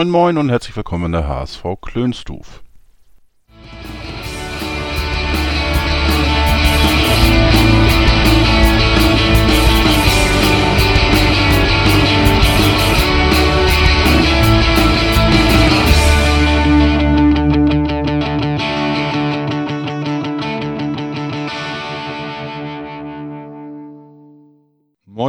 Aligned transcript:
Moin 0.00 0.08
Moin 0.08 0.38
und 0.38 0.48
herzlich 0.48 0.74
willkommen 0.76 1.04
in 1.04 1.12
der 1.12 1.28
HSV 1.28 1.62
Klönstuf. 1.82 2.62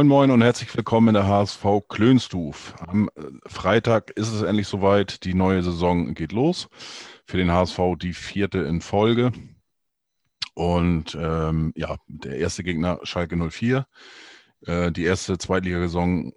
Moin 0.02 0.08
Moin 0.08 0.30
und 0.32 0.42
herzlich 0.42 0.76
willkommen 0.76 1.08
in 1.08 1.14
der 1.14 1.28
HSV 1.28 1.64
Klönstuf. 1.88 2.74
Am 2.88 3.08
äh, 3.14 3.22
Freitag 3.46 4.10
ist 4.16 4.32
es 4.32 4.42
endlich 4.42 4.66
soweit. 4.66 5.22
Die 5.22 5.32
neue 5.32 5.62
Saison 5.62 6.12
geht 6.14 6.32
los. 6.32 6.68
Für 7.24 7.36
den 7.36 7.52
HSV 7.52 7.78
die 7.98 8.12
vierte 8.12 8.58
in 8.58 8.80
Folge. 8.80 9.30
Und 10.54 11.16
ähm, 11.16 11.72
ja, 11.76 11.98
der 12.08 12.36
erste 12.38 12.64
Gegner 12.64 12.98
Schalke 13.04 13.36
04. 13.36 13.86
Äh, 14.66 14.92
die 14.92 15.04
erste 15.04 15.38
Zweitligasaison 15.38 16.32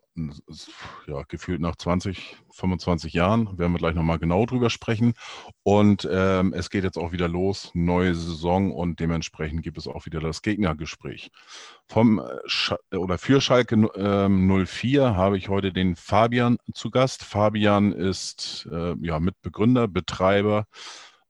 ja, 1.07 1.23
gefühlt 1.27 1.59
nach 1.59 1.75
20, 1.75 2.38
25 2.52 3.13
Jahren. 3.13 3.57
Werden 3.57 3.73
wir 3.73 3.79
gleich 3.79 3.95
nochmal 3.95 4.17
genau 4.17 4.45
drüber 4.45 4.69
sprechen. 4.69 5.13
Und 5.63 6.08
ähm, 6.09 6.53
es 6.53 6.69
geht 6.69 6.83
jetzt 6.83 6.97
auch 6.97 7.11
wieder 7.11 7.27
los, 7.27 7.72
neue 7.73 8.16
Saison 8.16 8.72
und 8.72 9.00
dementsprechend 9.00 9.61
gibt 9.61 9.77
es 9.77 9.88
auch 9.88 10.05
wieder 10.05 10.22
das 10.22 10.41
Gegnergespräch. 10.41 11.31
Vom 11.88 12.19
äh, 12.19 12.23
Sch 12.47 12.73
oder 12.91 13.17
für 13.17 13.41
Schalke 13.41 13.75
ähm, 13.95 14.66
04 14.66 15.16
habe 15.16 15.38
ich 15.38 15.50
heute 15.50 15.73
den 15.73 15.95
Fabian 15.95 16.57
zu 16.73 16.91
Gast. 16.91 17.23
Fabian 17.23 17.91
ist 17.91 18.67
äh, 18.72 18.95
ja 19.02 19.19
Mitbegründer, 19.19 19.88
Betreiber 19.88 20.66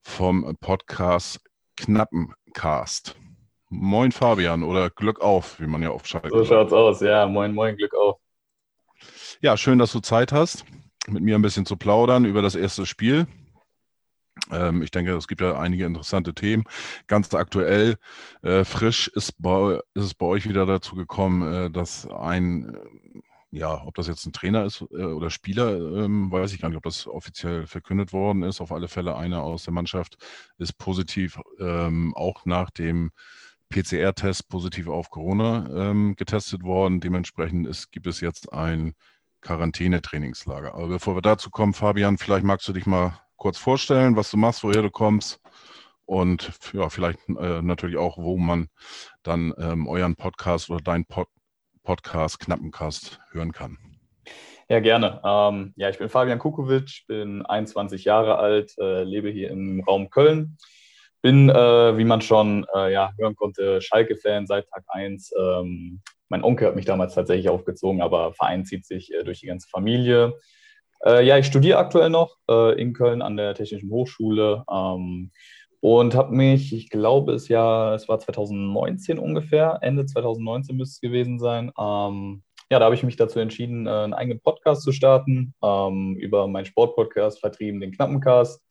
vom 0.01 0.55
Podcast 0.59 1.39
Knappencast. 1.75 3.15
Moin 3.77 4.11
Fabian 4.11 4.63
oder 4.63 4.89
Glück 4.89 5.19
auf, 5.19 5.59
wie 5.59 5.67
man 5.67 5.81
ja 5.81 5.89
auf 5.89 6.05
Schalke 6.07 6.29
So 6.29 6.45
schaut's 6.45 6.71
aus, 6.71 7.01
ja. 7.01 7.27
Moin, 7.27 7.53
moin, 7.53 7.75
Glück 7.75 7.93
auf. 7.93 8.19
Ja, 9.41 9.57
schön, 9.57 9.79
dass 9.79 9.91
du 9.91 9.99
Zeit 9.99 10.31
hast, 10.31 10.65
mit 11.07 11.23
mir 11.23 11.35
ein 11.35 11.41
bisschen 11.41 11.65
zu 11.65 11.75
plaudern 11.75 12.23
über 12.23 12.41
das 12.41 12.55
erste 12.55 12.85
Spiel. 12.85 13.27
Ähm, 14.49 14.81
ich 14.81 14.91
denke, 14.91 15.13
es 15.15 15.27
gibt 15.27 15.41
ja 15.41 15.59
einige 15.59 15.85
interessante 15.85 16.33
Themen. 16.33 16.63
Ganz 17.07 17.33
aktuell, 17.33 17.97
äh, 18.43 18.63
frisch 18.63 19.09
ist, 19.09 19.33
bei, 19.41 19.81
ist, 19.93 20.03
es 20.03 20.13
bei 20.13 20.25
euch 20.25 20.47
wieder 20.47 20.65
dazu 20.65 20.95
gekommen, 20.95 21.53
äh, 21.53 21.69
dass 21.69 22.07
ein, 22.07 22.75
äh, 22.75 23.57
ja, 23.57 23.83
ob 23.85 23.95
das 23.95 24.07
jetzt 24.07 24.25
ein 24.25 24.33
Trainer 24.33 24.63
ist 24.63 24.85
äh, 24.91 25.03
oder 25.03 25.29
Spieler, 25.29 25.75
ähm, 25.75 26.31
weiß 26.31 26.53
ich 26.53 26.61
gar 26.61 26.69
nicht, 26.69 26.77
ob 26.77 26.83
das 26.83 27.07
offiziell 27.07 27.67
verkündet 27.67 28.13
worden 28.13 28.43
ist. 28.43 28.61
Auf 28.61 28.71
alle 28.71 28.87
Fälle 28.87 29.17
einer 29.17 29.43
aus 29.43 29.65
der 29.65 29.73
Mannschaft 29.73 30.15
ist 30.57 30.77
positiv, 30.77 31.39
ähm, 31.59 32.13
auch 32.15 32.45
nach 32.45 32.69
dem 32.69 33.11
PCR-Test 33.69 34.49
positiv 34.49 34.87
auf 34.87 35.09
Corona 35.09 35.67
ähm, 35.73 36.15
getestet 36.15 36.63
worden. 36.63 36.99
Dementsprechend 36.99 37.67
ist, 37.67 37.91
gibt 37.91 38.07
es 38.07 38.21
jetzt 38.21 38.53
ein 38.53 38.93
Quarantänetrainingslager. 39.41 40.73
Aber 40.73 40.87
bevor 40.87 41.15
wir 41.15 41.21
dazu 41.21 41.49
kommen, 41.49 41.73
Fabian, 41.73 42.17
vielleicht 42.17 42.45
magst 42.45 42.67
du 42.67 42.73
dich 42.73 42.85
mal 42.85 43.19
kurz 43.37 43.57
vorstellen, 43.57 44.15
was 44.15 44.31
du 44.31 44.37
machst, 44.37 44.63
woher 44.63 44.81
du 44.81 44.89
kommst 44.89 45.41
und 46.05 46.51
ja, 46.73 46.89
vielleicht 46.89 47.19
äh, 47.29 47.61
natürlich 47.61 47.97
auch, 47.97 48.17
wo 48.17 48.37
man 48.37 48.67
dann 49.23 49.53
ähm, 49.57 49.87
euren 49.87 50.15
Podcast 50.15 50.69
oder 50.69 50.81
deinen 50.81 51.05
Pod 51.05 51.27
Podcast 51.83 52.39
Knappencast 52.39 53.19
hören 53.31 53.51
kann. 53.51 53.77
Ja, 54.67 54.79
gerne. 54.79 55.21
Ähm, 55.23 55.73
ja, 55.75 55.89
ich 55.89 55.99
bin 55.99 56.09
Fabian 56.09 56.39
Kukovic, 56.39 57.05
bin 57.07 57.45
21 57.45 58.05
Jahre 58.05 58.37
alt, 58.37 58.75
äh, 58.79 59.03
lebe 59.03 59.29
hier 59.29 59.51
im 59.51 59.83
Raum 59.87 60.09
Köln. 60.09 60.57
Bin, 61.25 61.49
äh, 61.49 61.97
wie 61.97 62.03
man 62.03 62.21
schon 62.21 62.67
äh, 62.75 62.93
ja, 62.93 63.11
hören 63.17 63.35
konnte, 63.35 63.81
Schalke-Fan 63.81 64.45
seit 64.45 64.69
Tag 64.69 64.83
1. 64.89 65.33
Ähm, 65.35 65.99
mein 66.29 66.43
Onkel 66.43 66.67
hat 66.67 66.75
mich 66.75 66.85
damals 66.85 67.15
tatsächlich 67.15 67.49
aufgezogen, 67.49 68.03
aber 68.03 68.31
Verein 68.33 68.63
zieht 68.63 68.85
sich 68.85 69.11
äh, 69.11 69.23
durch 69.23 69.39
die 69.39 69.47
ganze 69.47 69.67
Familie. 69.67 70.35
Äh, 71.03 71.25
ja, 71.25 71.39
ich 71.39 71.47
studiere 71.47 71.79
aktuell 71.79 72.11
noch 72.11 72.37
äh, 72.47 72.79
in 72.79 72.93
Köln 72.93 73.23
an 73.23 73.37
der 73.37 73.55
Technischen 73.55 73.89
Hochschule 73.89 74.65
ähm, 74.71 75.31
und 75.79 76.13
habe 76.13 76.31
mich, 76.31 76.71
ich 76.71 76.91
glaube, 76.91 77.33
es, 77.33 77.47
ja, 77.47 77.95
es 77.95 78.07
war 78.07 78.19
2019 78.19 79.17
ungefähr, 79.17 79.79
Ende 79.81 80.05
2019 80.05 80.77
müsste 80.77 80.93
es 80.93 81.01
gewesen 81.01 81.39
sein. 81.39 81.71
Ähm, 81.75 82.43
ja, 82.69 82.77
da 82.77 82.85
habe 82.85 82.93
ich 82.93 83.01
mich 83.01 83.15
dazu 83.15 83.39
entschieden, 83.39 83.87
äh, 83.87 83.89
einen 83.89 84.13
eigenen 84.13 84.41
Podcast 84.41 84.83
zu 84.83 84.91
starten 84.91 85.55
ähm, 85.63 86.17
über 86.17 86.47
meinen 86.47 86.65
Sportpodcast 86.65 87.39
vertrieben, 87.39 87.81
den 87.81 87.93
Knappencast. 87.93 88.64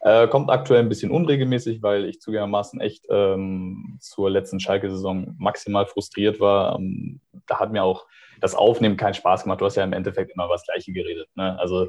Äh, 0.00 0.28
kommt 0.28 0.50
aktuell 0.50 0.80
ein 0.80 0.88
bisschen 0.88 1.10
unregelmäßig, 1.10 1.82
weil 1.82 2.04
ich 2.04 2.20
zugegebenermaßen 2.20 2.80
echt 2.80 3.06
ähm, 3.10 3.98
zur 4.00 4.30
letzten 4.30 4.60
Schalke-Saison 4.60 5.34
maximal 5.38 5.86
frustriert 5.86 6.38
war. 6.38 6.78
Ähm, 6.78 7.20
da 7.46 7.58
hat 7.58 7.72
mir 7.72 7.82
auch 7.82 8.06
das 8.40 8.54
Aufnehmen 8.54 8.96
keinen 8.96 9.14
Spaß 9.14 9.42
gemacht. 9.42 9.60
Du 9.60 9.64
hast 9.64 9.76
ja 9.76 9.82
im 9.82 9.92
Endeffekt 9.92 10.32
immer 10.32 10.44
über 10.44 10.54
das 10.54 10.64
Gleiche 10.64 10.92
geredet. 10.92 11.28
Ne? 11.34 11.58
Also 11.58 11.88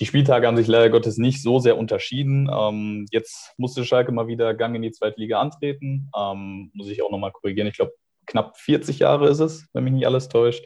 die 0.00 0.06
Spieltage 0.06 0.46
haben 0.46 0.56
sich 0.56 0.66
leider 0.66 0.88
Gottes 0.88 1.18
nicht 1.18 1.42
so 1.42 1.58
sehr 1.58 1.76
unterschieden. 1.76 2.48
Ähm, 2.50 3.06
jetzt 3.10 3.52
musste 3.58 3.84
Schalke 3.84 4.10
mal 4.12 4.26
wieder 4.26 4.54
Gang 4.54 4.74
in 4.74 4.80
die 4.80 4.92
zweite 4.92 5.20
Liga 5.20 5.38
antreten. 5.38 6.10
Ähm, 6.18 6.70
muss 6.72 6.88
ich 6.88 7.02
auch 7.02 7.10
nochmal 7.10 7.32
korrigieren. 7.32 7.68
Ich 7.68 7.76
glaube, 7.76 7.92
knapp 8.26 8.56
40 8.56 9.00
Jahre 9.00 9.28
ist 9.28 9.40
es, 9.40 9.68
wenn 9.74 9.84
mich 9.84 9.92
nicht 9.92 10.06
alles 10.06 10.30
täuscht. 10.30 10.64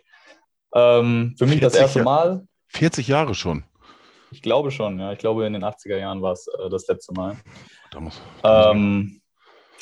Ähm, 0.72 1.34
für 1.36 1.46
mich 1.46 1.60
das 1.60 1.74
erste 1.74 2.04
Mal. 2.04 2.46
40 2.68 3.08
Jahre 3.08 3.34
schon. 3.34 3.64
Ich 4.34 4.42
glaube 4.42 4.72
schon, 4.72 4.98
ja. 4.98 5.12
Ich 5.12 5.20
glaube, 5.20 5.46
in 5.46 5.52
den 5.52 5.62
80er 5.62 5.96
Jahren 5.96 6.20
war 6.20 6.32
es 6.32 6.48
äh, 6.48 6.68
das 6.68 6.88
letzte 6.88 7.14
Mal. 7.14 7.36
Da 7.92 8.00
muss, 8.00 8.20
da 8.42 8.72
ähm, 8.72 9.20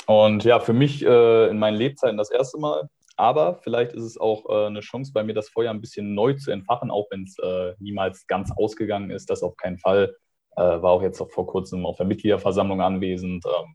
und 0.07 0.45
ja, 0.45 0.61
für 0.61 0.75
mich 0.75 1.03
äh, 1.03 1.49
in 1.49 1.59
meinen 1.59 1.79
Lebzeiten 1.79 2.19
das 2.19 2.31
erste 2.31 2.59
Mal. 2.59 2.87
Aber 3.17 3.61
vielleicht 3.63 3.95
ist 3.95 4.03
es 4.03 4.19
auch 4.19 4.45
äh, 4.51 4.67
eine 4.67 4.81
Chance 4.81 5.13
bei 5.15 5.25
mir, 5.25 5.33
das 5.33 5.49
Feuer 5.49 5.71
ein 5.71 5.81
bisschen 5.81 6.15
neu 6.15 6.35
zu 6.35 6.51
entfachen, 6.51 6.91
auch 6.91 7.07
wenn 7.11 7.23
es 7.23 7.39
äh, 7.39 7.73
niemals 7.79 8.27
ganz 8.27 8.53
ausgegangen 8.55 9.09
ist. 9.11 9.31
Das 9.31 9.43
auf 9.43 9.57
keinen 9.57 9.79
Fall. 9.79 10.15
Äh, 10.57 10.61
war 10.61 10.91
auch 10.91 11.03
jetzt 11.03 11.19
auch 11.23 11.31
vor 11.31 11.47
kurzem 11.47 11.87
auf 11.87 11.97
der 11.97 12.05
Mitgliederversammlung 12.05 12.83
anwesend. 12.83 13.47
Ähm, 13.47 13.75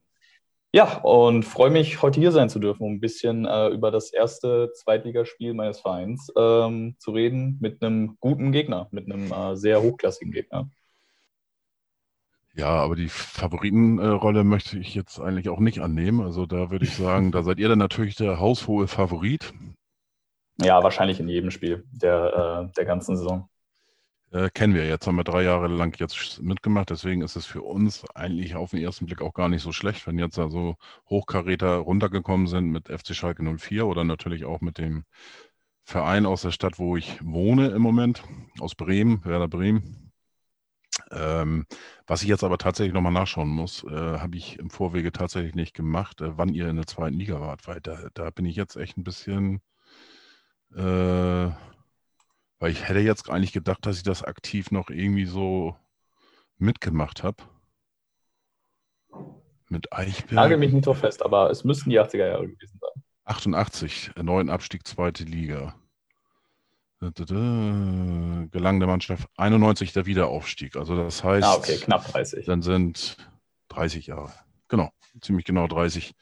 ja, 0.77 0.99
und 0.99 1.41
freue 1.41 1.71
mich, 1.71 2.03
heute 2.03 2.19
hier 2.19 2.31
sein 2.31 2.49
zu 2.49 2.59
dürfen, 2.59 2.83
um 2.83 2.93
ein 2.93 2.99
bisschen 2.99 3.45
äh, 3.45 3.69
über 3.69 3.89
das 3.89 4.13
erste 4.13 4.71
Zweitligaspiel 4.73 5.55
meines 5.55 5.79
Vereins 5.79 6.31
ähm, 6.37 6.95
zu 6.99 7.09
reden 7.09 7.57
mit 7.59 7.81
einem 7.81 8.15
guten 8.19 8.51
Gegner, 8.51 8.87
mit 8.91 9.11
einem 9.11 9.31
äh, 9.31 9.55
sehr 9.55 9.81
hochklassigen 9.81 10.31
Gegner. 10.31 10.69
Ja, 12.53 12.67
aber 12.67 12.95
die 12.95 13.09
Favoritenrolle 13.09 14.43
möchte 14.43 14.77
ich 14.77 14.93
jetzt 14.93 15.19
eigentlich 15.19 15.49
auch 15.49 15.59
nicht 15.59 15.79
annehmen. 15.79 16.21
Also 16.21 16.45
da 16.45 16.69
würde 16.69 16.85
ich 16.85 16.95
sagen, 16.95 17.31
da 17.31 17.41
seid 17.41 17.57
ihr 17.57 17.69
dann 17.69 17.79
natürlich 17.79 18.15
der 18.15 18.39
haushohe 18.39 18.87
Favorit. 18.87 19.51
Ja, 20.61 20.83
wahrscheinlich 20.83 21.19
in 21.19 21.27
jedem 21.27 21.49
Spiel 21.49 21.85
der, 21.91 22.67
äh, 22.69 22.73
der 22.75 22.85
ganzen 22.85 23.17
Saison. 23.17 23.49
Äh, 24.31 24.49
kennen 24.49 24.73
wir 24.73 24.85
jetzt, 24.85 25.07
haben 25.07 25.15
wir 25.15 25.23
drei 25.23 25.43
Jahre 25.43 25.67
lang 25.67 25.97
jetzt 25.99 26.41
mitgemacht, 26.41 26.89
deswegen 26.89 27.21
ist 27.21 27.37
es 27.37 27.45
für 27.45 27.61
uns 27.61 28.03
eigentlich 28.13 28.55
auf 28.55 28.71
den 28.71 28.81
ersten 28.81 29.05
Blick 29.05 29.21
auch 29.21 29.33
gar 29.33 29.47
nicht 29.47 29.61
so 29.61 29.71
schlecht, 29.71 30.05
wenn 30.05 30.19
jetzt 30.19 30.37
da 30.37 30.49
so 30.49 30.75
Hochkaräter 31.09 31.77
runtergekommen 31.77 32.47
sind 32.47 32.69
mit 32.69 32.89
FC 32.89 33.15
Schalke 33.15 33.43
04 33.43 33.87
oder 33.87 34.03
natürlich 34.03 34.43
auch 34.43 34.59
mit 34.59 34.79
dem 34.79 35.05
Verein 35.85 36.25
aus 36.25 36.41
der 36.41 36.51
Stadt, 36.51 36.79
wo 36.79 36.97
ich 36.97 37.23
wohne 37.23 37.69
im 37.69 37.81
Moment, 37.81 38.23
aus 38.59 38.75
Bremen, 38.75 39.23
Werder 39.23 39.47
Bremen. 39.47 40.11
Ähm, 41.11 41.65
was 42.07 42.23
ich 42.23 42.27
jetzt 42.27 42.43
aber 42.43 42.57
tatsächlich 42.57 42.93
nochmal 42.93 43.13
nachschauen 43.13 43.49
muss, 43.49 43.83
äh, 43.85 43.89
habe 44.19 44.35
ich 44.37 44.59
im 44.59 44.69
Vorwege 44.69 45.11
tatsächlich 45.13 45.55
nicht 45.55 45.73
gemacht, 45.73 46.21
äh, 46.21 46.37
wann 46.37 46.53
ihr 46.53 46.67
in 46.69 46.75
der 46.75 46.87
zweiten 46.87 47.17
Liga 47.17 47.39
wart, 47.39 47.67
weil 47.67 47.79
da, 47.81 48.09
da 48.13 48.29
bin 48.31 48.45
ich 48.45 48.57
jetzt 48.57 48.75
echt 48.75 48.97
ein 48.97 49.03
bisschen 49.03 49.61
äh, 50.75 51.49
weil 52.59 52.71
ich 52.71 52.87
hätte 52.87 52.99
jetzt 52.99 53.29
eigentlich 53.29 53.53
gedacht, 53.53 53.85
dass 53.85 53.97
ich 53.97 54.03
das 54.03 54.23
aktiv 54.23 54.71
noch 54.71 54.89
irgendwie 54.89 55.25
so 55.25 55.75
mitgemacht 56.57 57.23
habe. 57.23 57.43
Mit 59.69 59.91
Eichberg. 59.93 60.31
Nagel 60.31 60.57
mich 60.57 60.71
nicht 60.71 60.85
drauf 60.85 60.99
fest, 60.99 61.23
aber 61.23 61.49
es 61.51 61.63
müssten 61.63 61.89
die 61.89 61.99
80er 61.99 62.27
Jahre 62.27 62.47
gewesen 62.47 62.79
sein. 62.79 63.03
88, 63.25 64.11
neuen 64.21 64.49
Abstieg, 64.49 64.87
zweite 64.87 65.23
Liga. 65.23 65.75
Gelang 66.99 68.49
der 68.79 68.87
Mannschaft 68.87 69.29
91 69.35 69.93
der 69.93 70.05
Wiederaufstieg. 70.05 70.75
Also 70.77 70.95
das 70.95 71.23
heißt, 71.23 71.45
ah, 71.45 71.55
okay, 71.55 71.77
knapp 71.77 72.07
30. 72.11 72.45
Dann 72.45 72.61
sind 72.63 73.17
30 73.67 74.07
Jahre. 74.07 74.31
Genau, 74.67 74.91
ziemlich 75.21 75.45
genau 75.45 75.67
30 75.67 76.15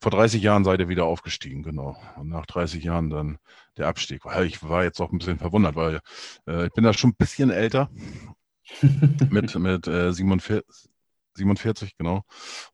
vor 0.00 0.12
30 0.12 0.42
Jahren 0.42 0.64
seid 0.64 0.80
ihr 0.80 0.88
wieder 0.88 1.06
aufgestiegen, 1.06 1.62
genau. 1.62 1.96
Und 2.16 2.28
nach 2.28 2.46
30 2.46 2.84
Jahren 2.84 3.10
dann 3.10 3.38
der 3.76 3.88
Abstieg. 3.88 4.22
Ich 4.44 4.62
war 4.62 4.84
jetzt 4.84 5.00
auch 5.00 5.10
ein 5.10 5.18
bisschen 5.18 5.38
verwundert, 5.38 5.76
weil 5.76 6.00
äh, 6.46 6.66
ich 6.66 6.72
bin 6.72 6.84
da 6.84 6.92
schon 6.92 7.10
ein 7.10 7.16
bisschen 7.16 7.50
älter. 7.50 7.90
mit 9.30 9.54
mit 9.58 9.86
äh, 9.86 10.12
47, 10.12 10.64
47, 11.34 11.96
genau. 11.96 12.24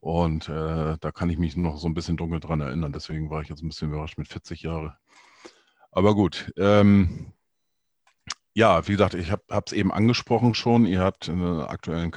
Und 0.01 0.49
äh, 0.49 0.97
da 0.99 1.13
kann 1.13 1.31
ich 1.31 1.39
mich 1.39 1.57
noch 1.57 1.79
so 1.79 1.87
ein 1.89 1.95
bisschen 1.95 2.17
dunkel 2.17 2.41
dran 2.41 2.61
erinnern. 2.61 2.93
Deswegen 2.93 3.31
war 3.31 3.43
ich 3.43 3.49
jetzt 3.49 3.63
ein 3.63 3.69
bisschen 3.69 3.89
überrascht 3.89 4.19
mit 4.19 4.29
40 4.29 4.63
Jahren. 4.63 4.93
Aber 5.93 6.15
gut. 6.15 6.53
Ähm, 6.57 7.33
ja, 8.53 8.87
wie 8.87 8.93
gesagt, 8.93 9.15
ich 9.15 9.31
habe 9.31 9.65
es 9.67 9.73
eben 9.73 9.93
angesprochen 9.93 10.55
schon. 10.55 10.87
Ihr 10.87 11.01
habt 11.01 11.29
einen 11.29 11.61
aktuellen 11.61 12.13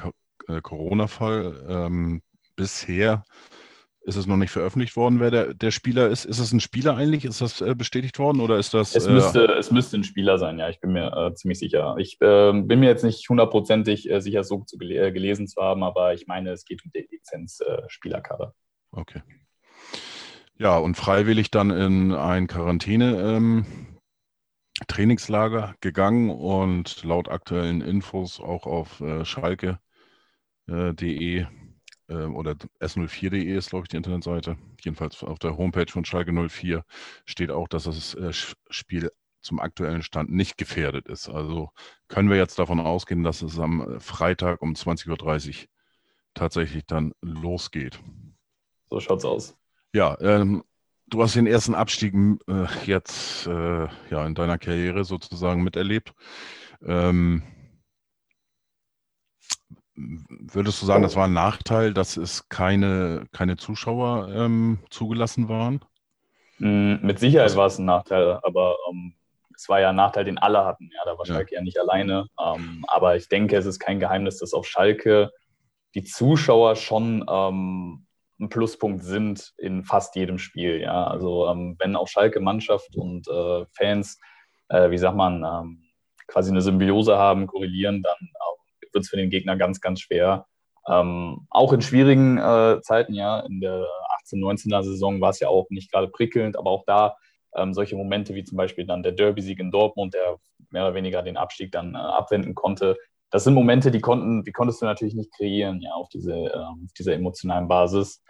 äh, 0.48 0.60
Corona-Fall. 0.60 1.66
Ähm, 1.68 2.22
bisher 2.56 3.24
ist 4.08 4.16
es 4.16 4.26
noch 4.26 4.38
nicht 4.38 4.50
veröffentlicht 4.50 4.96
worden, 4.96 5.20
wer 5.20 5.30
der, 5.30 5.52
der 5.52 5.70
Spieler 5.70 6.08
ist. 6.08 6.24
Ist 6.24 6.38
es 6.38 6.50
ein 6.52 6.60
Spieler 6.60 6.96
eigentlich? 6.96 7.26
Ist 7.26 7.42
das 7.42 7.60
äh, 7.60 7.74
bestätigt 7.74 8.18
worden 8.18 8.40
oder 8.40 8.56
ist 8.58 8.72
das? 8.72 8.96
Es 8.96 9.06
müsste, 9.06 9.46
äh, 9.46 9.58
es 9.58 9.70
müsste 9.70 9.98
ein 9.98 10.04
Spieler 10.04 10.38
sein, 10.38 10.58
ja, 10.58 10.70
ich 10.70 10.80
bin 10.80 10.92
mir 10.92 11.12
äh, 11.14 11.34
ziemlich 11.34 11.58
sicher. 11.58 11.94
Ich 11.98 12.16
ähm, 12.22 12.66
bin 12.66 12.80
mir 12.80 12.88
jetzt 12.88 13.04
nicht 13.04 13.28
hundertprozentig 13.28 14.10
äh, 14.10 14.22
sicher, 14.22 14.44
so 14.44 14.64
zu 14.64 14.78
gel 14.78 14.92
äh, 14.92 15.12
gelesen 15.12 15.46
zu 15.46 15.60
haben, 15.60 15.82
aber 15.82 16.14
ich 16.14 16.26
meine, 16.26 16.52
es 16.52 16.64
geht 16.64 16.82
um 16.84 16.90
die 16.94 17.06
Lizenz-Spielerkarte. 17.10 18.54
okay. 18.92 19.20
Ja, 20.56 20.78
und 20.78 20.96
freiwillig 20.96 21.50
dann 21.52 21.70
in 21.70 22.12
ein 22.12 22.46
Quarantäne. 22.48 23.20
Ähm, 23.20 23.66
Trainingslager 24.88 25.74
gegangen 25.80 26.30
und 26.30 27.04
laut 27.04 27.28
aktuellen 27.28 27.80
Infos 27.80 28.40
auch 28.40 28.64
auf 28.64 29.02
schalke.de 29.24 29.78
oder 32.14 32.52
s04.de 32.80 33.56
ist, 33.56 33.70
glaube 33.70 33.84
ich, 33.84 33.88
die 33.88 33.96
Internetseite. 33.96 34.56
Jedenfalls 34.80 35.22
auf 35.22 35.38
der 35.38 35.56
Homepage 35.56 35.90
von 35.90 36.04
Schalke 36.04 36.32
04 36.32 36.84
steht 37.26 37.50
auch, 37.50 37.68
dass 37.68 37.84
das 37.84 38.14
äh, 38.14 38.32
Spiel 38.32 39.10
zum 39.40 39.60
aktuellen 39.60 40.02
Stand 40.02 40.30
nicht 40.30 40.56
gefährdet 40.58 41.08
ist. 41.08 41.28
Also 41.28 41.70
können 42.08 42.28
wir 42.30 42.36
jetzt 42.36 42.58
davon 42.58 42.80
ausgehen, 42.80 43.22
dass 43.22 43.42
es 43.42 43.58
am 43.58 43.96
äh, 43.96 44.00
Freitag 44.00 44.62
um 44.62 44.72
20.30 44.72 45.48
Uhr 45.48 45.68
tatsächlich 46.34 46.86
dann 46.86 47.12
losgeht. 47.20 48.00
So 48.90 49.00
schaut's 49.00 49.24
aus. 49.24 49.56
Ja, 49.92 50.18
ähm, 50.20 50.64
du 51.06 51.22
hast 51.22 51.36
den 51.36 51.46
ersten 51.46 51.74
Abstieg 51.74 52.14
äh, 52.14 52.66
jetzt 52.84 53.46
äh, 53.46 53.88
ja, 54.10 54.26
in 54.26 54.34
deiner 54.34 54.58
Karriere 54.58 55.04
sozusagen 55.04 55.62
miterlebt. 55.62 56.14
Ähm, 56.82 57.42
würdest 59.98 60.80
du 60.80 60.86
sagen, 60.86 61.02
das 61.02 61.16
war 61.16 61.26
ein 61.26 61.32
Nachteil, 61.32 61.92
dass 61.92 62.16
es 62.16 62.48
keine, 62.48 63.26
keine 63.32 63.56
Zuschauer 63.56 64.28
ähm, 64.32 64.78
zugelassen 64.90 65.48
waren? 65.48 65.80
Mm, 66.58 66.96
mit 67.02 67.18
Sicherheit 67.18 67.48
also 67.48 67.58
war 67.58 67.66
es 67.66 67.78
ein 67.78 67.84
Nachteil, 67.84 68.38
aber 68.42 68.76
ähm, 68.90 69.14
es 69.54 69.68
war 69.68 69.80
ja 69.80 69.90
ein 69.90 69.96
Nachteil, 69.96 70.24
den 70.24 70.38
alle 70.38 70.64
hatten. 70.64 70.90
Ja, 70.94 71.04
da 71.04 71.18
war 71.18 71.26
Schalke 71.26 71.56
ja, 71.56 71.62
nicht 71.62 71.78
alleine. 71.80 72.26
Ähm, 72.40 72.84
aber 72.86 73.16
ich 73.16 73.28
denke, 73.28 73.56
es 73.56 73.66
ist 73.66 73.80
kein 73.80 73.98
Geheimnis, 73.98 74.38
dass 74.38 74.54
auf 74.54 74.66
Schalke 74.66 75.32
die 75.94 76.04
Zuschauer 76.04 76.76
schon 76.76 77.24
ähm, 77.28 78.06
ein 78.40 78.48
Pluspunkt 78.48 79.02
sind 79.02 79.52
in 79.58 79.82
fast 79.82 80.14
jedem 80.14 80.38
Spiel. 80.38 80.80
Ja, 80.80 81.08
also 81.08 81.48
ähm, 81.48 81.74
wenn 81.80 81.96
auch 81.96 82.06
Schalke 82.06 82.38
Mannschaft 82.38 82.94
und 82.96 83.26
äh, 83.26 83.64
Fans, 83.72 84.20
äh, 84.68 84.90
wie 84.90 84.98
sagt 84.98 85.16
man, 85.16 85.44
ähm, 85.44 85.82
quasi 86.28 86.50
eine 86.50 86.60
Symbiose 86.60 87.16
haben, 87.16 87.46
korrelieren, 87.46 88.02
dann 88.02 88.30
wird 88.92 89.04
es 89.04 89.10
für 89.10 89.16
den 89.16 89.30
Gegner 89.30 89.56
ganz, 89.56 89.80
ganz 89.80 90.00
schwer. 90.00 90.46
Ähm, 90.88 91.46
auch 91.50 91.72
in 91.72 91.82
schwierigen 91.82 92.38
äh, 92.38 92.80
Zeiten, 92.82 93.14
ja, 93.14 93.40
in 93.40 93.60
der 93.60 93.84
18-19er 94.24 94.82
Saison 94.82 95.20
war 95.20 95.30
es 95.30 95.40
ja 95.40 95.48
auch 95.48 95.66
nicht 95.70 95.92
gerade 95.92 96.08
prickelnd, 96.08 96.56
aber 96.58 96.70
auch 96.70 96.84
da 96.86 97.16
ähm, 97.56 97.74
solche 97.74 97.96
Momente 97.96 98.34
wie 98.34 98.44
zum 98.44 98.56
Beispiel 98.56 98.86
dann 98.86 99.02
der 99.02 99.12
Derby-Sieg 99.12 99.58
in 99.58 99.70
Dortmund, 99.70 100.14
der 100.14 100.36
mehr 100.70 100.84
oder 100.84 100.94
weniger 100.94 101.22
den 101.22 101.36
Abstieg 101.36 101.72
dann 101.72 101.94
äh, 101.94 101.98
abwenden 101.98 102.54
konnte, 102.54 102.96
das 103.30 103.44
sind 103.44 103.54
Momente, 103.54 103.90
die 103.90 104.00
konnten, 104.00 104.42
die 104.44 104.52
konntest 104.52 104.80
du 104.80 104.86
natürlich 104.86 105.14
nicht 105.14 105.32
kreieren, 105.34 105.80
ja, 105.82 105.92
auf 105.92 106.08
diese, 106.08 106.32
äh, 106.32 106.56
auf 106.56 106.92
dieser 106.98 107.12
emotionalen 107.12 107.68
Basis. 107.68 108.22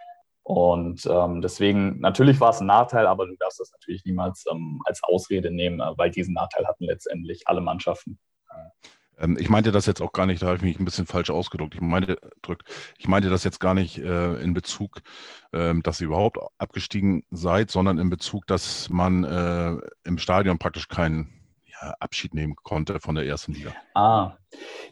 Und 0.43 1.05
ähm, 1.05 1.41
deswegen, 1.41 1.99
natürlich 1.99 2.39
war 2.39 2.49
es 2.49 2.59
ein 2.59 2.67
Nachteil, 2.67 3.07
aber 3.07 3.27
du 3.27 3.35
darfst 3.37 3.59
das 3.59 3.71
natürlich 3.71 4.03
niemals 4.03 4.45
ähm, 4.51 4.81
als 4.85 5.01
Ausrede 5.03 5.51
nehmen, 5.51 5.79
äh, 5.79 5.97
weil 5.97 6.11
diesen 6.11 6.33
Nachteil 6.33 6.65
hatten 6.67 6.85
letztendlich 6.85 7.47
alle 7.47 7.61
Mannschaften. 7.61 8.19
Ähm, 9.19 9.37
ich 9.39 9.49
meinte 9.49 9.71
das 9.71 9.85
jetzt 9.85 10.01
auch 10.01 10.11
gar 10.11 10.25
nicht, 10.25 10.41
da 10.41 10.47
habe 10.47 10.57
ich 10.57 10.63
mich 10.63 10.79
ein 10.79 10.85
bisschen 10.85 11.05
falsch 11.05 11.29
ausgedrückt. 11.29 11.75
Ich 11.75 11.81
meinte, 11.81 12.17
drück, 12.41 12.63
ich 12.97 13.07
meinte 13.07 13.29
das 13.29 13.43
jetzt 13.43 13.59
gar 13.59 13.73
nicht 13.73 13.97
äh, 13.97 14.35
in 14.41 14.53
Bezug, 14.53 15.01
äh, 15.51 15.73
dass 15.81 16.01
ihr 16.01 16.07
überhaupt 16.07 16.37
abgestiegen 16.57 17.23
seid, 17.31 17.71
sondern 17.71 17.97
in 17.97 18.09
Bezug, 18.09 18.47
dass 18.47 18.89
man 18.89 19.23
äh, 19.23 19.77
im 20.03 20.17
Stadion 20.17 20.57
praktisch 20.57 20.87
keinen 20.87 21.29
ja, 21.65 21.93
Abschied 21.99 22.33
nehmen 22.33 22.55
konnte 22.55 22.99
von 22.99 23.15
der 23.15 23.25
ersten 23.25 23.53
Liga. 23.53 23.73
Ah, 23.93 24.37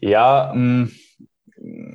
ja, 0.01 0.51
mh, 0.53 0.85
mm, 0.85 0.91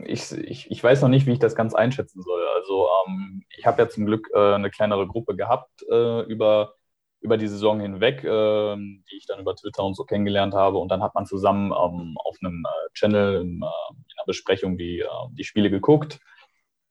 ich, 0.07 0.33
ich, 0.33 0.71
ich 0.71 0.83
weiß 0.83 1.03
noch 1.03 1.09
nicht, 1.09 1.27
wie 1.27 1.33
ich 1.33 1.39
das 1.39 1.55
ganz 1.55 1.75
einschätzen 1.75 2.23
soll. 2.23 2.43
Also 2.57 2.89
ähm, 3.07 3.45
ich 3.57 3.67
habe 3.67 3.83
ja 3.83 3.89
zum 3.89 4.07
Glück 4.07 4.29
äh, 4.35 4.55
eine 4.55 4.71
kleinere 4.71 5.07
Gruppe 5.07 5.37
gehabt 5.37 5.85
äh, 5.91 6.23
über, 6.23 6.75
über 7.23 7.37
die 7.37 7.49
Saison 7.49 7.81
hinweg, 7.81 8.25
äh, 8.25 8.77
die 8.77 9.17
ich 9.17 9.27
dann 9.27 9.41
über 9.41 9.55
Twitter 9.55 9.85
und 9.85 9.95
so 9.95 10.05
kennengelernt 10.05 10.55
habe. 10.55 10.79
Und 10.79 10.89
dann 10.89 11.03
hat 11.03 11.15
man 11.15 11.27
zusammen 11.27 11.67
ähm, 11.71 12.17
auf 12.25 12.37
einem 12.43 12.65
äh, 12.67 12.93
Channel 12.95 13.37
in, 13.37 13.41
äh, 13.41 13.47
in, 13.47 13.63
einer 13.63 14.27
Besprechung 14.27 14.77
die, 14.77 15.01
äh, 15.01 15.07
die 15.33 15.45
Spiele 15.45 15.71
geguckt. 15.71 16.21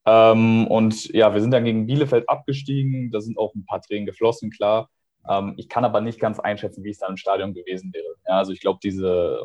Ähm, 0.06 0.68
und 0.68 1.10
ja, 1.14 1.34
wir 1.34 1.42
sind 1.42 1.52
dann 1.52 1.66
gegen 1.66 1.86
Bielefeld 1.86 2.28
abgestiegen. 2.30 3.12
Da 3.12 3.22
sind 3.22 3.38
auch 3.38 3.54
ein 3.56 3.66
paar 3.66 3.82
Tränen 3.82 4.06
geflossen, 4.06 4.50
klar. 4.50 4.90
Ähm, 5.30 5.54
ich 5.58 5.70
kann 5.70 5.86
aber 5.86 6.02
nicht 6.02 6.20
ganz 6.20 6.40
einschätzen, 6.40 6.84
wie 6.84 6.90
es 6.90 7.00
dann 7.00 7.12
im 7.12 7.18
Stadion 7.18 7.54
gewesen 7.54 7.94
wäre. 7.94 8.16
Ja, 8.28 8.38
also 8.38 8.52
ich 8.54 8.62
glaube, 8.62 8.80
diese 8.82 9.44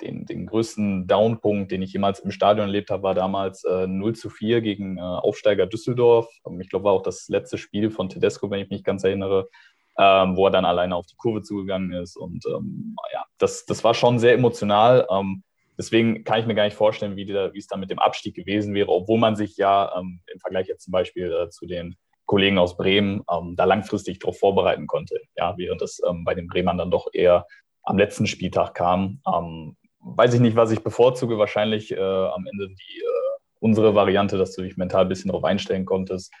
den, 0.00 0.24
den 0.26 0.46
größten 0.46 1.06
Downpunkt, 1.06 1.72
den 1.72 1.82
ich 1.82 1.92
jemals 1.92 2.20
im 2.20 2.30
Stadion 2.30 2.66
erlebt 2.66 2.90
habe, 2.90 3.02
war 3.02 3.14
damals 3.14 3.64
äh, 3.64 3.86
0 3.86 4.14
zu 4.14 4.30
4 4.30 4.60
gegen 4.60 4.98
äh, 4.98 5.00
Aufsteiger 5.00 5.66
Düsseldorf. 5.66 6.28
Ähm, 6.46 6.60
ich 6.60 6.70
glaube, 6.70 6.84
war 6.84 6.92
auch 6.92 7.02
das 7.02 7.28
letzte 7.28 7.58
Spiel 7.58 7.90
von 7.90 8.08
Tedesco, 8.08 8.50
wenn 8.50 8.60
ich 8.60 8.70
mich 8.70 8.84
ganz 8.84 9.04
erinnere, 9.04 9.48
ähm, 9.98 10.36
wo 10.36 10.46
er 10.46 10.50
dann 10.50 10.64
alleine 10.64 10.94
auf 10.94 11.06
die 11.06 11.16
Kurve 11.16 11.42
zugegangen 11.42 11.92
ist. 11.92 12.16
Und 12.16 12.44
ähm, 12.46 12.96
ja, 13.12 13.24
das, 13.38 13.66
das 13.66 13.82
war 13.84 13.94
schon 13.94 14.18
sehr 14.18 14.34
emotional. 14.34 15.06
Ähm, 15.10 15.42
deswegen 15.76 16.24
kann 16.24 16.40
ich 16.40 16.46
mir 16.46 16.54
gar 16.54 16.64
nicht 16.64 16.76
vorstellen, 16.76 17.16
wie, 17.16 17.24
die, 17.24 17.34
wie 17.34 17.58
es 17.58 17.66
dann 17.66 17.80
mit 17.80 17.90
dem 17.90 17.98
Abstieg 17.98 18.34
gewesen 18.34 18.74
wäre, 18.74 18.88
obwohl 18.88 19.18
man 19.18 19.36
sich 19.36 19.56
ja 19.56 19.92
ähm, 19.98 20.20
im 20.32 20.38
Vergleich 20.40 20.68
jetzt 20.68 20.84
zum 20.84 20.92
Beispiel 20.92 21.32
äh, 21.32 21.48
zu 21.50 21.66
den 21.66 21.96
Kollegen 22.26 22.58
aus 22.58 22.76
Bremen 22.76 23.22
ähm, 23.30 23.56
da 23.56 23.64
langfristig 23.64 24.18
darauf 24.20 24.38
vorbereiten 24.38 24.86
konnte. 24.86 25.20
Ja, 25.36 25.56
während 25.56 25.82
es 25.82 26.00
bei 26.24 26.34
den 26.34 26.46
Bremern 26.46 26.78
dann 26.78 26.90
doch 26.90 27.08
eher 27.12 27.46
am 27.82 27.98
letzten 27.98 28.26
Spieltag 28.26 28.74
kam. 28.74 29.20
Ähm, 29.26 29.76
weiß 30.00 30.34
ich 30.34 30.40
nicht, 30.40 30.56
was 30.56 30.70
ich 30.70 30.84
bevorzuge. 30.84 31.38
Wahrscheinlich 31.38 31.90
äh, 31.90 31.98
am 31.98 32.46
Ende 32.46 32.68
die, 32.68 33.00
äh, 33.00 33.38
unsere 33.60 33.94
Variante, 33.94 34.38
dass 34.38 34.54
du 34.54 34.62
dich 34.62 34.76
mental 34.76 35.02
ein 35.02 35.08
bisschen 35.08 35.28
darauf 35.28 35.44
einstellen 35.44 35.86
konntest. 35.86 36.32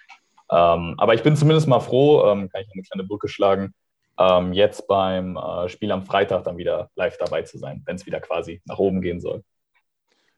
Ähm, 0.50 0.94
aber 0.96 1.14
ich 1.14 1.22
bin 1.22 1.36
zumindest 1.36 1.68
mal 1.68 1.80
froh, 1.80 2.24
ähm, 2.26 2.48
kann 2.48 2.62
ich 2.62 2.68
eine 2.72 2.82
kleine 2.82 3.04
Brücke 3.04 3.28
schlagen, 3.28 3.74
ähm, 4.18 4.52
jetzt 4.52 4.88
beim 4.88 5.36
äh, 5.36 5.68
Spiel 5.68 5.92
am 5.92 6.04
Freitag 6.04 6.44
dann 6.44 6.56
wieder 6.56 6.90
live 6.96 7.18
dabei 7.18 7.42
zu 7.42 7.58
sein, 7.58 7.82
wenn 7.86 7.96
es 7.96 8.06
wieder 8.06 8.20
quasi 8.20 8.60
nach 8.64 8.78
oben 8.78 9.00
gehen 9.00 9.20
soll. 9.20 9.44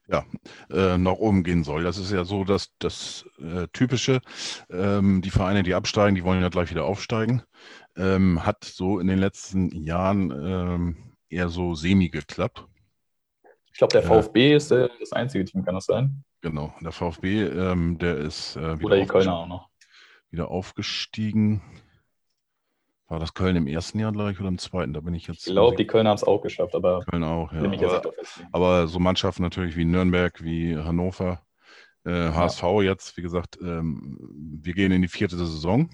Ja, 0.09 0.25
äh, 0.71 0.99
nach 0.99 1.15
oben 1.15 1.45
gehen 1.45 1.63
soll. 1.63 1.85
Das 1.85 1.97
ist 1.97 2.11
ja 2.11 2.25
so 2.25 2.43
dass 2.45 2.75
das 2.81 3.25
äh, 3.39 3.69
Typische. 3.73 4.21
Ähm, 4.69 5.23
die 5.23 5.31
Vereine, 5.31 5.63
die 5.63 5.75
absteigen, 5.75 6.17
die 6.17 6.25
wollen 6.25 6.43
ja 6.43 6.49
gleich 6.49 6.71
wieder 6.71 6.85
aufsteigen. 6.85 7.43
Ähm, 7.97 8.45
hat 8.45 8.65
so 8.65 8.99
in 8.99 9.07
den 9.07 9.19
letzten 9.19 9.71
Jahren 9.71 10.31
ähm, 10.33 10.97
eher 11.29 11.49
so 11.49 11.75
semi 11.75 12.09
geklappt. 12.09 12.67
Ich 13.73 13.79
glaube, 13.79 13.93
der 13.93 14.03
VfB 14.03 14.53
äh, 14.53 14.57
ist 14.57 14.73
äh, 14.73 14.89
das 14.99 15.13
einzige 15.13 15.45
Team, 15.45 15.65
kann 15.65 15.77
das 15.77 15.87
sein? 15.87 16.25
Genau, 16.41 16.75
der 16.81 16.93
VfB, 16.93 17.45
ähm, 17.45 17.99
der 17.99 18.17
ist 18.17 18.57
äh, 18.57 18.77
Oder 18.83 18.97
die 18.97 19.07
Kölner 19.07 19.37
auch 19.37 19.47
noch. 19.47 19.70
Wieder 20.31 20.49
aufgestiegen. 20.49 21.63
War 23.09 23.19
das 23.19 23.35
Köln 23.35 23.57
im 23.57 23.67
ersten 23.67 23.99
Jahr 23.99 24.13
gleich 24.13 24.39
oder 24.39 24.49
im 24.49 24.59
zweiten? 24.59 24.93
Da 24.93 25.01
bin 25.01 25.15
ich 25.15 25.27
jetzt. 25.27 25.47
Ich 25.47 25.53
glaube, 25.53 25.77
die 25.77 25.87
Kölner 25.87 26.11
haben 26.11 26.17
es 26.17 26.25
auch 26.25 26.41
geschafft, 26.43 26.77
aber. 26.77 27.05
Köln 27.11 27.25
auch, 27.25 27.53
ja. 27.53 27.61
Aber, 27.61 28.13
aber, 28.53 28.87
so 28.87 29.01
Mannschaften 29.01 29.43
natürlich 29.43 29.77
wie 29.77 29.85
Nürnberg, 29.85 30.43
wie 30.45 30.77
Hannover, 30.77 31.43
äh, 32.05 32.31
HSV 32.31 32.63
ja. 32.63 32.83
jetzt, 32.83 33.17
wie 33.17 33.23
gesagt, 33.23 33.59
ähm, 33.61 34.17
wir 34.63 34.75
gehen 34.75 34.93
in 34.93 35.03
die 35.03 35.09
vierte 35.09 35.37
Saison. 35.37 35.91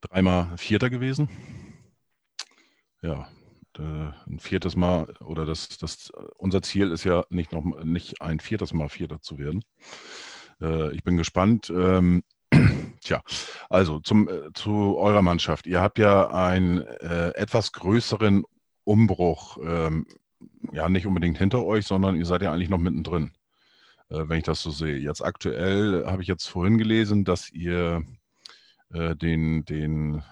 Dreimal 0.00 0.58
Vierter 0.58 0.90
gewesen. 0.90 1.28
Ja, 3.00 3.28
äh, 3.78 4.10
ein 4.26 4.40
viertes 4.40 4.74
Mal 4.76 5.14
oder 5.20 5.46
das, 5.46 5.78
das, 5.78 6.10
unser 6.36 6.60
Ziel 6.62 6.90
ist 6.90 7.04
ja 7.04 7.24
nicht 7.30 7.52
noch 7.52 7.64
nicht 7.84 8.20
ein 8.20 8.40
viertes 8.40 8.72
Mal 8.72 8.88
Vierter 8.88 9.20
zu 9.20 9.38
werden. 9.38 9.64
Äh, 10.60 10.94
ich 10.94 11.02
bin 11.04 11.16
gespannt. 11.16 11.70
Ähm, 11.70 12.22
tja, 13.00 13.22
also 13.68 14.00
zum, 14.00 14.28
äh, 14.28 14.52
zu 14.54 14.96
eurer 14.96 15.22
Mannschaft. 15.22 15.66
Ihr 15.66 15.80
habt 15.80 15.98
ja 15.98 16.28
einen 16.28 16.82
äh, 16.82 17.30
etwas 17.30 17.72
größeren 17.72 18.44
Umbruch, 18.84 19.58
ähm, 19.62 20.06
ja 20.72 20.88
nicht 20.88 21.06
unbedingt 21.06 21.38
hinter 21.38 21.64
euch, 21.64 21.86
sondern 21.86 22.16
ihr 22.16 22.26
seid 22.26 22.42
ja 22.42 22.52
eigentlich 22.52 22.68
noch 22.68 22.78
mittendrin, 22.78 23.32
äh, 24.10 24.28
wenn 24.28 24.38
ich 24.38 24.44
das 24.44 24.62
so 24.62 24.70
sehe. 24.70 24.96
Jetzt 24.96 25.22
aktuell 25.22 26.04
habe 26.06 26.22
ich 26.22 26.28
jetzt 26.28 26.46
vorhin 26.46 26.78
gelesen, 26.78 27.24
dass 27.24 27.50
ihr 27.50 28.04
äh, 28.92 29.16
den, 29.16 29.64
den 29.64 30.22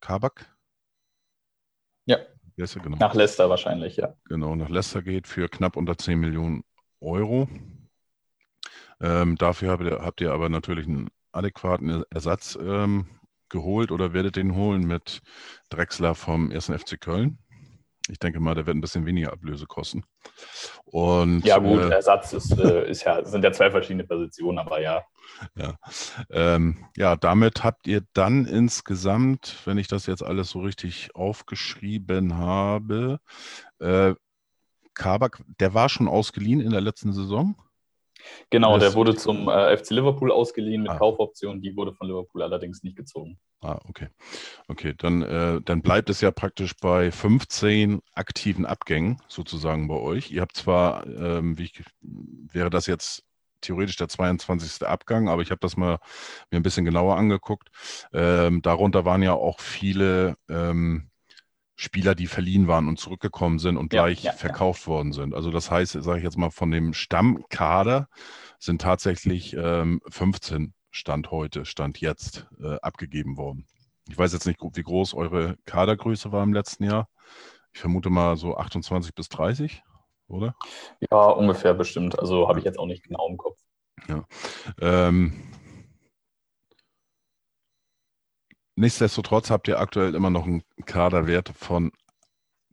Kabak, 0.00 0.54
ja. 2.06 2.18
Yes, 2.56 2.74
genau. 2.74 2.96
Nach 2.98 3.14
Leicester 3.14 3.50
wahrscheinlich, 3.50 3.96
ja. 3.96 4.14
Genau, 4.26 4.54
nach 4.54 4.68
Leicester 4.68 5.02
geht 5.02 5.26
für 5.26 5.48
knapp 5.48 5.76
unter 5.76 5.98
10 5.98 6.20
Millionen 6.20 6.64
Euro. 7.00 7.48
Ähm, 9.00 9.36
dafür 9.36 9.72
habt 9.72 9.82
ihr, 9.84 9.98
habt 10.02 10.20
ihr, 10.20 10.32
aber 10.32 10.48
natürlich 10.48 10.86
einen 10.86 11.10
adäquaten 11.32 12.04
Ersatz 12.10 12.58
ähm, 12.60 13.06
geholt 13.48 13.90
oder 13.90 14.12
werdet 14.12 14.36
den 14.36 14.54
holen 14.54 14.86
mit 14.86 15.20
Drexler 15.70 16.14
vom 16.14 16.50
1. 16.50 16.66
FC 16.66 17.00
Köln. 17.00 17.38
Ich 18.08 18.18
denke 18.18 18.38
mal, 18.38 18.54
der 18.54 18.66
wird 18.66 18.76
ein 18.76 18.82
bisschen 18.82 19.06
weniger 19.06 19.32
Ablöse 19.32 19.66
kosten. 19.66 20.04
Und, 20.84 21.42
ja, 21.46 21.58
gut, 21.58 21.80
äh, 21.80 21.88
Ersatz 21.88 22.34
ist, 22.34 22.52
äh, 22.58 22.90
ist 22.90 23.04
ja, 23.04 23.24
sind 23.24 23.42
ja 23.42 23.50
zwei 23.50 23.70
verschiedene 23.70 24.04
Positionen, 24.04 24.58
aber 24.58 24.80
ja. 24.80 25.02
Ja. 25.56 25.78
Ähm, 26.30 26.84
ja, 26.96 27.16
damit 27.16 27.64
habt 27.64 27.86
ihr 27.86 28.02
dann 28.12 28.44
insgesamt, 28.44 29.56
wenn 29.64 29.78
ich 29.78 29.88
das 29.88 30.04
jetzt 30.04 30.22
alles 30.22 30.50
so 30.50 30.60
richtig 30.60 31.14
aufgeschrieben 31.14 32.36
habe, 32.36 33.20
äh, 33.78 34.14
Kabak, 34.92 35.42
der 35.58 35.72
war 35.72 35.88
schon 35.88 36.06
ausgeliehen 36.06 36.60
in 36.60 36.70
der 36.70 36.82
letzten 36.82 37.12
Saison? 37.14 37.56
Genau, 38.50 38.78
der 38.78 38.94
wurde 38.94 39.14
zum 39.16 39.48
äh, 39.48 39.76
FC 39.76 39.90
Liverpool 39.90 40.30
ausgeliehen 40.30 40.82
mit 40.82 40.92
ah. 40.92 40.98
Kaufoption. 40.98 41.60
Die 41.60 41.76
wurde 41.76 41.92
von 41.92 42.06
Liverpool 42.06 42.42
allerdings 42.42 42.82
nicht 42.82 42.96
gezogen. 42.96 43.38
Ah, 43.60 43.80
okay. 43.88 44.08
Okay, 44.68 44.94
dann, 44.96 45.22
äh, 45.22 45.60
dann 45.62 45.82
bleibt 45.82 46.10
es 46.10 46.20
ja 46.20 46.30
praktisch 46.30 46.74
bei 46.80 47.10
15 47.10 48.00
aktiven 48.12 48.66
Abgängen 48.66 49.20
sozusagen 49.28 49.88
bei 49.88 49.96
euch. 49.96 50.30
Ihr 50.30 50.42
habt 50.42 50.56
zwar, 50.56 51.06
ähm, 51.06 51.58
wie 51.58 51.64
ich, 51.64 51.82
wäre 52.00 52.70
das 52.70 52.86
jetzt 52.86 53.24
theoretisch 53.62 53.96
der 53.96 54.08
22. 54.08 54.86
Abgang, 54.86 55.28
aber 55.28 55.42
ich 55.42 55.50
habe 55.50 55.60
das 55.60 55.76
mal 55.76 55.98
mir 56.50 56.58
ein 56.58 56.62
bisschen 56.62 56.84
genauer 56.84 57.16
angeguckt. 57.16 57.68
Ähm, 58.12 58.62
darunter 58.62 59.04
waren 59.04 59.22
ja 59.22 59.32
auch 59.32 59.60
viele 59.60 60.36
ähm, 60.48 61.10
Spieler, 61.76 62.14
die 62.14 62.26
verliehen 62.26 62.68
waren 62.68 62.88
und 62.88 62.98
zurückgekommen 62.98 63.58
sind 63.58 63.76
und 63.76 63.88
gleich 63.90 64.22
ja, 64.22 64.32
verkauft 64.32 64.82
ja. 64.82 64.88
worden 64.88 65.12
sind. 65.12 65.34
Also 65.34 65.50
das 65.50 65.70
heißt, 65.70 65.92
sage 65.92 66.18
ich 66.18 66.24
jetzt 66.24 66.38
mal, 66.38 66.50
von 66.50 66.70
dem 66.70 66.92
Stammkader 66.92 68.08
sind 68.58 68.80
tatsächlich 68.80 69.54
ähm, 69.54 70.00
15 70.08 70.72
Stand 70.90 71.30
heute, 71.32 71.64
Stand 71.64 72.00
jetzt 72.00 72.46
äh, 72.62 72.76
abgegeben 72.80 73.36
worden. 73.36 73.66
Ich 74.08 74.16
weiß 74.16 74.32
jetzt 74.32 74.46
nicht, 74.46 74.60
wie 74.60 74.82
groß 74.82 75.14
eure 75.14 75.56
Kadergröße 75.64 76.30
war 76.30 76.44
im 76.44 76.52
letzten 76.52 76.84
Jahr. 76.84 77.08
Ich 77.72 77.80
vermute 77.80 78.10
mal 78.10 78.36
so 78.36 78.56
28 78.56 79.14
bis 79.14 79.28
30, 79.28 79.82
oder? 80.28 80.54
Ja, 81.10 81.26
ungefähr 81.30 81.74
bestimmt. 81.74 82.18
Also 82.18 82.48
habe 82.48 82.60
ich 82.60 82.64
jetzt 82.64 82.78
auch 82.78 82.86
nicht 82.86 83.02
genau 83.02 83.28
im 83.28 83.36
Kopf. 83.36 83.58
Ja. 84.06 84.24
Ähm, 84.80 85.32
Nichtsdestotrotz 88.76 89.50
habt 89.50 89.68
ihr 89.68 89.78
aktuell 89.78 90.14
immer 90.14 90.30
noch 90.30 90.46
einen 90.46 90.62
Kaderwert 90.84 91.50
von 91.50 91.92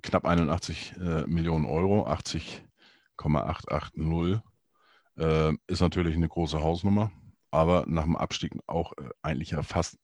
knapp 0.01 0.25
81 0.25 0.93
äh, 0.97 1.23
Millionen 1.27 1.65
Euro, 1.65 2.07
80,880. 2.07 4.41
Äh, 5.17 5.53
ist 5.67 5.81
natürlich 5.81 6.15
eine 6.15 6.27
große 6.27 6.61
Hausnummer, 6.61 7.11
aber 7.51 7.83
nach 7.87 8.03
dem 8.03 8.15
Abstieg 8.15 8.53
auch 8.65 8.93
äh, 8.93 9.09
eigentlich 9.21 9.51
ja 9.51 9.61
fast, 9.61 9.99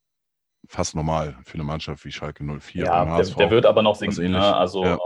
fast 0.68 0.94
normal 0.94 1.36
für 1.44 1.54
eine 1.54 1.64
Mannschaft 1.64 2.04
wie 2.04 2.12
Schalke 2.12 2.44
04. 2.44 2.84
Ja, 2.84 3.04
der, 3.04 3.24
der, 3.24 3.50
wird 3.50 3.66
aber 3.66 3.82
noch 3.82 3.96
sinken. 3.96 4.30
Ne? 4.30 4.54
Also 4.54 4.84
ja. 4.84 4.98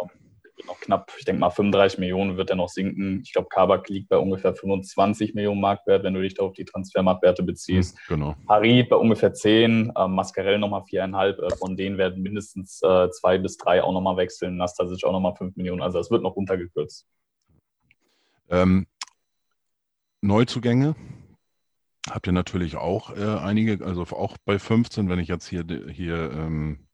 Noch 0.67 0.79
knapp, 0.81 1.13
ich 1.19 1.25
denke 1.25 1.41
mal 1.41 1.51
35 1.51 1.99
Millionen 1.99 2.37
wird 2.37 2.51
er 2.51 2.57
noch 2.57 2.69
sinken. 2.69 3.21
Ich 3.25 3.33
glaube, 3.33 3.49
Kabak 3.49 3.89
liegt 3.89 4.09
bei 4.09 4.17
ungefähr 4.17 4.55
25 4.55 5.35
Millionen 5.35 5.61
Marktwert, 5.61 6.05
wenn 6.05 6.15
du 6.15 6.23
dich 6.23 6.35
da 6.35 6.45
auf 6.45 6.53
die 6.53 6.65
Transfermarktwerte 6.65 7.43
beziehst. 7.43 7.99
Hm, 8.07 8.17
genau. 8.17 8.37
Harid 8.49 8.89
bei 8.89 8.97
ungefähr 8.97 9.35
10, 9.35 9.93
äh, 9.97 10.09
Mascarell 10.09 10.59
nochmal 10.59 10.83
4,5. 10.83 11.43
Äh, 11.43 11.57
von 11.57 11.77
denen 11.77 11.99
werden 11.99 12.23
mindestens 12.23 12.81
äh, 12.83 13.11
zwei 13.11 13.39
bis 13.39 13.57
drei 13.57 13.83
auch 13.83 13.93
nochmal 13.93 14.17
wechseln. 14.17 14.57
Nastasic 14.57 15.05
auch 15.05 15.13
nochmal 15.13 15.35
5 15.35 15.57
Millionen. 15.57 15.83
Also 15.83 15.99
es 15.99 16.11
wird 16.11 16.23
noch 16.23 16.37
runtergekürzt. 16.37 17.07
Ähm, 18.51 18.87
Neuzugänge 20.21 20.95
habt 22.09 22.27
ihr 22.27 22.33
natürlich 22.33 22.77
auch 22.77 23.17
äh, 23.17 23.39
einige, 23.39 23.85
also 23.85 24.03
auch 24.03 24.37
bei 24.45 24.59
15, 24.59 25.09
wenn 25.09 25.19
ich 25.19 25.29
jetzt 25.29 25.49
hier, 25.49 25.65
hier 25.91 26.31
ähm, 26.33 26.87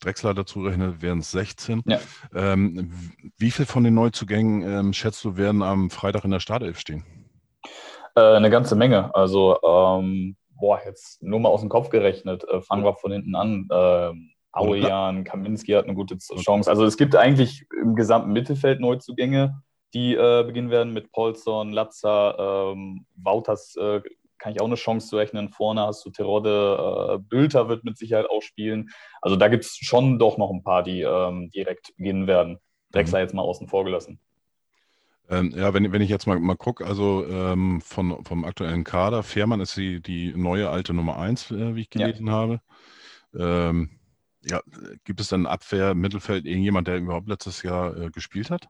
Drechsler 0.00 0.34
dazu 0.34 0.60
rechne, 0.60 1.00
wären 1.00 1.20
es 1.20 1.30
16. 1.30 1.82
Ja. 1.86 1.98
Ähm, 2.34 2.92
wie 3.38 3.50
viel 3.50 3.66
von 3.66 3.84
den 3.84 3.94
Neuzugängen 3.94 4.62
ähm, 4.62 4.92
schätzt 4.92 5.24
du, 5.24 5.36
werden 5.36 5.62
am 5.62 5.90
Freitag 5.90 6.24
in 6.24 6.30
der 6.30 6.40
Startelf 6.40 6.78
stehen? 6.78 7.04
Äh, 8.14 8.20
eine 8.20 8.50
ganze 8.50 8.76
Menge. 8.76 9.14
Also, 9.14 9.58
ähm, 9.62 10.36
boah, 10.50 10.80
jetzt 10.84 11.22
nur 11.22 11.40
mal 11.40 11.48
aus 11.48 11.60
dem 11.60 11.68
Kopf 11.68 11.90
gerechnet. 11.90 12.44
Äh, 12.48 12.60
fangen 12.60 12.84
wir 12.84 12.94
von 12.94 13.12
hinten 13.12 13.34
an. 13.34 13.68
Äh, 13.70 14.12
Auejan, 14.52 15.24
Kaminski 15.24 15.72
hat 15.72 15.84
eine 15.84 15.94
gute 15.94 16.16
Chance. 16.16 16.70
Also 16.70 16.84
es 16.86 16.96
gibt 16.96 17.14
eigentlich 17.14 17.66
im 17.82 17.94
gesamten 17.94 18.32
Mittelfeld 18.32 18.80
Neuzugänge, 18.80 19.62
die 19.92 20.14
äh, 20.14 20.44
beginnen 20.44 20.70
werden 20.70 20.94
mit 20.94 21.12
Polson, 21.12 21.72
Latza, 21.72 22.72
ähm, 22.72 23.04
Wouters 23.16 23.76
äh, 23.76 24.00
kann 24.38 24.52
ich 24.52 24.60
auch 24.60 24.66
eine 24.66 24.76
Chance 24.76 25.08
zu 25.08 25.16
rechnen. 25.16 25.50
Vorne 25.50 25.82
hast 25.82 26.04
du 26.04 26.10
Terodde, 26.10 27.14
äh, 27.14 27.18
Bülter 27.18 27.68
wird 27.68 27.84
mit 27.84 27.96
Sicherheit 27.96 28.28
auch 28.28 28.42
spielen. 28.42 28.90
Also 29.20 29.36
da 29.36 29.48
gibt 29.48 29.64
es 29.64 29.76
schon 29.76 30.18
doch 30.18 30.38
noch 30.38 30.50
ein 30.50 30.62
paar, 30.62 30.82
die 30.82 31.02
ähm, 31.02 31.50
direkt 31.50 31.96
beginnen 31.96 32.26
werden. 32.26 32.58
Drexler 32.92 33.18
mhm. 33.18 33.22
jetzt 33.24 33.34
mal 33.34 33.42
außen 33.42 33.68
vor 33.68 33.84
gelassen. 33.84 34.20
Ähm, 35.28 35.52
ja, 35.56 35.74
wenn, 35.74 35.90
wenn 35.92 36.02
ich 36.02 36.10
jetzt 36.10 36.26
mal, 36.26 36.38
mal 36.38 36.56
gucke, 36.56 36.86
also 36.86 37.26
ähm, 37.26 37.80
von, 37.80 38.24
vom 38.24 38.44
aktuellen 38.44 38.84
Kader, 38.84 39.22
Fährmann 39.24 39.60
ist 39.60 39.76
die, 39.76 40.00
die 40.00 40.32
neue 40.36 40.70
alte 40.70 40.94
Nummer 40.94 41.18
1, 41.18 41.50
äh, 41.50 41.74
wie 41.74 41.80
ich 41.80 41.90
gelesen 41.90 42.28
ja. 42.28 42.32
habe. 42.32 42.60
Ähm, 43.34 43.98
ja, 44.44 44.60
gibt 45.04 45.20
es 45.20 45.28
dann 45.28 45.46
Abwehr, 45.46 45.94
Mittelfeld, 45.94 46.46
irgendjemand, 46.46 46.86
der 46.86 46.98
überhaupt 46.98 47.28
letztes 47.28 47.62
Jahr 47.62 47.96
äh, 47.96 48.10
gespielt 48.10 48.50
hat? 48.50 48.68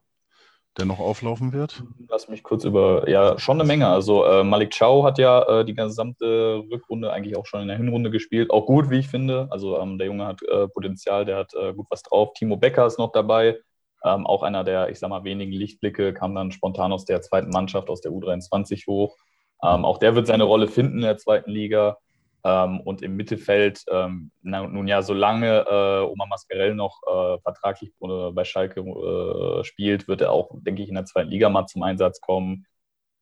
Der 0.78 0.85
noch 0.85 0.99
auflaufen 0.99 1.52
wird? 1.52 1.83
Lass 2.09 2.28
mich 2.28 2.42
kurz 2.42 2.64
über, 2.64 3.09
ja, 3.09 3.38
schon 3.38 3.61
eine 3.61 3.66
Menge. 3.66 3.88
Also 3.88 4.25
äh, 4.25 4.45
Malik 4.45 4.76
Chow 4.78 5.04
hat 5.04 5.18
ja 5.18 5.42
äh, 5.42 5.64
die 5.64 5.75
gesamte 5.75 6.64
Rückrunde 6.71 7.12
eigentlich 7.12 7.37
auch 7.37 7.47
schon 7.47 7.62
in 7.62 7.68
der 7.68 7.76
Hinrunde 7.76 8.11
gespielt. 8.11 8.50
Auch 8.50 8.66
gut, 8.66 8.90
wie 8.90 8.99
ich 8.99 9.09
finde. 9.09 9.49
Also 9.50 9.78
ähm, 9.78 9.99
der 9.99 10.06
Junge 10.06 10.26
hat 10.26 10.42
äh, 10.42 10.68
Potenzial, 10.68 11.25
der 11.25 11.37
hat 11.38 11.54
äh, 11.54 11.73
gut 11.73 11.87
was 11.90 12.02
drauf. 12.02 12.33
Timo 12.35 12.56
Becker 12.56 12.87
ist 12.87 12.99
noch 12.99 13.12
dabei. 13.12 13.59
Ähm, 14.04 14.26
auch 14.26 14.42
einer 14.42 14.64
der, 14.64 14.90
ich 14.90 14.99
sag 14.99 15.09
mal, 15.09 15.25
wenigen 15.25 15.52
Lichtblicke, 15.52 16.12
kam 16.12 16.35
dann 16.35 16.52
spontan 16.52 16.92
aus 16.92 17.04
der 17.04 17.23
zweiten 17.23 17.50
Mannschaft, 17.50 17.88
aus 17.88 18.00
der 18.00 18.12
U23 18.12 18.87
hoch. 18.87 19.16
Ähm, 19.62 19.85
auch 19.85 19.99
der 19.99 20.14
wird 20.14 20.26
seine 20.26 20.45
Rolle 20.45 20.68
finden 20.68 20.97
in 20.97 21.02
der 21.02 21.16
zweiten 21.16 21.50
Liga. 21.50 21.99
Ähm, 22.47 22.81
und 22.81 23.03
im 23.03 23.17
Mittelfeld, 23.17 23.85
ähm, 23.91 24.31
na, 24.43 24.65
nun 24.65 24.87
ja, 24.87 25.03
solange 25.03 25.67
äh, 25.69 26.00
Oma 26.09 26.26
Mascarell 26.26 26.76
noch 26.76 27.03
äh, 27.03 27.41
vertraglich 27.41 27.91
äh, 28.00 28.31
bei 28.31 28.45
Schalke 28.45 28.81
äh, 28.83 29.65
spielt, 29.65 30.07
wird 30.07 30.21
er 30.21 30.31
auch, 30.31 30.50
denke 30.55 30.81
ich, 30.83 30.88
in 30.88 30.95
der 30.95 31.07
zweiten 31.07 31.31
Liga 31.31 31.49
mal 31.49 31.67
zum 31.67 31.83
Einsatz 31.83 32.21
kommen. 32.21 32.67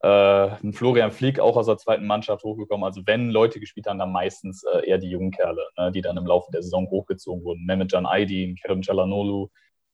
Äh, 0.02 0.08
ein 0.62 0.74
Florian 0.74 1.10
Flieg 1.10 1.40
auch 1.40 1.56
aus 1.56 1.64
der 1.66 1.78
zweiten 1.78 2.06
Mannschaft 2.06 2.44
hochgekommen. 2.44 2.84
Also 2.84 3.00
wenn 3.06 3.30
Leute 3.30 3.60
gespielt 3.60 3.86
haben, 3.86 3.98
dann 3.98 4.12
meistens 4.12 4.62
äh, 4.64 4.86
eher 4.86 4.98
die 4.98 5.08
jungen 5.08 5.30
Kerle, 5.30 5.66
ne, 5.78 5.90
die 5.90 6.02
dann 6.02 6.18
im 6.18 6.26
Laufe 6.26 6.50
der 6.52 6.62
Saison 6.62 6.90
hochgezogen 6.90 7.44
wurden. 7.44 7.64
Mehmet 7.64 7.92
Can 7.92 8.04
Aydin, 8.06 8.56
Kerem 8.56 8.82
Chalanolu, 8.82 9.48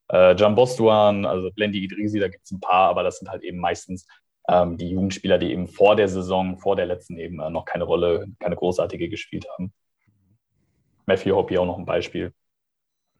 äh, 0.08 0.34
Can 0.34 0.56
Bostuan, 0.56 1.24
also 1.24 1.50
Blendi 1.52 1.84
Idrisi, 1.84 2.18
da 2.18 2.26
gibt 2.26 2.44
es 2.44 2.50
ein 2.50 2.58
paar, 2.60 2.88
aber 2.88 3.04
das 3.04 3.18
sind 3.18 3.30
halt 3.30 3.44
eben 3.44 3.58
meistens 3.58 4.08
ähm, 4.48 4.76
die 4.76 4.90
Jugendspieler, 4.90 5.38
die 5.38 5.52
eben 5.52 5.68
vor 5.68 5.96
der 5.96 6.08
Saison, 6.08 6.58
vor 6.58 6.76
der 6.76 6.86
letzten 6.86 7.16
eben 7.16 7.40
äh, 7.40 7.50
noch 7.50 7.64
keine 7.64 7.84
Rolle, 7.84 8.26
keine 8.38 8.56
großartige 8.56 9.08
gespielt 9.08 9.46
haben. 9.52 9.72
Matthew 11.06 11.34
Hoppy 11.34 11.58
auch 11.58 11.66
noch 11.66 11.78
ein 11.78 11.84
Beispiel. 11.84 12.32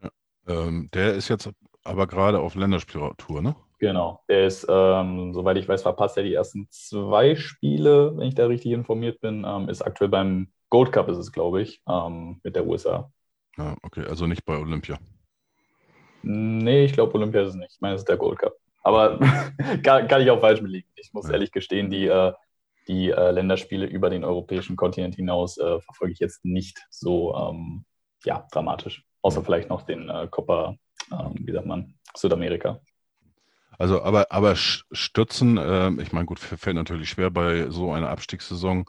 Ja, 0.02 0.10
ähm, 0.48 0.88
der 0.92 1.14
ist 1.14 1.28
jetzt 1.28 1.50
aber 1.84 2.06
gerade 2.06 2.40
auf 2.40 2.54
Länderspieltour, 2.54 3.42
ne? 3.42 3.56
Genau. 3.78 4.22
Der 4.28 4.46
ist, 4.46 4.66
ähm, 4.68 5.32
soweit 5.32 5.56
ich 5.56 5.66
weiß, 5.66 5.82
verpasst 5.82 6.16
er 6.18 6.22
die 6.22 6.34
ersten 6.34 6.68
zwei 6.70 7.34
Spiele, 7.34 8.16
wenn 8.16 8.28
ich 8.28 8.34
da 8.34 8.46
richtig 8.46 8.72
informiert 8.72 9.20
bin. 9.20 9.44
Ähm, 9.46 9.68
ist 9.70 9.80
aktuell 9.80 10.10
beim 10.10 10.52
Gold 10.68 10.92
Cup, 10.92 11.08
ist 11.08 11.16
es, 11.16 11.32
glaube 11.32 11.62
ich, 11.62 11.82
ähm, 11.88 12.40
mit 12.44 12.54
der 12.54 12.66
USA. 12.66 13.10
Ja, 13.56 13.74
okay, 13.82 14.04
also 14.06 14.26
nicht 14.26 14.44
bei 14.44 14.56
Olympia. 14.58 14.98
Nee, 16.22 16.84
ich 16.84 16.92
glaube, 16.92 17.14
Olympia 17.14 17.42
ist 17.42 17.50
es 17.50 17.54
nicht. 17.54 17.72
Ich 17.72 17.80
meine, 17.80 17.94
es 17.94 18.02
ist 18.02 18.08
der 18.08 18.18
Gold 18.18 18.38
Cup. 18.38 18.52
Aber 18.82 19.18
kann, 19.82 20.08
kann, 20.08 20.22
ich 20.22 20.30
auch 20.30 20.40
falsch 20.40 20.60
belegen. 20.60 20.88
Ich 20.96 21.12
muss 21.12 21.28
ehrlich 21.28 21.52
gestehen, 21.52 21.90
die, 21.90 22.06
äh, 22.06 22.32
die 22.88 23.10
äh, 23.10 23.30
Länderspiele 23.30 23.86
über 23.86 24.10
den 24.10 24.24
europäischen 24.24 24.76
Kontinent 24.76 25.14
hinaus 25.14 25.58
äh, 25.58 25.80
verfolge 25.80 26.12
ich 26.12 26.18
jetzt 26.18 26.44
nicht 26.44 26.78
so 26.90 27.34
ähm, 27.34 27.84
ja, 28.24 28.46
dramatisch. 28.52 29.04
Außer 29.22 29.42
vielleicht 29.44 29.68
noch 29.68 29.82
den 29.82 30.08
äh, 30.08 30.28
Copa, 30.30 30.76
ähm, 31.12 31.34
wie 31.38 31.52
sagt 31.52 31.66
man, 31.66 31.94
Südamerika. 32.16 32.80
Also, 33.80 34.02
aber, 34.02 34.26
aber 34.28 34.56
Stützen, 34.56 35.56
äh, 35.56 35.90
ich 36.02 36.12
meine, 36.12 36.26
gut, 36.26 36.38
fällt 36.38 36.76
natürlich 36.76 37.08
schwer 37.08 37.30
bei 37.30 37.70
so 37.70 37.92
einer 37.92 38.10
Abstiegssaison, 38.10 38.84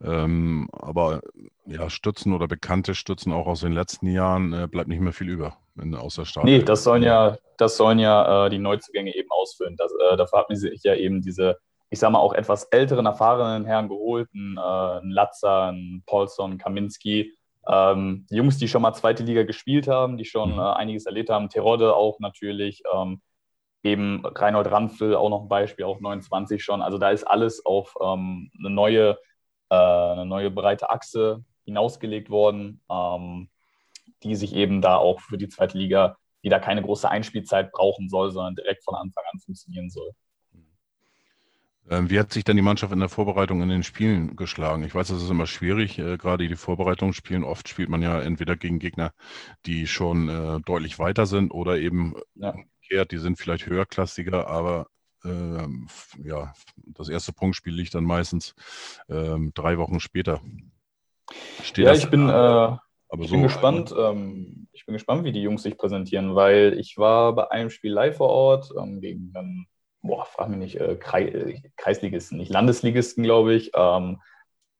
ähm, 0.00 0.68
aber 0.70 1.20
ja, 1.66 1.90
Stützen 1.90 2.32
oder 2.32 2.46
bekannte 2.46 2.94
Stützen 2.94 3.32
auch 3.32 3.48
aus 3.48 3.62
den 3.62 3.72
letzten 3.72 4.06
Jahren 4.06 4.52
äh, 4.52 4.68
bleibt 4.68 4.88
nicht 4.88 5.00
mehr 5.00 5.12
viel 5.12 5.30
über 5.30 5.56
in, 5.82 5.96
außer 5.96 6.24
Start. 6.24 6.44
Nee, 6.46 6.62
das 6.62 6.84
sollen 6.84 7.02
ja, 7.02 7.36
das 7.56 7.76
sollen 7.76 7.98
ja 7.98 8.46
äh, 8.46 8.50
die 8.50 8.60
Neuzugänge 8.60 9.16
eben 9.16 9.28
ausfüllen. 9.32 9.74
Das, 9.76 9.90
äh, 9.90 10.16
dafür 10.16 10.38
hat 10.38 10.48
man 10.48 10.56
sich 10.56 10.80
ja 10.84 10.94
eben 10.94 11.22
diese, 11.22 11.56
ich 11.90 11.98
sag 11.98 12.12
mal, 12.12 12.20
auch 12.20 12.32
etwas 12.32 12.66
älteren, 12.66 13.06
erfahrenen 13.06 13.64
Herren 13.64 13.88
geholt, 13.88 14.32
ein, 14.32 14.56
äh, 14.58 15.00
ein 15.00 15.10
Latzer, 15.10 15.72
ein 15.72 16.04
Paulson, 16.06 16.56
Kaminski, 16.56 17.32
ähm, 17.66 18.28
Jungs, 18.30 18.58
die 18.58 18.68
schon 18.68 18.82
mal 18.82 18.94
zweite 18.94 19.24
Liga 19.24 19.42
gespielt 19.42 19.88
haben, 19.88 20.16
die 20.16 20.24
schon 20.24 20.52
mhm. 20.52 20.60
äh, 20.60 20.72
einiges 20.74 21.04
erlebt 21.04 21.30
haben, 21.30 21.48
Terodde 21.48 21.96
auch 21.96 22.20
natürlich, 22.20 22.84
ähm, 22.94 23.20
eben 23.82 24.24
Reinhold 24.24 24.70
Ranfel 24.70 25.14
auch 25.14 25.30
noch 25.30 25.42
ein 25.42 25.48
Beispiel, 25.48 25.84
auch 25.84 26.00
29 26.00 26.62
schon. 26.62 26.82
Also 26.82 26.98
da 26.98 27.10
ist 27.10 27.24
alles 27.24 27.64
auf 27.64 27.94
ähm, 28.02 28.50
eine 28.58 28.70
neue, 28.70 29.18
äh, 29.70 29.74
eine 29.76 30.26
neue 30.26 30.50
breite 30.50 30.90
Achse 30.90 31.44
hinausgelegt 31.64 32.30
worden, 32.30 32.80
ähm, 32.90 33.48
die 34.22 34.34
sich 34.34 34.54
eben 34.54 34.80
da 34.80 34.96
auch 34.96 35.20
für 35.20 35.38
die 35.38 35.48
zweite 35.48 35.78
Liga 35.78 36.16
die 36.46 36.48
da 36.48 36.60
keine 36.60 36.80
große 36.80 37.10
Einspielzeit 37.10 37.72
brauchen 37.72 38.08
soll, 38.08 38.30
sondern 38.30 38.54
direkt 38.54 38.84
von 38.84 38.94
Anfang 38.94 39.24
an 39.32 39.40
funktionieren 39.40 39.90
soll. 39.90 40.12
Ähm, 41.90 42.08
wie 42.08 42.20
hat 42.20 42.32
sich 42.32 42.44
denn 42.44 42.54
die 42.54 42.62
Mannschaft 42.62 42.92
in 42.92 43.00
der 43.00 43.08
Vorbereitung 43.08 43.62
in 43.62 43.68
den 43.68 43.82
Spielen 43.82 44.36
geschlagen? 44.36 44.84
Ich 44.84 44.94
weiß, 44.94 45.08
das 45.08 45.24
ist 45.24 45.30
immer 45.30 45.48
schwierig, 45.48 45.98
äh, 45.98 46.16
gerade 46.16 46.46
die 46.46 46.54
Vorbereitungsspielen. 46.54 47.42
Oft 47.42 47.68
spielt 47.68 47.88
man 47.88 48.00
ja 48.00 48.20
entweder 48.20 48.54
gegen 48.54 48.78
Gegner, 48.78 49.12
die 49.66 49.88
schon 49.88 50.28
äh, 50.28 50.60
deutlich 50.60 51.00
weiter 51.00 51.26
sind 51.26 51.50
oder 51.50 51.78
eben 51.78 52.14
ja. 52.36 52.54
Umgekehrt, 52.86 53.12
die 53.12 53.18
sind 53.18 53.38
vielleicht 53.38 53.66
höherklassiger, 53.66 54.48
aber 54.48 54.86
äh, 55.24 55.66
ja, 56.24 56.52
das 56.86 57.08
erste 57.08 57.32
Punktspiel 57.32 57.74
liegt 57.74 57.94
dann 57.94 58.04
meistens 58.04 58.54
ähm, 59.08 59.52
drei 59.54 59.78
Wochen 59.78 60.00
später. 60.00 60.40
Steht 61.62 61.86
ja, 61.86 61.92
ich 61.92 62.08
bin, 62.08 62.28
äh, 62.28 62.72
ich 63.18 63.28
so 63.28 63.34
bin 63.34 63.42
gespannt. 63.42 63.94
Ähm, 63.96 64.68
ich 64.72 64.86
bin 64.86 64.92
gespannt, 64.92 65.24
wie 65.24 65.32
die 65.32 65.42
Jungs 65.42 65.62
sich 65.62 65.76
präsentieren, 65.76 66.34
weil 66.34 66.78
ich 66.78 66.96
war 66.96 67.34
bei 67.34 67.50
einem 67.50 67.70
Spiel 67.70 67.92
live 67.92 68.16
vor 68.16 68.28
Ort 68.28 68.72
ähm, 68.78 69.00
gegen 69.00 69.32
einen 69.34 69.66
boah, 70.02 70.24
frag 70.24 70.48
mich 70.48 70.58
nicht, 70.58 70.80
äh, 70.80 70.96
Kreisligisten, 71.76 72.38
nicht 72.38 72.52
Landesligisten, 72.52 73.24
glaube 73.24 73.54
ich. 73.54 73.72
Ähm, 73.74 74.20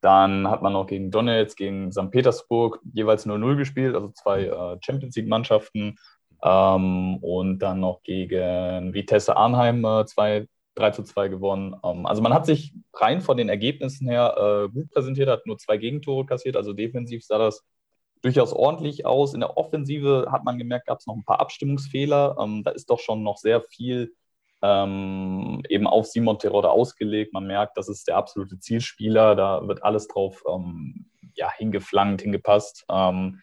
dann 0.00 0.48
hat 0.48 0.62
man 0.62 0.75
noch 0.75 0.86
gegen 0.86 1.10
Donetsk, 1.10 1.56
gegen 1.56 1.90
St. 1.90 2.12
Petersburg 2.12 2.78
jeweils 2.92 3.26
0-0 3.26 3.56
gespielt, 3.56 3.96
also 3.96 4.10
zwei 4.10 4.44
äh, 4.44 4.78
Champions 4.80 5.16
League-Mannschaften. 5.16 5.96
Ähm, 6.47 7.17
und 7.23 7.59
dann 7.59 7.81
noch 7.81 8.03
gegen 8.05 8.95
Vitesse 8.95 9.37
Arnheim 9.37 9.85
äh, 9.85 10.07
zwei, 10.07 10.47
3 10.76 10.91
zu 10.93 11.03
2 11.03 11.29
gewonnen. 11.29 11.75
Ähm, 11.83 12.07
also 12.07 12.23
man 12.23 12.33
hat 12.33 12.47
sich 12.47 12.73
rein 12.95 13.21
von 13.21 13.37
den 13.37 13.49
Ergebnissen 13.49 14.09
her 14.09 14.37
äh, 14.38 14.73
gut 14.73 14.91
präsentiert, 14.91 15.29
hat 15.29 15.47
nur 15.47 15.59
zwei 15.59 15.76
Gegentore 15.76 16.25
kassiert, 16.25 16.57
also 16.57 16.73
defensiv 16.73 17.25
sah 17.25 17.38
das 17.38 17.65
durchaus 18.23 18.53
ordentlich 18.53 19.07
aus. 19.07 19.35
In 19.35 19.41
der 19.41 19.57
Offensive 19.57 20.29
hat 20.31 20.45
man 20.45 20.57
gemerkt, 20.59 20.87
gab 20.87 21.00
es 21.00 21.07
noch 21.07 21.17
ein 21.17 21.25
paar 21.25 21.41
Abstimmungsfehler. 21.41 22.37
Ähm, 22.41 22.62
da 22.62 22.71
ist 22.71 22.91
doch 22.91 23.00
schon 23.00 23.25
noch 23.25 23.38
sehr 23.38 23.61
viel 23.62 24.15
ähm, 24.62 25.62
eben 25.69 25.88
auf 25.88 26.07
Simon 26.07 26.38
Terodde 26.38 26.71
ausgelegt. 26.71 27.33
Man 27.33 27.47
merkt, 27.47 27.76
das 27.76 27.88
ist 27.88 28.07
der 28.07 28.17
absolute 28.17 28.59
Zielspieler. 28.61 29.35
Da 29.35 29.67
wird 29.67 29.83
alles 29.83 30.07
drauf 30.07 30.45
ähm, 30.49 31.07
ja, 31.35 31.50
hingeflankt, 31.53 32.23
hingepasst. 32.23 32.85
Ähm, 32.88 33.41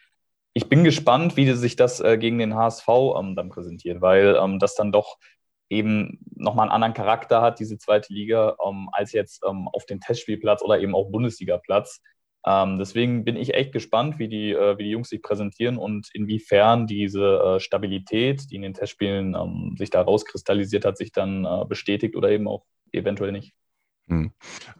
ich 0.54 0.70
bin 0.70 0.84
gespannt, 0.84 1.36
wie 1.36 1.52
sich 1.54 1.76
das 1.76 2.00
äh, 2.00 2.18
gegen 2.18 2.38
den 2.38 2.56
HSV 2.56 2.88
ähm, 2.88 3.36
dann 3.36 3.50
präsentiert, 3.50 4.02
weil 4.02 4.38
ähm, 4.42 4.60
das 4.60 4.76
dann 4.76 4.92
doch 4.92 5.18
eben 5.70 6.20
nochmal 6.36 6.66
einen 6.66 6.74
anderen 6.74 6.94
Charakter 6.94 7.42
hat, 7.42 7.60
diese 7.60 7.78
zweite 7.78 8.14
Liga, 8.14 8.56
ähm, 8.66 8.90
als 8.92 9.12
jetzt 9.12 9.44
auf 9.44 9.86
dem 9.86 10.00
Testspielplatz 10.00 10.62
oder 10.62 10.80
eben 10.80 10.94
auch 10.94 11.10
Bundesligaplatz. 11.10 12.02
Ähm, 12.46 12.78
deswegen 12.78 13.24
bin 13.24 13.38
ich 13.38 13.54
echt 13.54 13.72
gespannt, 13.72 14.20
wie 14.20 14.28
die, 14.28 14.52
äh, 14.52 14.78
wie 14.78 14.84
die 14.84 14.90
Jungs 14.90 15.10
sich 15.10 15.22
präsentieren 15.22 15.78
und 15.78 16.10
inwiefern 16.14 16.88
diese 16.88 17.40
äh, 17.40 17.60
Stabilität, 17.60 18.52
die 18.52 18.58
in 18.58 18.62
den 18.64 18.74
Testspielen 18.74 19.34
ähm, 19.34 19.76
sich 19.78 19.90
da 19.90 20.02
rauskristallisiert 20.02 20.84
hat, 20.84 20.98
sich 20.98 21.14
dann 21.14 21.46
äh, 21.46 21.66
bestätigt 21.66 22.16
oder 22.16 22.30
eben 22.30 22.48
auch 22.48 22.66
eventuell 22.92 23.32
nicht. 23.32 23.54
Hm. 24.08 24.32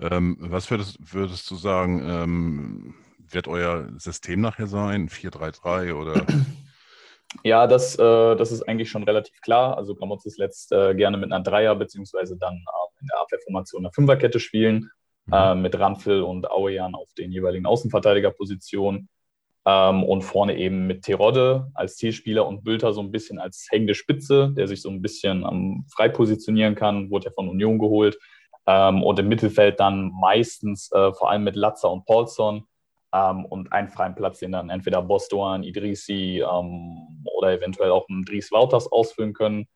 Ähm, 0.02 0.38
was 0.40 0.70
würdest, 0.70 0.98
würdest, 1.14 1.50
du 1.50 1.56
sagen, 1.56 2.04
ähm, 2.06 2.96
wird 3.34 3.48
euer 3.48 3.90
System 3.98 4.42
nachher 4.42 4.68
sein? 4.68 5.10
4-3-3 5.10 5.94
oder? 5.94 6.26
Ja, 7.44 7.66
das, 7.66 7.98
äh, 7.98 8.36
das 8.36 8.52
ist 8.52 8.62
eigentlich 8.62 8.92
schon 8.92 9.04
relativ 9.04 9.42
klar. 9.42 9.76
Also 9.76 9.96
Gramotz 9.96 10.24
ist 10.26 10.38
letzt 10.38 10.72
äh, 10.72 10.94
gerne 10.94 11.18
mit 11.18 11.32
einer 11.32 11.44
Dreier- 11.44 11.76
beziehungsweise 11.76 12.38
dann 12.38 12.54
äh, 12.54 13.02
in 13.02 13.08
der 13.08 13.20
Abwehrformation 13.22 13.84
eine 13.84 13.92
Fünferkette 13.92 14.40
spielen 14.40 14.92
mhm. 15.26 15.34
äh, 15.34 15.56
mit 15.56 15.80
Ranfil 15.80 16.22
und 16.22 16.52
Auejan 16.52 16.94
auf 16.94 17.12
den 17.18 17.32
jeweiligen 17.32 17.66
Außenverteidigerpositionen. 17.66 19.10
Ähm, 19.66 20.04
und 20.04 20.24
vorne 20.24 20.58
eben 20.58 20.88
mit 20.88 21.04
Terodde 21.04 21.72
als 21.74 21.96
Zielspieler 21.96 22.46
und 22.46 22.66
Bülter 22.66 22.92
so 22.92 23.00
ein 23.00 23.12
bisschen 23.12 23.40
als 23.40 23.68
hängende 23.72 23.96
Spitze, 23.96 24.52
der 24.52 24.68
sich 24.68 24.82
so 24.82 24.90
ein 24.90 25.02
bisschen 25.02 25.44
ähm, 25.50 25.86
frei 25.90 26.10
positionieren 26.10 26.76
kann, 26.76 27.10
wurde 27.10 27.28
ja 27.28 27.32
von 27.32 27.48
Union 27.48 27.80
geholt. 27.80 28.20
Ähm, 28.68 29.04
und 29.04 29.20
im 29.20 29.30
Mittelfeld 29.30 29.80
dann 29.80 30.12
meistens 30.20 30.92
äh, 30.92 31.14
vor 31.14 31.30
allem 31.30 31.46
mit 31.46 31.56
Latzer 31.56 31.90
und 31.92 32.06
Paulson 32.06 32.66
ähm, 33.14 33.46
und 33.46 33.72
einen 33.72 33.90
freien 33.90 34.16
Platz, 34.16 34.40
den 34.40 34.52
dann 34.52 34.70
entweder 34.70 35.02
Bostoan, 35.02 35.64
Idrisi 35.64 36.42
ähm, 36.42 37.26
oder 37.38 37.52
eventuell 37.52 37.92
auch 37.92 38.08
ein 38.10 38.26
Dries 38.26 38.52
Wouters 38.52 38.92
ausfüllen 38.92 39.34
können. 39.34 39.68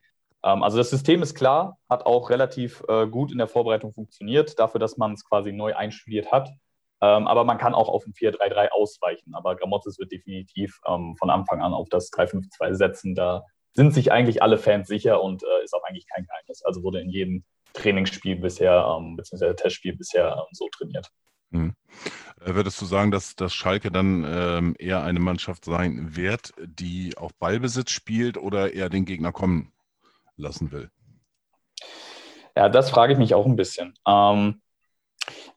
Ähm, 0.44 0.64
also 0.64 0.78
das 0.78 0.90
System 0.90 1.22
ist 1.22 1.36
klar, 1.36 1.78
hat 1.90 2.06
auch 2.06 2.30
relativ 2.30 2.84
äh, 2.88 3.08
gut 3.08 3.32
in 3.32 3.38
der 3.38 3.48
Vorbereitung 3.48 3.94
funktioniert, 3.94 4.58
dafür, 4.60 4.80
dass 4.80 4.98
man 4.98 5.14
es 5.14 5.24
quasi 5.24 5.52
neu 5.52 5.76
einstudiert 5.76 6.32
hat. 6.32 6.50
Ähm, 7.00 7.28
aber 7.28 7.44
man 7.44 7.60
kann 7.60 7.76
auch 7.76 7.90
auf 7.90 8.08
ein 8.08 8.14
4-3-3 8.14 8.70
ausweichen. 8.70 9.36
Aber 9.36 9.56
Gramozis 9.56 10.00
wird 10.00 10.12
definitiv 10.12 10.80
ähm, 10.88 11.16
von 11.18 11.30
Anfang 11.30 11.62
an 11.62 11.74
auf 11.74 11.90
das 11.90 12.12
3-5-2 12.12 12.74
setzen. 12.74 13.14
Da 13.14 13.46
sind 13.74 13.94
sich 13.94 14.12
eigentlich 14.12 14.42
alle 14.42 14.58
Fans 14.58 14.88
sicher 14.88 15.22
und 15.22 15.44
äh, 15.44 15.64
ist 15.64 15.76
auch 15.76 15.84
eigentlich 15.84 16.08
kein 16.08 16.26
Geheimnis. 16.26 16.64
Also 16.66 16.82
wurde 16.82 17.02
in 17.02 17.12
jedem 17.12 17.44
Trainingsspiel 17.74 18.38
bisher, 18.38 18.98
ähm, 18.98 19.16
beziehungsweise 19.16 19.56
Testspiel 19.56 19.96
bisher 19.96 20.36
ähm, 20.38 20.48
so 20.54 20.68
trainiert. 20.76 21.12
Hm. 21.52 21.74
Äh, 22.42 22.56
würdest 22.56 22.82
du 22.82 22.86
sagen, 22.86 23.12
dass, 23.12 23.36
dass 23.36 23.54
Schalke 23.54 23.92
dann 23.92 24.26
ähm, 24.28 24.76
eher 24.78 25.04
eine 25.04 25.20
Mannschaft 25.20 25.66
sein 25.66 26.16
wird, 26.16 26.54
die 26.60 27.18
auf 27.18 27.34
Ballbesitz 27.36 27.92
spielt 27.92 28.38
oder 28.38 28.74
eher 28.74 28.90
den 28.90 29.06
Gegner 29.06 29.32
kommen 29.32 29.72
lassen 30.36 30.72
will? 30.72 30.90
Ja, 32.56 32.70
das 32.70 32.90
frage 32.90 33.14
ich 33.14 33.20
mich 33.20 33.34
auch 33.34 33.46
ein 33.46 33.56
bisschen. 33.56 33.94
Ähm, 34.08 34.62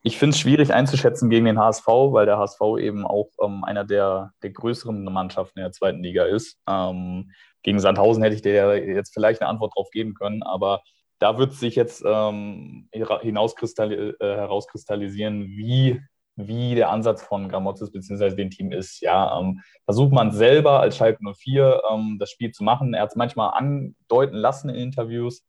ich 0.02 0.18
finde 0.18 0.34
es 0.34 0.40
schwierig 0.40 0.72
einzuschätzen 0.72 1.30
gegen 1.30 1.44
den 1.44 1.58
HSV, 1.58 1.86
weil 1.86 2.26
der 2.26 2.38
HSV 2.38 2.60
eben 2.78 3.06
auch 3.06 3.28
ähm, 3.42 3.64
einer 3.64 3.84
der, 3.84 4.32
der 4.42 4.50
größeren 4.50 5.04
Mannschaften 5.04 5.58
in 5.58 5.64
der 5.64 5.72
zweiten 5.72 6.02
Liga 6.02 6.24
ist. 6.24 6.58
Ähm, 6.68 7.30
gegen 7.62 7.80
Sandhausen 7.80 8.22
hätte 8.22 8.36
ich 8.36 8.42
dir 8.42 8.76
jetzt 8.86 9.12
vielleicht 9.12 9.40
eine 9.40 9.50
Antwort 9.50 9.74
drauf 9.76 9.90
geben 9.90 10.14
können, 10.14 10.42
aber 10.42 10.82
da 11.20 11.38
wird 11.38 11.52
sich 11.52 11.76
jetzt 11.76 12.02
ähm, 12.04 12.88
äh, 12.90 13.00
herauskristallisieren, 13.00 15.46
wie 15.46 16.00
wie 16.36 16.74
der 16.74 16.90
Ansatz 16.90 17.22
von 17.22 17.48
Gramozis 17.48 17.92
bzw. 17.92 18.34
dem 18.34 18.50
Team 18.50 18.72
ist. 18.72 19.00
Ja, 19.00 19.38
ähm, 19.38 19.60
versucht 19.84 20.12
man 20.12 20.32
selber 20.32 20.80
als 20.80 20.96
Schalke 20.96 21.22
04 21.22 21.82
ähm, 21.90 22.16
das 22.18 22.30
Spiel 22.30 22.50
zu 22.50 22.64
machen. 22.64 22.94
Er 22.94 23.02
hat 23.02 23.10
es 23.10 23.16
manchmal 23.16 23.52
andeuten 23.54 24.36
lassen 24.36 24.70
in 24.70 24.76
Interviews, 24.76 25.44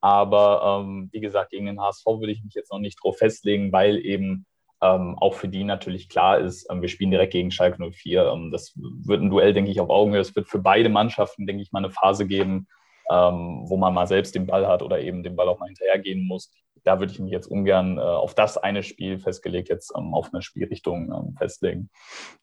aber 0.00 0.82
ähm, 0.84 1.08
wie 1.12 1.20
gesagt, 1.20 1.50
gegen 1.50 1.66
den 1.66 1.80
HSV 1.80 2.06
würde 2.06 2.32
ich 2.32 2.44
mich 2.44 2.54
jetzt 2.54 2.70
noch 2.70 2.78
nicht 2.78 3.02
drauf 3.02 3.18
festlegen, 3.18 3.72
weil 3.72 3.98
eben 4.04 4.46
ähm, 4.82 5.16
auch 5.18 5.34
für 5.34 5.48
die 5.48 5.64
natürlich 5.64 6.08
klar 6.08 6.38
ist, 6.38 6.70
ähm, 6.70 6.82
wir 6.82 6.88
spielen 6.88 7.10
direkt 7.10 7.32
gegen 7.32 7.50
Schalke 7.50 7.82
04. 7.82 8.26
Ähm, 8.26 8.50
das 8.50 8.74
wird 8.76 9.22
ein 9.22 9.30
Duell, 9.30 9.54
denke 9.54 9.70
ich, 9.70 9.80
auf 9.80 9.88
Augenhöhe. 9.88 10.20
Es 10.20 10.36
wird 10.36 10.48
für 10.48 10.58
beide 10.58 10.90
Mannschaften, 10.90 11.46
denke 11.46 11.62
ich, 11.62 11.72
mal 11.72 11.78
eine 11.78 11.90
Phase 11.90 12.26
geben, 12.26 12.68
wo 13.08 13.76
man 13.76 13.94
mal 13.94 14.06
selbst 14.06 14.34
den 14.34 14.46
Ball 14.46 14.66
hat 14.66 14.82
oder 14.82 15.00
eben 15.00 15.22
den 15.22 15.36
Ball 15.36 15.48
auch 15.48 15.58
mal 15.58 15.66
hinterhergehen 15.66 16.26
muss 16.26 16.50
da 16.86 17.00
würde 17.00 17.12
ich 17.12 17.18
mich 17.18 17.32
jetzt 17.32 17.48
ungern 17.48 17.98
äh, 17.98 18.00
auf 18.00 18.34
das 18.34 18.56
eine 18.56 18.84
Spiel 18.84 19.18
festgelegt, 19.18 19.68
jetzt 19.68 19.92
ähm, 19.96 20.14
auf 20.14 20.32
eine 20.32 20.40
Spielrichtung 20.40 21.12
ähm, 21.12 21.34
festlegen. 21.36 21.90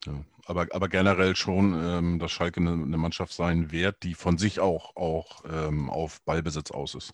Ja, 0.05 0.13
aber, 0.45 0.67
aber 0.71 0.89
generell 0.89 1.35
schon, 1.37 1.73
ähm, 1.81 2.19
dass 2.19 2.31
Schalke 2.31 2.59
eine, 2.59 2.71
eine, 2.71 2.97
Mannschaft 2.97 3.31
sein 3.31 3.71
wird, 3.71 4.03
die 4.03 4.13
von 4.13 4.37
sich 4.37 4.59
auch, 4.59 4.97
auch 4.97 5.43
ähm, 5.49 5.89
auf 5.89 6.21
Ballbesitz 6.25 6.71
aus 6.71 6.93
ist. 6.93 7.13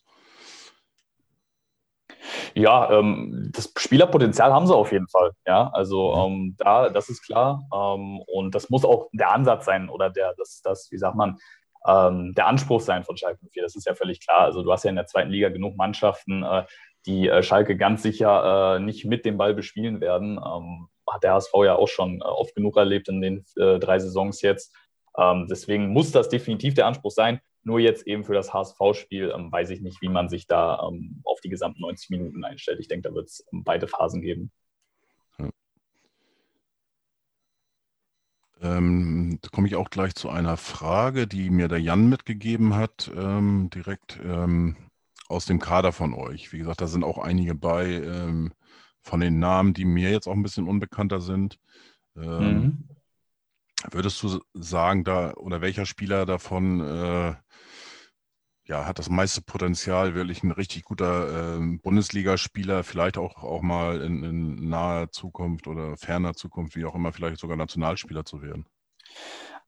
Ja, 2.55 2.89
ähm, 2.91 3.51
das 3.53 3.71
Spielerpotenzial 3.77 4.51
haben 4.51 4.65
sie 4.65 4.75
auf 4.75 4.91
jeden 4.91 5.07
Fall. 5.07 5.31
Ja, 5.45 5.69
also 5.71 6.15
mhm. 6.15 6.33
ähm, 6.33 6.55
da, 6.57 6.89
das 6.89 7.09
ist 7.09 7.21
klar. 7.21 7.63
und 7.69 8.55
das 8.55 8.71
muss 8.71 8.83
auch 8.83 9.07
der 9.13 9.31
Ansatz 9.31 9.65
sein 9.65 9.87
oder 9.87 10.09
der, 10.09 10.33
das, 10.35 10.61
das 10.63 10.87
wie 10.91 10.97
sagt 10.97 11.15
man, 11.15 11.37
der 11.85 12.45
Anspruch 12.45 12.81
sein 12.81 13.05
von 13.05 13.15
Schalke 13.15 13.39
04. 13.49 13.63
Das 13.63 13.75
ist 13.75 13.85
ja 13.85 13.95
völlig 13.95 14.19
klar. 14.19 14.41
Also 14.41 14.63
du 14.63 14.71
hast 14.71 14.83
ja 14.83 14.89
in 14.89 14.97
der 14.97 15.05
zweiten 15.05 15.29
Liga 15.29 15.47
genug 15.47 15.77
Mannschaften, 15.77 16.43
äh, 16.43 16.65
die 17.05 17.29
äh, 17.29 17.41
Schalke 17.41 17.77
ganz 17.77 18.03
sicher 18.03 18.75
äh, 18.75 18.79
nicht 18.79 19.05
mit 19.05 19.25
dem 19.25 19.37
Ball 19.37 19.53
bespielen 19.53 20.01
werden. 20.01 20.37
Ähm, 20.37 20.89
hat 21.09 21.23
der 21.23 21.33
HSV 21.33 21.53
ja 21.63 21.75
auch 21.75 21.87
schon 21.87 22.21
äh, 22.21 22.25
oft 22.25 22.55
genug 22.55 22.77
erlebt 22.77 23.09
in 23.09 23.21
den 23.21 23.45
äh, 23.55 23.79
drei 23.79 23.99
Saisons 23.99 24.41
jetzt. 24.41 24.75
Ähm, 25.17 25.47
deswegen 25.49 25.89
muss 25.89 26.11
das 26.11 26.29
definitiv 26.29 26.73
der 26.73 26.85
Anspruch 26.85 27.11
sein. 27.11 27.39
Nur 27.63 27.79
jetzt 27.79 28.07
eben 28.07 28.23
für 28.23 28.33
das 28.33 28.53
HSV-Spiel 28.53 29.33
ähm, 29.35 29.51
weiß 29.51 29.69
ich 29.71 29.81
nicht, 29.81 30.01
wie 30.01 30.09
man 30.09 30.29
sich 30.29 30.47
da 30.47 30.87
ähm, 30.87 31.21
auf 31.25 31.39
die 31.41 31.49
gesamten 31.49 31.81
90 31.81 32.09
Minuten 32.09 32.43
einstellt. 32.43 32.79
Ich 32.79 32.87
denke, 32.87 33.09
da 33.09 33.15
wird 33.15 33.27
es 33.27 33.45
ähm, 33.51 33.63
beide 33.63 33.87
Phasen 33.87 34.21
geben. 34.21 34.51
Ähm, 38.61 39.39
da 39.41 39.49
komme 39.49 39.67
ich 39.67 39.75
auch 39.75 39.89
gleich 39.89 40.15
zu 40.15 40.29
einer 40.29 40.57
Frage, 40.57 41.27
die 41.27 41.49
mir 41.49 41.67
der 41.67 41.79
Jan 41.79 42.09
mitgegeben 42.09 42.75
hat, 42.75 43.11
ähm, 43.15 43.69
direkt. 43.69 44.19
Ähm, 44.23 44.75
aus 45.29 45.45
dem 45.45 45.59
Kader 45.59 45.93
von 45.93 46.13
euch? 46.13 46.51
Wie 46.51 46.57
gesagt, 46.57 46.81
da 46.81 46.87
sind 46.87 47.03
auch 47.03 47.19
einige 47.19 47.55
bei 47.55 47.85
ähm, 47.85 48.51
von 49.01 49.21
den 49.21 49.39
Namen, 49.39 49.73
die 49.73 49.85
mir 49.85 50.11
jetzt 50.11 50.27
auch 50.27 50.33
ein 50.33 50.43
bisschen 50.43 50.67
unbekannter 50.67 51.21
sind. 51.21 51.59
Ähm, 52.17 52.53
mhm. 52.53 52.89
Würdest 53.91 54.21
du 54.23 54.41
sagen, 54.53 55.05
da 55.05 55.33
oder 55.35 55.61
welcher 55.61 55.85
Spieler 55.85 56.25
davon 56.25 56.81
äh, 56.81 57.35
ja, 58.69 58.85
hat 58.85 58.99
das 58.99 59.09
meiste 59.09 59.41
Potenzial, 59.41 60.13
wirklich 60.13 60.43
ein 60.43 60.51
richtig 60.51 60.83
guter 60.83 61.57
äh, 61.57 61.77
Bundesligaspieler, 61.81 62.83
vielleicht 62.83 63.17
auch, 63.17 63.43
auch 63.43 63.63
mal 63.63 63.99
in, 64.01 64.23
in 64.23 64.69
naher 64.69 65.11
Zukunft 65.11 65.67
oder 65.67 65.97
ferner 65.97 66.35
Zukunft, 66.35 66.75
wie 66.75 66.85
auch 66.85 66.93
immer, 66.93 67.11
vielleicht 67.11 67.39
sogar 67.39 67.57
Nationalspieler 67.57 68.25
zu 68.25 68.43
werden? 68.43 68.67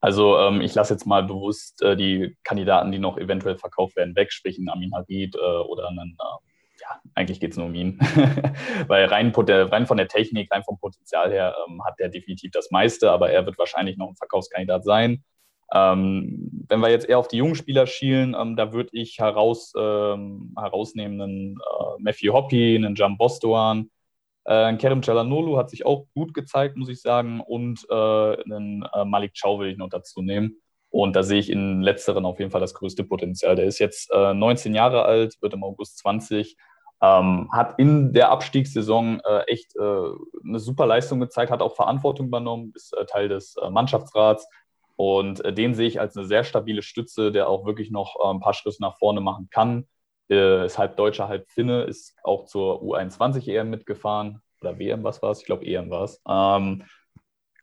Also 0.02 0.38
ähm, 0.38 0.62
ich 0.62 0.76
lasse 0.76 0.94
jetzt 0.94 1.08
mal 1.08 1.24
bewusst 1.24 1.82
äh, 1.82 1.98
die 1.98 2.38
Kandidaten, 2.44 2.92
die 2.92 3.00
noch 3.00 3.18
eventuell 3.18 3.58
verkauft 3.58 3.96
werden, 3.96 4.16
weg, 4.16 4.32
sprich 4.32 4.60
einen 4.60 4.70
Amin 4.70 4.94
Harid 4.94 5.36
äh, 5.36 5.40
oder 5.40 5.90
einen, 5.90 6.16
äh, 6.20 6.82
ja, 6.82 7.02
eigentlich 7.16 7.40
geht 7.40 7.52
es 7.52 7.58
nur 7.58 7.68
um 7.68 7.74
ihn. 7.74 8.00
Weil 8.88 9.06
rein, 9.06 9.34
rein, 9.36 9.88
von 9.88 9.98
der 9.98 10.08
Technik, 10.10 10.52
rein 10.52 10.64
vom 10.64 10.80
Potenzial 10.80 11.32
her 11.32 11.56
ähm, 11.68 11.84
hat 11.86 11.98
der 11.98 12.10
definitiv 12.10 12.52
das 12.52 12.70
meiste, 12.70 13.10
aber 13.10 13.32
er 13.32 13.48
wird 13.48 13.58
wahrscheinlich 13.58 13.98
noch 13.98 14.10
ein 14.10 14.16
Verkaufskandidat 14.16 14.84
sein. 14.84 15.24
Ähm, 15.74 16.66
wenn 16.68 16.80
wir 16.82 16.90
jetzt 16.90 17.08
eher 17.08 17.20
auf 17.20 17.28
die 17.28 17.38
jungen 17.38 17.56
Spieler 17.56 17.88
schielen, 17.88 18.36
ähm, 18.38 18.56
da 18.56 18.74
würde 18.74 18.90
ich 18.92 19.20
heraus, 19.20 19.74
ähm, 19.78 20.54
herausnehmen 20.58 21.22
einen 21.22 21.56
äh, 21.56 22.02
Matthew 22.02 22.34
Hoppy, 22.34 22.76
einen 22.76 22.96
Jan 22.96 23.18
Bostoan, 23.18 23.90
äh, 24.46 24.76
Kerem 24.78 25.02
Chalanolu 25.02 25.58
hat 25.58 25.70
sich 25.70 25.86
auch 25.86 26.08
gut 26.16 26.34
gezeigt, 26.34 26.76
muss 26.76 26.90
ich 26.90 27.02
sagen, 27.02 27.42
und 27.42 27.86
äh, 27.90 27.94
einen 27.94 28.86
äh, 28.94 29.06
Malik 29.06 29.34
Chow 29.40 29.60
will 29.60 29.70
ich 29.70 29.78
noch 29.78 29.90
dazu 29.90 30.22
nehmen. 30.22 30.58
Und 30.90 31.16
da 31.16 31.24
sehe 31.24 31.40
ich 31.40 31.50
in 31.50 31.82
letzteren 31.82 32.26
auf 32.26 32.40
jeden 32.40 32.52
Fall 32.52 32.60
das 32.60 32.74
größte 32.74 33.06
Potenzial. 33.06 33.56
Der 33.56 33.66
ist 33.66 33.80
jetzt 33.80 34.12
19 34.12 34.74
äh, 34.74 34.76
Jahre 34.76 35.04
alt, 35.04 35.38
wird 35.42 35.54
im 35.54 35.64
August 35.64 36.00
20, 36.00 36.58
ähm, 37.02 37.50
hat 37.54 37.80
in 37.80 38.12
der 38.12 38.30
Abstiegssaison 38.30 39.22
äh, 39.22 39.44
echt 39.44 39.74
äh, 39.78 39.80
eine 39.80 40.60
super 40.60 40.86
Leistung 40.86 41.22
gezeigt, 41.22 41.50
hat 41.50 41.62
auch 41.62 41.76
Verantwortung 41.78 42.28
übernommen, 42.28 42.74
ist 42.76 42.94
Teil 43.08 43.30
des 43.30 43.56
Mannschaftsrats 43.70 44.48
und 45.02 45.44
äh, 45.44 45.52
den 45.52 45.74
sehe 45.74 45.88
ich 45.88 46.00
als 46.00 46.16
eine 46.16 46.28
sehr 46.28 46.44
stabile 46.44 46.84
Stütze, 46.84 47.32
der 47.32 47.50
auch 47.50 47.66
wirklich 47.66 47.90
noch 47.90 48.18
äh, 48.24 48.30
ein 48.30 48.40
paar 48.40 48.54
Schritte 48.54 48.84
nach 48.84 49.00
vorne 49.00 49.20
machen 49.20 49.48
kann. 49.50 49.88
Äh, 50.30 50.68
ist 50.68 50.78
halb 50.78 50.96
Deutscher, 50.96 51.28
halb 51.28 51.50
Finne, 51.50 51.86
ist 51.86 52.16
auch 52.24 52.46
zur 52.46 52.84
U21 52.84 53.48
EM 53.48 53.72
mitgefahren. 53.72 54.44
Oder 54.62 54.78
WM, 54.78 55.04
was 55.04 55.24
war 55.24 55.32
es? 55.32 55.40
Ich 55.40 55.48
glaube, 55.48 55.66
EM 55.66 55.90
war 55.90 56.04
es. 56.04 56.22
Ähm, 56.30 56.84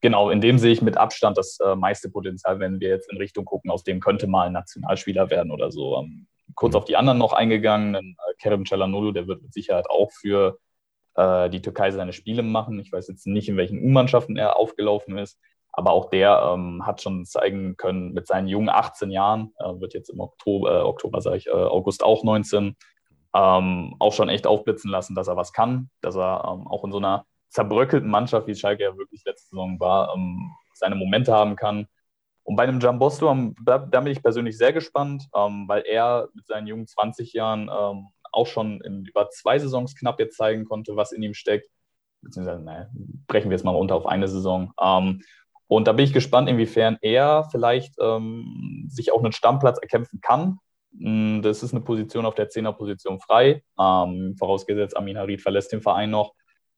genau, 0.01 0.31
in 0.31 0.41
dem 0.41 0.59
sehe 0.59 0.73
ich 0.73 0.83
mit 0.83 0.97
Abstand 0.97 1.39
das 1.39 1.61
äh, 1.61 1.77
meiste 1.77 2.11
Potenzial, 2.11 2.59
wenn 2.59 2.81
wir 2.81 2.89
jetzt 2.89 3.09
in 3.09 3.19
Richtung 3.19 3.45
gucken, 3.45 3.71
aus 3.71 3.85
dem 3.85 4.01
könnte 4.01 4.27
mal 4.27 4.49
ein 4.49 4.53
Nationalspieler 4.53 5.31
werden 5.31 5.53
oder 5.53 5.71
so. 5.71 5.97
Ähm, 5.97 6.27
kurz 6.57 6.75
auf 6.75 6.87
die 6.87 6.97
anderen 6.97 7.19
noch 7.19 7.35
eingegangen. 7.35 7.95
Äh, 7.95 8.35
Kerem 8.39 8.65
Çalhanoğlu, 8.65 9.13
der 9.13 9.29
wird 9.29 9.43
mit 9.43 9.53
Sicherheit 9.53 9.89
auch 9.89 10.11
für 10.11 10.59
äh, 11.15 11.49
die 11.51 11.63
Türkei 11.63 11.93
seine 11.93 12.13
Spiele 12.13 12.43
machen. 12.43 12.81
Ich 12.81 12.91
weiß 12.91 13.07
jetzt 13.07 13.29
nicht, 13.29 13.49
in 13.49 13.57
welchen 13.57 13.81
U-Mannschaften 13.81 14.37
er 14.37 14.57
aufgelaufen 14.57 15.19
ist. 15.19 15.39
Aber 15.79 15.93
auch 15.93 16.11
der 16.11 16.43
ähm, 16.43 16.85
hat 16.85 17.01
schon 17.01 17.25
zeigen 17.25 17.77
können, 17.77 18.13
mit 18.13 18.27
seinen 18.27 18.49
jungen 18.49 18.69
18 18.69 19.13
Jahren, 19.13 19.55
äh, 19.61 19.79
wird 19.79 19.95
jetzt 19.95 20.11
im 20.11 20.19
Oktober, 20.19 20.81
äh, 20.81 20.83
Oktober 20.83 21.21
sage 21.21 21.37
ich, 21.37 21.47
äh, 21.47 21.53
August 21.53 22.03
auch 22.03 22.25
19, 22.25 22.75
ähm, 23.33 23.95
auch 24.01 24.13
schon 24.13 24.29
echt 24.29 24.49
aufblitzen 24.49 24.91
lassen, 24.91 25.15
dass 25.15 25.29
er 25.29 25.37
was 25.37 25.53
kann, 25.53 25.89
dass 26.01 26.17
er 26.17 26.43
ähm, 26.53 26.67
auch 26.67 26.83
in 26.83 26.91
so 26.91 26.99
einer 26.99 27.27
zerbröckelten 27.51 28.11
Mannschaft, 28.11 28.49
wie 28.49 28.57
Schalke 28.57 28.83
ja 28.83 28.99
wirklich 28.99 29.23
letzte 29.25 29.51
Saison 29.51 29.79
war, 29.79 30.13
ähm, 30.17 30.51
seine 30.75 30.97
Momente 30.97 31.33
haben 31.33 31.55
kann. 31.55 31.87
Und 32.43 32.57
bei 32.57 32.65
einem 32.65 32.81
Jambosto, 32.81 33.31
ähm, 33.31 33.55
da, 33.65 33.79
da, 33.79 34.01
bin 34.01 34.11
ich 34.11 34.21
persönlich 34.21 34.59
sehr 34.59 34.73
gespannt, 34.73 35.29
ähm, 35.33 35.69
weil 35.69 35.85
er 35.87 36.29
mit 36.35 36.45
seinen 36.49 36.67
jungen 36.67 36.89
20 36.89 37.33
Jahren 37.35 37.71
auch 38.33 38.47
schon 38.49 38.81
in 38.81 39.05
über 39.05 39.31
zwei 39.31 39.61
Saisons 39.61 39.95
knapp 39.95 40.19
jetzt 40.19 40.37
zeigen 40.37 40.65
konnte, 40.65 40.97
was 40.97 41.13
in 41.13 41.23
ihm 41.23 41.35
steckt. 41.35 41.69
Beziehungsweise, 42.21 42.65
naja, 42.65 42.89
brechen 43.29 43.49
wir 43.49 43.55
es 43.55 43.63
mal 43.63 43.77
runter 43.77 43.95
auf 43.95 44.07
eine 44.07 44.27
Saison. 44.27 44.73
Ähm, 44.83 45.23
und 45.69 45.87
da 45.87 45.93
bin 45.93 46.07
ich 46.07 46.13
gespannt, 46.15 46.49
inwiefern 46.49 46.99
er 47.03 47.45
vielleicht 47.51 47.95
ähm, 48.01 48.87
sich 48.89 49.13
auch 49.13 49.23
einen 49.23 49.33
Stammplatz 49.33 49.79
erkämpfen 49.79 50.21
kann. 50.21 50.59
Hm, 50.99 51.43
das 51.43 51.63
ist 51.63 51.75
eine 51.75 51.83
Position 51.83 52.25
auf 52.25 52.35
der 52.35 52.49
Zehnerposition 52.49 53.21
frei. 53.21 53.63
Ähm, 53.79 54.35
vorausgesetzt, 54.39 54.97
Amin 54.97 55.19
Harid 55.19 55.43
verlässt 55.43 55.73
den 55.73 55.83
Verein 55.83 56.11
noch. 56.11 56.33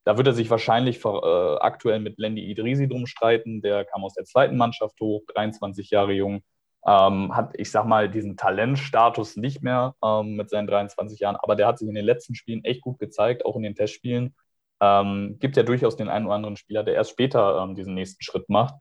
Da 0.05 0.17
wird 0.17 0.27
er 0.27 0.33
sich 0.33 0.51
wahrscheinlich 0.51 1.05
äh, 1.05 1.09
aktuell 1.09 2.01
mit 2.01 2.19
Lendi 2.19 2.51
Idrisi 2.51 2.89
drum 2.89 3.07
streiten. 3.07 3.63
Der 3.63 3.85
kam 3.85 4.03
aus 4.03 4.15
der 4.15 4.25
zweiten 4.25 4.57
Mannschaft 4.57 5.01
hoch, 5.01 5.23
23 5.35 5.91
Jahre 5.91 6.13
jung. 6.13 6.43
Ähm, 6.85 7.37
hat, 7.37 7.53
ich 7.59 7.71
sag 7.71 7.85
mal, 7.85 8.09
diesen 8.11 8.37
Talentstatus 8.37 9.37
nicht 9.37 9.63
mehr 9.63 9.95
ähm, 10.03 10.35
mit 10.35 10.49
seinen 10.49 10.67
23 10.67 11.21
Jahren, 11.21 11.37
aber 11.37 11.55
der 11.55 11.67
hat 11.67 11.79
sich 11.79 11.87
in 11.87 11.95
den 11.95 12.07
letzten 12.07 12.35
Spielen 12.35 12.65
echt 12.65 12.81
gut 12.81 12.99
gezeigt, 12.99 13.45
auch 13.45 13.55
in 13.57 13.63
den 13.63 13.75
Testspielen. 13.75 14.35
Ähm, 14.81 15.37
gibt 15.41 15.57
ja 15.57 15.63
durchaus 15.63 15.97
den 15.97 16.09
einen 16.09 16.27
oder 16.27 16.35
anderen 16.35 16.57
Spieler, 16.57 16.83
der 16.83 16.95
erst 16.95 17.11
später 17.11 17.63
ähm, 17.63 17.75
diesen 17.75 17.95
nächsten 17.95 18.23
Schritt 18.23 18.49
macht. 18.49 18.75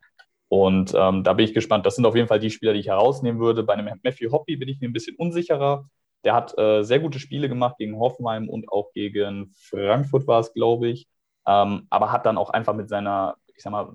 Und 0.47 0.93
ähm, 0.95 1.23
da 1.23 1.33
bin 1.33 1.45
ich 1.45 1.53
gespannt. 1.53 1.85
Das 1.85 1.95
sind 1.95 2.05
auf 2.05 2.15
jeden 2.15 2.27
Fall 2.27 2.39
die 2.39 2.49
Spieler, 2.49 2.73
die 2.73 2.79
ich 2.79 2.87
herausnehmen 2.87 3.39
würde. 3.39 3.63
Bei 3.63 3.73
einem 3.73 3.99
Matthew 4.03 4.31
Hoppy 4.31 4.57
bin 4.57 4.67
ich 4.67 4.79
mir 4.79 4.89
ein 4.89 4.93
bisschen 4.93 5.15
unsicherer. 5.17 5.87
Der 6.23 6.33
hat 6.33 6.57
äh, 6.57 6.83
sehr 6.83 6.99
gute 6.99 7.19
Spiele 7.19 7.47
gemacht 7.47 7.77
gegen 7.77 7.99
Hoffenheim 7.99 8.49
und 8.49 8.69
auch 8.69 8.91
gegen 8.93 9.53
Frankfurt 9.55 10.27
war 10.27 10.39
es, 10.39 10.53
glaube 10.53 10.89
ich. 10.89 11.07
Ähm, 11.47 11.87
aber 11.89 12.11
hat 12.11 12.25
dann 12.25 12.37
auch 12.37 12.49
einfach 12.49 12.73
mit 12.73 12.89
seiner, 12.89 13.35
ich 13.55 13.61
sag 13.61 13.71
mal, 13.71 13.93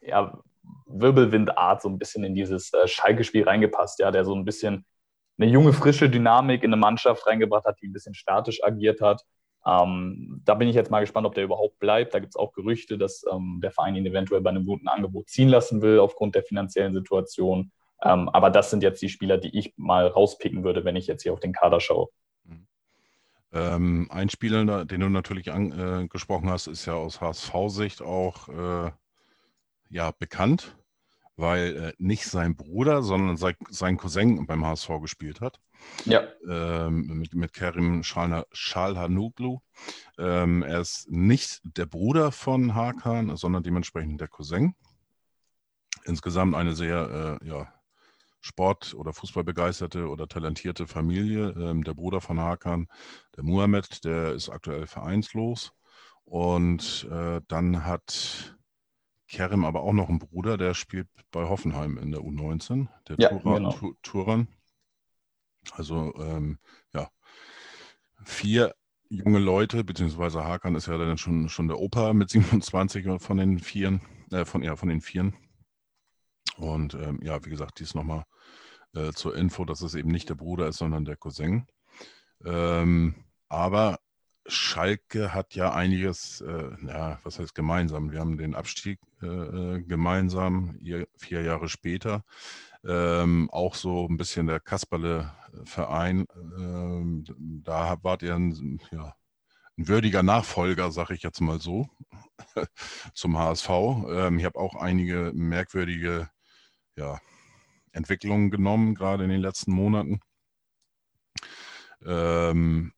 ja, 0.00 0.38
Wirbelwindart 0.86 1.82
so 1.82 1.88
ein 1.88 1.98
bisschen 1.98 2.24
in 2.24 2.34
dieses 2.34 2.72
äh, 2.72 2.86
Schalke-Spiel 2.86 3.44
reingepasst, 3.44 3.98
ja, 4.00 4.10
der 4.10 4.24
so 4.24 4.34
ein 4.34 4.44
bisschen 4.44 4.84
eine 5.38 5.50
junge, 5.50 5.72
frische 5.72 6.10
Dynamik 6.10 6.62
in 6.62 6.72
eine 6.72 6.80
Mannschaft 6.80 7.26
reingebracht 7.26 7.64
hat, 7.64 7.80
die 7.80 7.88
ein 7.88 7.92
bisschen 7.92 8.14
statisch 8.14 8.62
agiert 8.62 9.00
hat. 9.00 9.22
Ähm, 9.64 10.42
da 10.44 10.54
bin 10.54 10.68
ich 10.68 10.74
jetzt 10.74 10.90
mal 10.90 11.00
gespannt, 11.00 11.26
ob 11.26 11.34
der 11.34 11.44
überhaupt 11.44 11.78
bleibt. 11.78 12.14
Da 12.14 12.18
gibt 12.18 12.32
es 12.32 12.36
auch 12.36 12.52
Gerüchte, 12.52 12.98
dass 12.98 13.24
ähm, 13.30 13.60
der 13.62 13.70
Verein 13.70 13.94
ihn 13.94 14.06
eventuell 14.06 14.40
bei 14.40 14.50
einem 14.50 14.66
guten 14.66 14.88
Angebot 14.88 15.28
ziehen 15.28 15.48
lassen 15.48 15.82
will 15.82 15.98
aufgrund 15.98 16.34
der 16.34 16.42
finanziellen 16.42 16.94
Situation. 16.94 17.70
Ähm, 18.02 18.28
aber 18.28 18.50
das 18.50 18.70
sind 18.70 18.82
jetzt 18.82 19.00
die 19.02 19.08
Spieler, 19.08 19.38
die 19.38 19.56
ich 19.56 19.74
mal 19.76 20.08
rauspicken 20.08 20.64
würde, 20.64 20.84
wenn 20.84 20.96
ich 20.96 21.06
jetzt 21.06 21.22
hier 21.22 21.32
auf 21.32 21.40
den 21.40 21.52
Kader 21.52 21.80
schaue. 21.80 22.08
Ähm, 23.54 24.08
ein 24.10 24.30
Spieler, 24.30 24.84
den 24.86 25.00
du 25.00 25.08
natürlich 25.10 25.52
angesprochen 25.52 26.48
äh, 26.48 26.52
hast, 26.52 26.68
ist 26.68 26.86
ja 26.86 26.94
aus 26.94 27.20
HSV-Sicht 27.20 28.00
auch 28.00 28.48
äh, 28.48 28.90
ja, 29.90 30.10
bekannt 30.18 30.74
weil 31.36 31.76
äh, 31.76 31.92
nicht 31.98 32.24
sein 32.24 32.56
Bruder, 32.56 33.02
sondern 33.02 33.36
sein, 33.36 33.56
sein 33.70 33.96
Cousin 33.96 34.46
beim 34.46 34.64
HSV 34.64 34.88
gespielt 35.00 35.40
hat. 35.40 35.60
Ja. 36.04 36.22
Ähm, 36.48 37.18
mit, 37.18 37.34
mit 37.34 37.52
Kerim 37.52 38.02
Schalhanoglu. 38.02 39.60
Ähm, 40.18 40.62
er 40.62 40.80
ist 40.80 41.10
nicht 41.10 41.60
der 41.64 41.86
Bruder 41.86 42.32
von 42.32 42.74
Hakan, 42.74 43.36
sondern 43.36 43.62
dementsprechend 43.62 44.20
der 44.20 44.28
Cousin. 44.28 44.74
Insgesamt 46.04 46.54
eine 46.54 46.74
sehr 46.74 47.40
äh, 47.42 47.48
ja, 47.48 47.72
Sport- 48.40 48.94
oder 48.94 49.12
Fußballbegeisterte 49.12 50.08
oder 50.08 50.28
talentierte 50.28 50.86
Familie. 50.86 51.50
Ähm, 51.50 51.84
der 51.84 51.94
Bruder 51.94 52.20
von 52.20 52.40
Hakan, 52.40 52.88
der 53.36 53.44
Muhammad, 53.44 54.04
der 54.04 54.32
ist 54.32 54.48
aktuell 54.48 54.86
vereinslos. 54.86 55.72
Und 56.24 57.08
äh, 57.10 57.40
dann 57.48 57.84
hat 57.84 58.56
Kerem 59.32 59.64
aber 59.64 59.82
auch 59.82 59.94
noch 59.94 60.10
einen 60.10 60.18
Bruder, 60.18 60.58
der 60.58 60.74
spielt 60.74 61.08
bei 61.30 61.48
Hoffenheim 61.48 61.96
in 61.96 62.12
der 62.12 62.20
U19, 62.20 62.88
der 63.08 63.16
ja, 63.18 63.28
Turan. 63.30 63.64
Genau. 63.64 63.94
Turan. 64.02 64.48
Also 65.72 66.14
ähm, 66.16 66.58
ja, 66.92 67.08
vier 68.24 68.74
junge 69.08 69.38
Leute, 69.38 69.84
beziehungsweise 69.84 70.44
Hakan 70.44 70.74
ist 70.74 70.86
ja 70.86 70.98
dann 70.98 71.16
schon, 71.16 71.48
schon 71.48 71.66
der 71.66 71.78
Opa 71.78 72.12
mit 72.12 72.28
27 72.28 73.06
von 73.18 73.38
den 73.38 73.58
Vieren, 73.58 74.02
äh, 74.30 74.44
von, 74.44 74.62
ja, 74.62 74.76
von 74.76 74.90
den 74.90 75.00
Vieren. 75.00 75.34
Und 76.58 76.92
ähm, 76.92 77.18
ja, 77.22 77.42
wie 77.42 77.50
gesagt, 77.50 77.80
dies 77.80 77.94
nochmal 77.94 78.24
äh, 78.94 79.12
zur 79.12 79.34
Info, 79.34 79.64
dass 79.64 79.80
es 79.80 79.94
eben 79.94 80.10
nicht 80.10 80.28
der 80.28 80.34
Bruder 80.34 80.68
ist, 80.68 80.76
sondern 80.76 81.06
der 81.06 81.16
Cousin. 81.16 81.66
Ähm, 82.44 83.14
aber 83.48 83.98
Schalke 84.46 85.32
hat 85.34 85.54
ja 85.54 85.72
einiges, 85.72 86.40
äh, 86.40 86.70
ja, 86.86 87.20
was 87.22 87.38
heißt 87.38 87.54
gemeinsam? 87.54 88.10
Wir 88.10 88.20
haben 88.20 88.38
den 88.38 88.54
Abstieg 88.54 88.98
äh, 89.22 89.26
äh 89.26 89.82
gemeinsam, 89.82 90.78
vier 91.16 91.42
Jahre 91.42 91.68
später. 91.68 92.24
Ähm, 92.84 93.48
auch 93.50 93.76
so 93.76 94.08
ein 94.08 94.16
bisschen 94.16 94.48
der 94.48 94.58
Kasperle-Verein. 94.60 96.26
Ähm, 96.58 97.24
da 97.64 97.96
wart 98.02 98.22
ihr 98.22 98.34
ein, 98.34 98.80
ja, 98.90 99.14
ein 99.78 99.88
würdiger 99.88 100.22
Nachfolger, 100.22 100.90
sage 100.90 101.14
ich 101.14 101.22
jetzt 101.22 101.40
mal 101.40 101.60
so, 101.60 101.88
zum 103.14 103.38
HSV. 103.38 103.68
Ähm, 104.08 104.38
ich 104.38 104.44
habe 104.44 104.58
auch 104.58 104.74
einige 104.74 105.32
merkwürdige 105.34 106.28
ja, 106.96 107.20
Entwicklungen 107.92 108.50
genommen, 108.50 108.94
gerade 108.94 109.24
in 109.24 109.30
den 109.30 109.40
letzten 109.40 109.72
Monaten. 109.72 110.20
Ähm, 112.04 112.92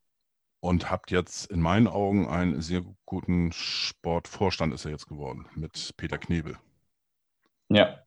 und 0.64 0.90
habt 0.90 1.10
jetzt 1.10 1.50
in 1.50 1.60
meinen 1.60 1.86
Augen 1.86 2.26
einen 2.26 2.62
sehr 2.62 2.82
guten 3.04 3.52
Sportvorstand 3.52 4.72
ist 4.72 4.86
er 4.86 4.92
jetzt 4.92 5.06
geworden 5.06 5.44
mit 5.54 5.92
Peter 5.98 6.16
Knebel. 6.16 6.56
Ja. 7.68 7.98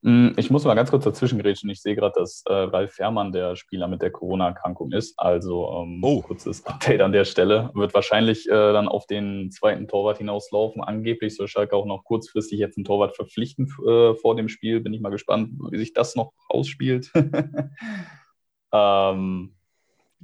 Mm, 0.00 0.28
ich 0.38 0.48
muss 0.48 0.64
mal 0.64 0.74
ganz 0.74 0.88
kurz 0.88 1.04
dazwischen 1.04 1.38
grätschen. 1.38 1.68
Ich 1.68 1.82
sehe 1.82 1.94
gerade, 1.94 2.18
dass 2.18 2.44
äh, 2.46 2.52
Ralf 2.54 2.94
Fährmann 2.94 3.32
der 3.32 3.56
Spieler 3.56 3.88
mit 3.88 4.00
der 4.00 4.10
Corona-Erkrankung 4.10 4.90
ist. 4.92 5.18
Also 5.18 5.82
ähm, 5.82 6.00
oh. 6.02 6.22
kurzes 6.22 6.64
Update 6.64 7.02
an 7.02 7.12
der 7.12 7.26
Stelle. 7.26 7.70
Wird 7.74 7.92
wahrscheinlich 7.92 8.48
äh, 8.48 8.72
dann 8.72 8.88
auf 8.88 9.06
den 9.06 9.50
zweiten 9.50 9.86
Torwart 9.86 10.16
hinauslaufen. 10.16 10.82
Angeblich 10.82 11.36
soll 11.36 11.46
Schalke 11.46 11.76
auch 11.76 11.84
noch 11.84 12.04
kurzfristig 12.04 12.58
jetzt 12.58 12.78
einen 12.78 12.86
Torwart 12.86 13.16
verpflichten 13.16 13.66
äh, 13.86 14.14
vor 14.14 14.34
dem 14.34 14.48
Spiel. 14.48 14.80
Bin 14.80 14.94
ich 14.94 15.02
mal 15.02 15.10
gespannt, 15.10 15.50
wie 15.70 15.76
sich 15.76 15.92
das 15.92 16.16
noch 16.16 16.32
ausspielt. 16.48 17.12
ähm, 18.72 19.59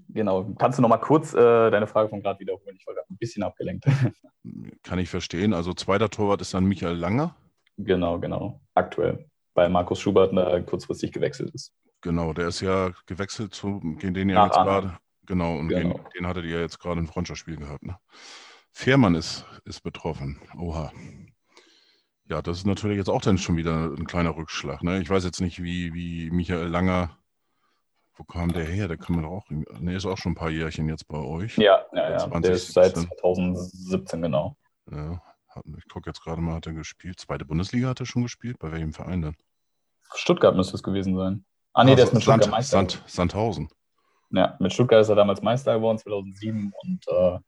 Genau. 0.09 0.55
Kannst 0.59 0.79
du 0.79 0.83
noch 0.83 0.89
mal 0.89 0.99
kurz 0.99 1.35
äh, 1.35 1.71
deine 1.71 1.87
Frage 1.87 2.09
von 2.09 2.23
gerade 2.23 2.41
wiederholen? 2.41 2.77
Ich 2.79 2.87
war 2.87 2.95
gerade 2.95 3.09
ein 3.11 3.17
bisschen 3.17 3.43
abgelenkt. 3.43 3.85
Kann 4.83 4.99
ich 4.99 5.09
verstehen. 5.09 5.53
Also 5.55 5.73
zweiter 5.73 6.09
Torwart 6.11 6.41
ist 6.41 6.55
dann 6.55 6.65
Michael 6.65 6.97
Langer. 6.97 7.35
Genau, 7.79 8.19
genau. 8.19 8.61
Aktuell. 8.75 9.29
weil 9.55 9.69
Markus 9.71 10.01
Schubert 10.01 10.37
da 10.37 10.61
kurzfristig 10.61 11.13
gewechselt 11.13 11.55
ist. 11.55 11.73
Genau, 12.03 12.33
der 12.33 12.49
ist 12.49 12.61
ja 12.61 12.93
gewechselt 13.07 13.55
zu, 13.55 13.81
gegen 13.81 14.15
den 14.15 14.29
ja 14.29 14.45
jetzt 14.45 14.55
gerade, 14.55 14.97
genau, 15.27 15.57
und 15.57 15.69
Genau. 15.69 15.95
Gegen, 15.95 16.05
den 16.17 16.27
hattet 16.27 16.45
ihr 16.45 16.61
jetzt 16.61 16.79
gerade 16.79 17.01
ein 17.01 17.07
Freundschaftsspiel 17.07 17.57
gehabt, 17.57 17.83
ne? 17.85 17.97
Fährmann 18.73 19.15
ist, 19.15 19.47
ist 19.65 19.81
betroffen. 19.83 20.39
Oha. 20.59 20.93
Ja, 22.29 22.43
das 22.43 22.59
ist 22.59 22.67
natürlich 22.67 22.99
jetzt 22.99 23.09
auch 23.09 23.23
dann 23.23 23.39
schon 23.39 23.57
wieder 23.57 23.87
ein 23.97 24.07
kleiner 24.07 24.37
Rückschlag, 24.37 24.83
ne? 24.83 25.01
Ich 25.01 25.09
weiß 25.09 25.25
jetzt 25.25 25.41
nicht, 25.41 25.63
wie, 25.63 25.95
wie 25.95 26.31
Michael 26.31 26.69
Langer, 26.69 27.17
wo 28.17 28.25
kam 28.25 28.53
der 28.53 28.65
her? 28.65 28.89
Der 28.89 28.97
kann 28.97 29.15
man 29.15 29.25
doch 29.25 29.31
auch, 29.31 29.51
ne, 29.51 29.95
ist 29.95 30.07
auch 30.07 30.19
schon 30.19 30.33
ein 30.33 30.37
paar 30.37 30.51
Jährchen 30.51 30.89
jetzt 30.89 31.07
bei 31.07 31.19
euch. 31.19 31.57
Ja, 31.59 31.85
ja, 31.93 32.11
ja. 32.11 32.19
2017. 32.19 32.43
Der 32.43 32.53
ist 32.53 32.73
seit 32.73 32.97
2017, 33.21 34.23
genau. 34.23 34.57
Ja, 34.91 35.23
hat, 35.49 35.65
ich 35.77 35.89
gucke 35.89 36.09
jetzt 36.09 36.23
gerade 36.23 36.41
mal, 36.41 36.55
hat 36.55 36.67
er 36.67 36.73
gespielt. 36.73 37.21
Zweite 37.21 37.45
Bundesliga 37.45 37.89
hat 37.89 38.01
er 38.01 38.07
schon 38.07 38.23
gespielt. 38.23 38.59
Bei 38.59 38.73
welchem 38.73 38.93
Verein 38.93 39.23
denn? 39.23 39.37
Stuttgart 40.15 40.57
müsste 40.57 40.77
es 40.77 40.83
gewesen 40.83 41.17
sein. 41.17 41.45
Ah, 41.73 41.85
nee, 41.85 41.95
der 41.95 42.05
ist 42.05 42.15
mit 42.15 42.23
Sand, 42.23 42.43
Stuttgart 42.43 42.59
Meister. 42.59 42.77
Sand, 42.79 43.03
Sandhausen. 43.07 43.69
Ja, 44.31 44.57
mit 44.61 44.73
Stuttgart 44.73 45.03
ist 45.03 45.09
er 45.09 45.17
damals 45.17 45.43
Meister 45.43 45.75
geworden, 45.75 45.99
2007 45.99 46.73
und 46.83 47.09
äh, 47.09 47.39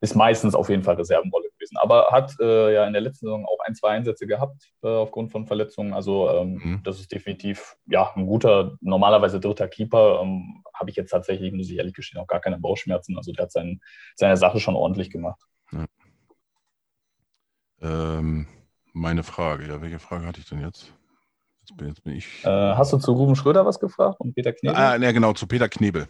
ist 0.00 0.16
meistens 0.16 0.54
auf 0.54 0.68
jeden 0.68 0.82
Fall 0.82 0.96
Reservenrolle 0.96 1.48
gewesen. 1.64 1.76
Aber 1.78 2.08
hat 2.10 2.34
äh, 2.40 2.74
ja 2.74 2.86
in 2.86 2.92
der 2.92 3.02
letzten 3.02 3.26
Saison 3.26 3.46
auch 3.46 3.58
ein, 3.66 3.74
zwei 3.74 3.90
Einsätze 3.90 4.26
gehabt 4.26 4.72
äh, 4.82 4.88
aufgrund 4.88 5.32
von 5.32 5.46
Verletzungen. 5.46 5.92
Also 5.92 6.30
ähm, 6.30 6.54
Mhm. 6.54 6.80
das 6.84 7.00
ist 7.00 7.12
definitiv 7.12 7.76
ja 7.86 8.10
ein 8.14 8.26
guter, 8.26 8.76
normalerweise 8.80 9.40
dritter 9.40 9.68
Keeper. 9.68 10.20
Ähm, 10.22 10.62
Habe 10.74 10.90
ich 10.90 10.96
jetzt 10.96 11.10
tatsächlich, 11.10 11.52
muss 11.52 11.70
ich 11.70 11.76
ehrlich 11.78 11.94
gestehen, 11.94 12.20
auch 12.20 12.26
gar 12.26 12.40
keine 12.40 12.58
Bauchschmerzen. 12.58 13.16
Also 13.16 13.32
der 13.32 13.44
hat 13.44 13.52
sein, 13.52 13.80
seine 14.16 14.36
Sache 14.36 14.60
schon 14.60 14.76
ordentlich 14.76 15.10
gemacht. 15.10 15.40
Ähm, 17.80 18.46
meine 18.92 19.22
Frage, 19.22 19.66
ja, 19.66 19.82
welche 19.82 19.98
Frage 19.98 20.26
hatte 20.26 20.40
ich 20.40 20.48
denn 20.48 20.60
jetzt? 20.60 20.92
Jetzt 21.60 21.76
bin, 21.76 21.88
jetzt 21.88 22.04
bin 22.04 22.14
ich. 22.16 22.44
Äh, 22.44 22.48
hast 22.48 22.92
du 22.92 22.98
zu 22.98 23.12
Ruben 23.12 23.36
Schröder 23.36 23.64
was 23.66 23.80
gefragt 23.80 24.20
und 24.20 24.34
Peter 24.34 24.52
Knebel? 24.52 24.76
ah, 24.76 24.98
ne, 24.98 25.12
genau, 25.12 25.32
zu 25.32 25.46
Peter 25.46 25.68
Knebel. 25.68 26.06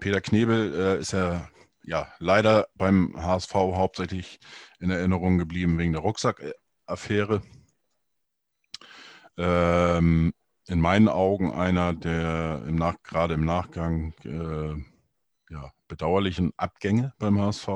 Peter 0.00 0.20
Knebel 0.20 0.74
äh, 0.74 0.98
ist 1.00 1.12
ja, 1.12 1.48
ja 1.88 2.12
leider 2.18 2.68
beim 2.74 3.14
HSV 3.16 3.54
hauptsächlich 3.54 4.38
in 4.78 4.90
Erinnerung 4.90 5.38
geblieben 5.38 5.78
wegen 5.78 5.92
der 5.92 6.02
Rucksackaffäre. 6.02 7.42
Ähm, 9.36 10.32
in 10.66 10.80
meinen 10.80 11.08
Augen 11.08 11.52
einer 11.52 11.94
der 11.94 12.62
im 12.66 12.74
Nach 12.76 12.96
gerade 13.02 13.34
im 13.34 13.44
Nachgang 13.44 14.12
äh, 14.24 14.74
ja, 15.52 15.72
bedauerlichen 15.88 16.52
Abgänge 16.56 17.14
beim 17.18 17.40
HSV. 17.40 17.68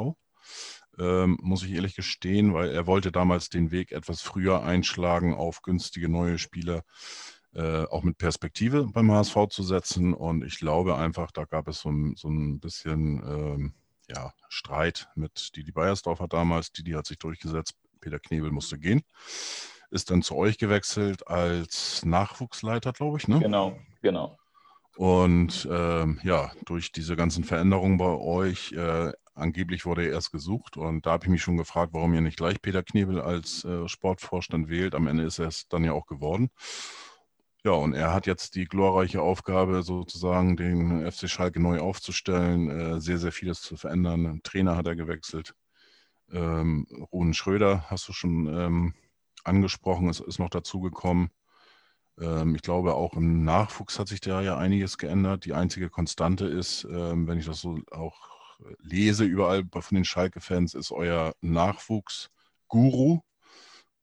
Ähm, 0.98 1.38
muss 1.40 1.62
ich 1.62 1.72
ehrlich 1.72 1.96
gestehen, 1.96 2.52
weil 2.52 2.70
er 2.70 2.86
wollte 2.86 3.12
damals 3.12 3.48
den 3.48 3.70
Weg 3.70 3.92
etwas 3.92 4.20
früher 4.20 4.62
einschlagen, 4.62 5.32
auf 5.32 5.62
günstige 5.62 6.10
neue 6.10 6.36
Spieler 6.38 6.82
äh, 7.54 7.84
auch 7.84 8.02
mit 8.02 8.18
Perspektive 8.18 8.86
beim 8.92 9.10
HSV 9.10 9.48
zu 9.48 9.62
setzen. 9.62 10.12
Und 10.12 10.44
ich 10.44 10.58
glaube 10.58 10.96
einfach, 10.96 11.30
da 11.30 11.44
gab 11.44 11.66
es 11.68 11.80
so, 11.80 11.90
ein- 11.90 12.14
so 12.16 12.28
ein 12.28 12.60
bisschen 12.60 13.22
ähm, 13.26 13.74
ja, 14.08 14.32
Streit 14.48 15.08
mit 15.14 15.56
Didi 15.56 15.72
Beiersdorfer 15.72 16.28
damals. 16.28 16.72
Didi 16.72 16.92
hat 16.92 17.06
sich 17.06 17.18
durchgesetzt, 17.18 17.74
Peter 18.00 18.18
Knebel 18.18 18.50
musste 18.50 18.78
gehen. 18.78 19.02
Ist 19.90 20.10
dann 20.10 20.22
zu 20.22 20.36
euch 20.36 20.58
gewechselt 20.58 21.26
als 21.28 22.04
Nachwuchsleiter, 22.04 22.92
glaube 22.92 23.18
ich, 23.18 23.28
ne? 23.28 23.40
Genau, 23.40 23.78
genau. 24.00 24.38
Und 24.96 25.66
ähm, 25.70 26.20
ja, 26.22 26.52
durch 26.66 26.92
diese 26.92 27.16
ganzen 27.16 27.44
Veränderungen 27.44 27.96
bei 27.96 28.06
euch, 28.06 28.72
äh, 28.72 29.12
angeblich 29.34 29.86
wurde 29.86 30.04
er 30.04 30.12
erst 30.12 30.32
gesucht. 30.32 30.76
Und 30.76 31.06
da 31.06 31.12
habe 31.12 31.24
ich 31.24 31.30
mich 31.30 31.42
schon 31.42 31.56
gefragt, 31.56 31.94
warum 31.94 32.12
ihr 32.14 32.20
nicht 32.20 32.36
gleich 32.36 32.60
Peter 32.60 32.82
Knebel 32.82 33.20
als 33.20 33.64
äh, 33.64 33.88
Sportvorstand 33.88 34.68
wählt. 34.68 34.94
Am 34.94 35.06
Ende 35.06 35.24
ist 35.24 35.38
er 35.38 35.48
es 35.48 35.68
dann 35.68 35.84
ja 35.84 35.92
auch 35.92 36.06
geworden. 36.06 36.50
Ja, 37.64 37.72
und 37.72 37.94
er 37.94 38.12
hat 38.12 38.26
jetzt 38.26 38.56
die 38.56 38.64
glorreiche 38.64 39.22
Aufgabe, 39.22 39.84
sozusagen 39.84 40.56
den 40.56 41.10
FC 41.10 41.28
Schalke 41.30 41.60
neu 41.60 41.78
aufzustellen, 41.78 42.68
äh, 42.68 43.00
sehr, 43.00 43.18
sehr 43.18 43.30
vieles 43.30 43.62
zu 43.62 43.76
verändern. 43.76 44.40
Trainer 44.42 44.76
hat 44.76 44.88
er 44.88 44.96
gewechselt. 44.96 45.54
Ähm, 46.32 46.86
Ruhen 47.12 47.34
Schröder 47.34 47.84
hast 47.88 48.08
du 48.08 48.12
schon 48.12 48.46
ähm, 48.48 48.94
angesprochen, 49.44 50.08
es 50.08 50.18
ist 50.18 50.40
noch 50.40 50.50
dazugekommen. 50.50 51.30
Ähm, 52.20 52.56
ich 52.56 52.62
glaube, 52.62 52.94
auch 52.94 53.14
im 53.14 53.44
Nachwuchs 53.44 53.98
hat 53.98 54.08
sich 54.08 54.20
da 54.20 54.42
ja 54.42 54.56
einiges 54.56 54.98
geändert. 54.98 55.44
Die 55.44 55.54
einzige 55.54 55.88
Konstante 55.88 56.46
ist, 56.46 56.84
ähm, 56.90 57.28
wenn 57.28 57.38
ich 57.38 57.46
das 57.46 57.60
so 57.60 57.78
auch 57.92 58.32
lese 58.80 59.24
überall 59.24 59.64
von 59.70 59.94
den 59.94 60.04
Schalke-Fans, 60.04 60.74
ist 60.74 60.92
euer 60.92 61.32
Nachwuchs-Guru, 61.40 63.20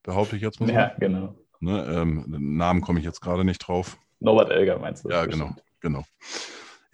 behaupte 0.03 0.35
ich 0.35 0.41
jetzt 0.41 0.59
mal. 0.59 0.71
Ja, 0.71 0.95
genau. 0.99 1.35
Ne, 1.59 1.85
ähm, 1.89 2.25
Namen 2.27 2.81
komme 2.81 2.99
ich 2.99 3.05
jetzt 3.05 3.21
gerade 3.21 3.43
nicht 3.43 3.59
drauf. 3.59 3.97
Norbert 4.19 4.51
Elger 4.51 4.79
meinst 4.79 5.05
du? 5.05 5.09
Ja, 5.09 5.25
genau, 5.25 5.55
genau. 5.81 6.03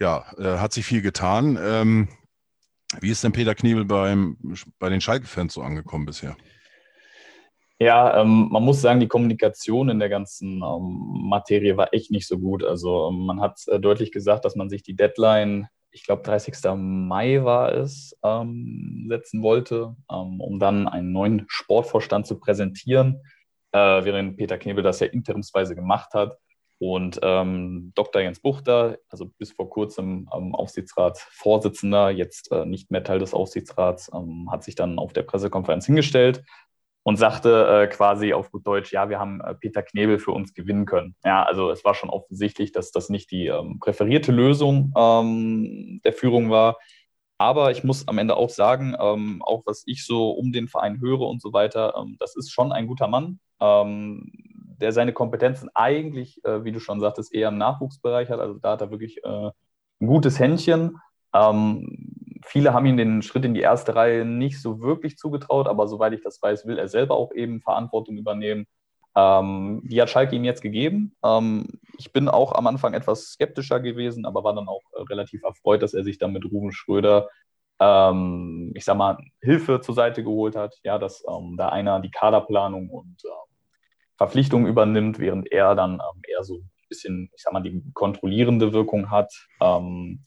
Ja, 0.00 0.24
äh, 0.38 0.58
hat 0.58 0.72
sich 0.72 0.84
viel 0.84 1.02
getan. 1.02 1.58
Ähm, 1.60 2.08
wie 3.00 3.10
ist 3.10 3.24
denn 3.24 3.32
Peter 3.32 3.54
Knebel 3.54 3.84
beim, 3.84 4.36
bei 4.78 4.88
den 4.88 5.00
Schalke-Fans 5.00 5.54
so 5.54 5.62
angekommen 5.62 6.06
bisher? 6.06 6.36
Ja, 7.78 8.22
ähm, 8.22 8.48
man 8.50 8.62
muss 8.62 8.80
sagen, 8.80 9.00
die 9.00 9.08
Kommunikation 9.08 9.90
in 9.90 9.98
der 9.98 10.08
ganzen 10.08 10.62
ähm, 10.62 11.28
Materie 11.28 11.76
war 11.76 11.92
echt 11.92 12.10
nicht 12.10 12.26
so 12.26 12.38
gut. 12.38 12.64
Also 12.64 13.08
ähm, 13.10 13.26
man 13.26 13.40
hat 13.40 13.60
äh, 13.66 13.78
deutlich 13.78 14.12
gesagt, 14.12 14.44
dass 14.44 14.56
man 14.56 14.70
sich 14.70 14.82
die 14.82 14.96
Deadline, 14.96 15.68
ich 15.90 16.04
glaube 16.04 16.22
30. 16.22 16.56
Mai 16.74 17.44
war 17.44 17.72
es, 17.72 18.16
ähm, 18.22 19.06
setzen 19.08 19.42
wollte, 19.42 19.94
ähm, 20.10 20.40
um 20.40 20.58
dann 20.58 20.88
einen 20.88 21.12
neuen 21.12 21.44
Sportvorstand 21.48 22.26
zu 22.26 22.38
präsentieren, 22.38 23.20
äh, 23.76 24.04
während 24.04 24.36
Peter 24.36 24.58
Knebel 24.58 24.82
das 24.82 25.00
ja 25.00 25.06
interimsweise 25.06 25.74
gemacht 25.74 26.14
hat. 26.14 26.38
Und 26.78 27.18
ähm, 27.22 27.92
Dr. 27.94 28.20
Jens 28.20 28.40
Buchter, 28.40 28.98
also 29.08 29.30
bis 29.38 29.52
vor 29.52 29.70
kurzem 29.70 30.28
ähm, 30.34 30.54
Aufsichtsratsvorsitzender, 30.54 32.10
jetzt 32.10 32.52
äh, 32.52 32.66
nicht 32.66 32.90
mehr 32.90 33.02
Teil 33.02 33.18
des 33.18 33.32
Aufsichtsrats, 33.32 34.10
ähm, 34.14 34.50
hat 34.50 34.62
sich 34.62 34.74
dann 34.74 34.98
auf 34.98 35.14
der 35.14 35.22
Pressekonferenz 35.22 35.86
hingestellt 35.86 36.44
und 37.02 37.16
sagte 37.16 37.66
äh, 37.66 37.86
quasi 37.86 38.34
auf 38.34 38.50
gut 38.50 38.66
Deutsch, 38.66 38.92
ja, 38.92 39.08
wir 39.08 39.18
haben 39.18 39.40
äh, 39.40 39.54
Peter 39.54 39.82
Knebel 39.82 40.18
für 40.18 40.32
uns 40.32 40.52
gewinnen 40.52 40.84
können. 40.84 41.14
Ja, 41.24 41.44
also 41.44 41.70
es 41.70 41.82
war 41.84 41.94
schon 41.94 42.10
offensichtlich, 42.10 42.72
dass 42.72 42.90
das 42.90 43.08
nicht 43.08 43.30
die 43.30 43.46
ähm, 43.46 43.78
präferierte 43.78 44.32
Lösung 44.32 44.92
ähm, 44.96 46.00
der 46.04 46.12
Führung 46.12 46.50
war. 46.50 46.76
Aber 47.38 47.70
ich 47.70 47.84
muss 47.84 48.08
am 48.08 48.18
Ende 48.18 48.36
auch 48.36 48.50
sagen, 48.50 48.96
ähm, 48.98 49.42
auch 49.42 49.62
was 49.66 49.82
ich 49.86 50.06
so 50.06 50.30
um 50.30 50.52
den 50.52 50.68
Verein 50.68 51.00
höre 51.00 51.20
und 51.20 51.42
so 51.42 51.52
weiter, 51.52 51.94
ähm, 51.98 52.16
das 52.18 52.34
ist 52.36 52.50
schon 52.50 52.72
ein 52.72 52.86
guter 52.86 53.08
Mann, 53.08 53.40
ähm, 53.60 54.30
der 54.80 54.92
seine 54.92 55.12
Kompetenzen 55.12 55.68
eigentlich, 55.74 56.42
äh, 56.44 56.64
wie 56.64 56.72
du 56.72 56.80
schon 56.80 57.00
sagtest, 57.00 57.34
eher 57.34 57.48
im 57.48 57.58
Nachwuchsbereich 57.58 58.30
hat. 58.30 58.40
Also 58.40 58.58
da 58.58 58.72
hat 58.72 58.80
er 58.80 58.90
wirklich 58.90 59.22
äh, 59.24 59.50
ein 60.00 60.06
gutes 60.06 60.38
Händchen. 60.38 60.98
Ähm, 61.34 62.40
viele 62.44 62.72
haben 62.72 62.86
ihm 62.86 62.96
den 62.96 63.22
Schritt 63.22 63.44
in 63.44 63.54
die 63.54 63.60
erste 63.60 63.94
Reihe 63.94 64.24
nicht 64.24 64.60
so 64.60 64.80
wirklich 64.80 65.18
zugetraut, 65.18 65.68
aber 65.68 65.88
soweit 65.88 66.14
ich 66.14 66.22
das 66.22 66.40
weiß, 66.40 66.66
will 66.66 66.78
er 66.78 66.88
selber 66.88 67.16
auch 67.16 67.32
eben 67.32 67.60
Verantwortung 67.60 68.16
übernehmen. 68.16 68.66
Ähm, 69.16 69.80
die 69.84 70.00
hat 70.00 70.10
Schalke 70.10 70.36
ihm 70.36 70.44
jetzt 70.44 70.60
gegeben. 70.60 71.16
Ähm, 71.24 71.66
ich 71.96 72.12
bin 72.12 72.28
auch 72.28 72.52
am 72.52 72.66
Anfang 72.66 72.92
etwas 72.92 73.30
skeptischer 73.30 73.80
gewesen, 73.80 74.26
aber 74.26 74.44
war 74.44 74.54
dann 74.54 74.68
auch 74.68 74.82
äh, 74.92 75.02
relativ 75.02 75.42
erfreut, 75.42 75.82
dass 75.82 75.94
er 75.94 76.04
sich 76.04 76.18
dann 76.18 76.32
mit 76.32 76.44
Ruben 76.44 76.70
Schröder, 76.70 77.28
ähm, 77.80 78.72
ich 78.74 78.84
sag 78.84 78.98
mal, 78.98 79.16
Hilfe 79.40 79.80
zur 79.80 79.94
Seite 79.94 80.22
geholt 80.22 80.54
hat. 80.54 80.78
Ja, 80.84 80.98
dass 80.98 81.24
ähm, 81.26 81.54
da 81.56 81.70
einer 81.70 82.00
die 82.00 82.10
Kaderplanung 82.10 82.90
und 82.90 83.24
äh, 83.24 83.28
Verpflichtungen 84.18 84.66
übernimmt, 84.66 85.18
während 85.18 85.50
er 85.50 85.74
dann 85.74 85.94
ähm, 85.94 86.22
eher 86.28 86.44
so 86.44 86.56
ein 86.58 86.70
bisschen, 86.90 87.30
ich 87.34 87.42
sag 87.42 87.54
mal, 87.54 87.62
die 87.62 87.82
kontrollierende 87.94 88.74
Wirkung 88.74 89.10
hat. 89.10 89.32
Ähm, 89.62 90.24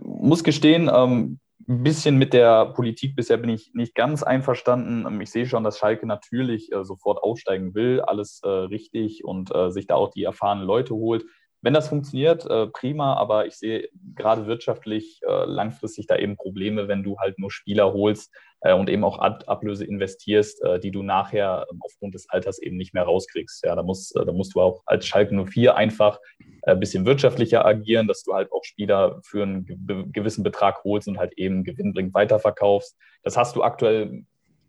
muss 0.00 0.42
gestehen, 0.42 0.90
ähm, 0.92 1.38
ein 1.66 1.82
bisschen 1.82 2.16
mit 2.16 2.32
der 2.32 2.66
Politik 2.66 3.16
bisher 3.16 3.36
bin 3.36 3.50
ich 3.50 3.72
nicht 3.74 3.94
ganz 3.94 4.22
einverstanden. 4.22 5.06
Ähm, 5.06 5.20
Ich 5.20 5.30
sehe 5.30 5.46
schon, 5.46 5.64
dass 5.64 5.78
Schalke 5.78 6.06
natürlich 6.06 6.72
äh, 6.72 6.84
sofort 6.84 7.22
aufsteigen 7.22 7.74
will, 7.74 8.00
alles 8.00 8.40
äh, 8.44 8.48
richtig 8.48 9.24
und 9.24 9.54
äh, 9.54 9.70
sich 9.70 9.86
da 9.86 9.94
auch 9.96 10.10
die 10.10 10.22
erfahrenen 10.24 10.64
Leute 10.66 10.94
holt. 10.94 11.24
Wenn 11.68 11.74
das 11.74 11.90
funktioniert, 11.90 12.46
äh, 12.46 12.66
prima, 12.68 13.12
aber 13.16 13.44
ich 13.44 13.56
sehe 13.56 13.90
gerade 14.14 14.46
wirtschaftlich 14.46 15.20
äh, 15.28 15.44
langfristig 15.44 16.06
da 16.06 16.16
eben 16.16 16.34
Probleme, 16.34 16.88
wenn 16.88 17.02
du 17.02 17.18
halt 17.18 17.38
nur 17.38 17.50
Spieler 17.50 17.92
holst 17.92 18.34
äh, 18.62 18.72
und 18.72 18.88
eben 18.88 19.04
auch 19.04 19.18
Ab 19.18 19.44
Ablöse 19.46 19.84
investierst, 19.84 20.62
die 20.82 20.90
du 20.90 21.02
nachher 21.02 21.66
ähm, 21.70 21.80
aufgrund 21.84 22.14
des 22.14 22.30
Alters 22.30 22.58
eben 22.58 22.78
nicht 22.78 22.94
mehr 22.94 23.02
rauskriegst. 23.02 23.66
Ja, 23.66 23.76
da, 23.76 23.82
muss, 23.82 24.12
äh, 24.12 24.24
da 24.24 24.32
musst 24.32 24.54
du 24.54 24.62
auch 24.62 24.80
als 24.86 25.06
Schalke 25.06 25.34
04 25.44 25.76
einfach 25.76 26.18
ein 26.62 26.80
bisschen 26.80 27.04
wirtschaftlicher 27.04 27.66
agieren, 27.66 28.08
dass 28.08 28.22
du 28.22 28.32
halt 28.32 28.50
auch 28.50 28.64
Spieler 28.64 29.20
für 29.22 29.42
einen 29.42 29.66
ge 29.66 30.04
gewissen 30.10 30.44
Betrag 30.44 30.82
holst 30.84 31.06
und 31.06 31.18
halt 31.18 31.34
eben 31.36 31.64
gewinnbringend 31.64 32.14
weiterverkaufst. 32.14 32.96
Das 33.24 33.36
hast 33.36 33.56
du 33.56 33.62
aktuell 33.62 34.24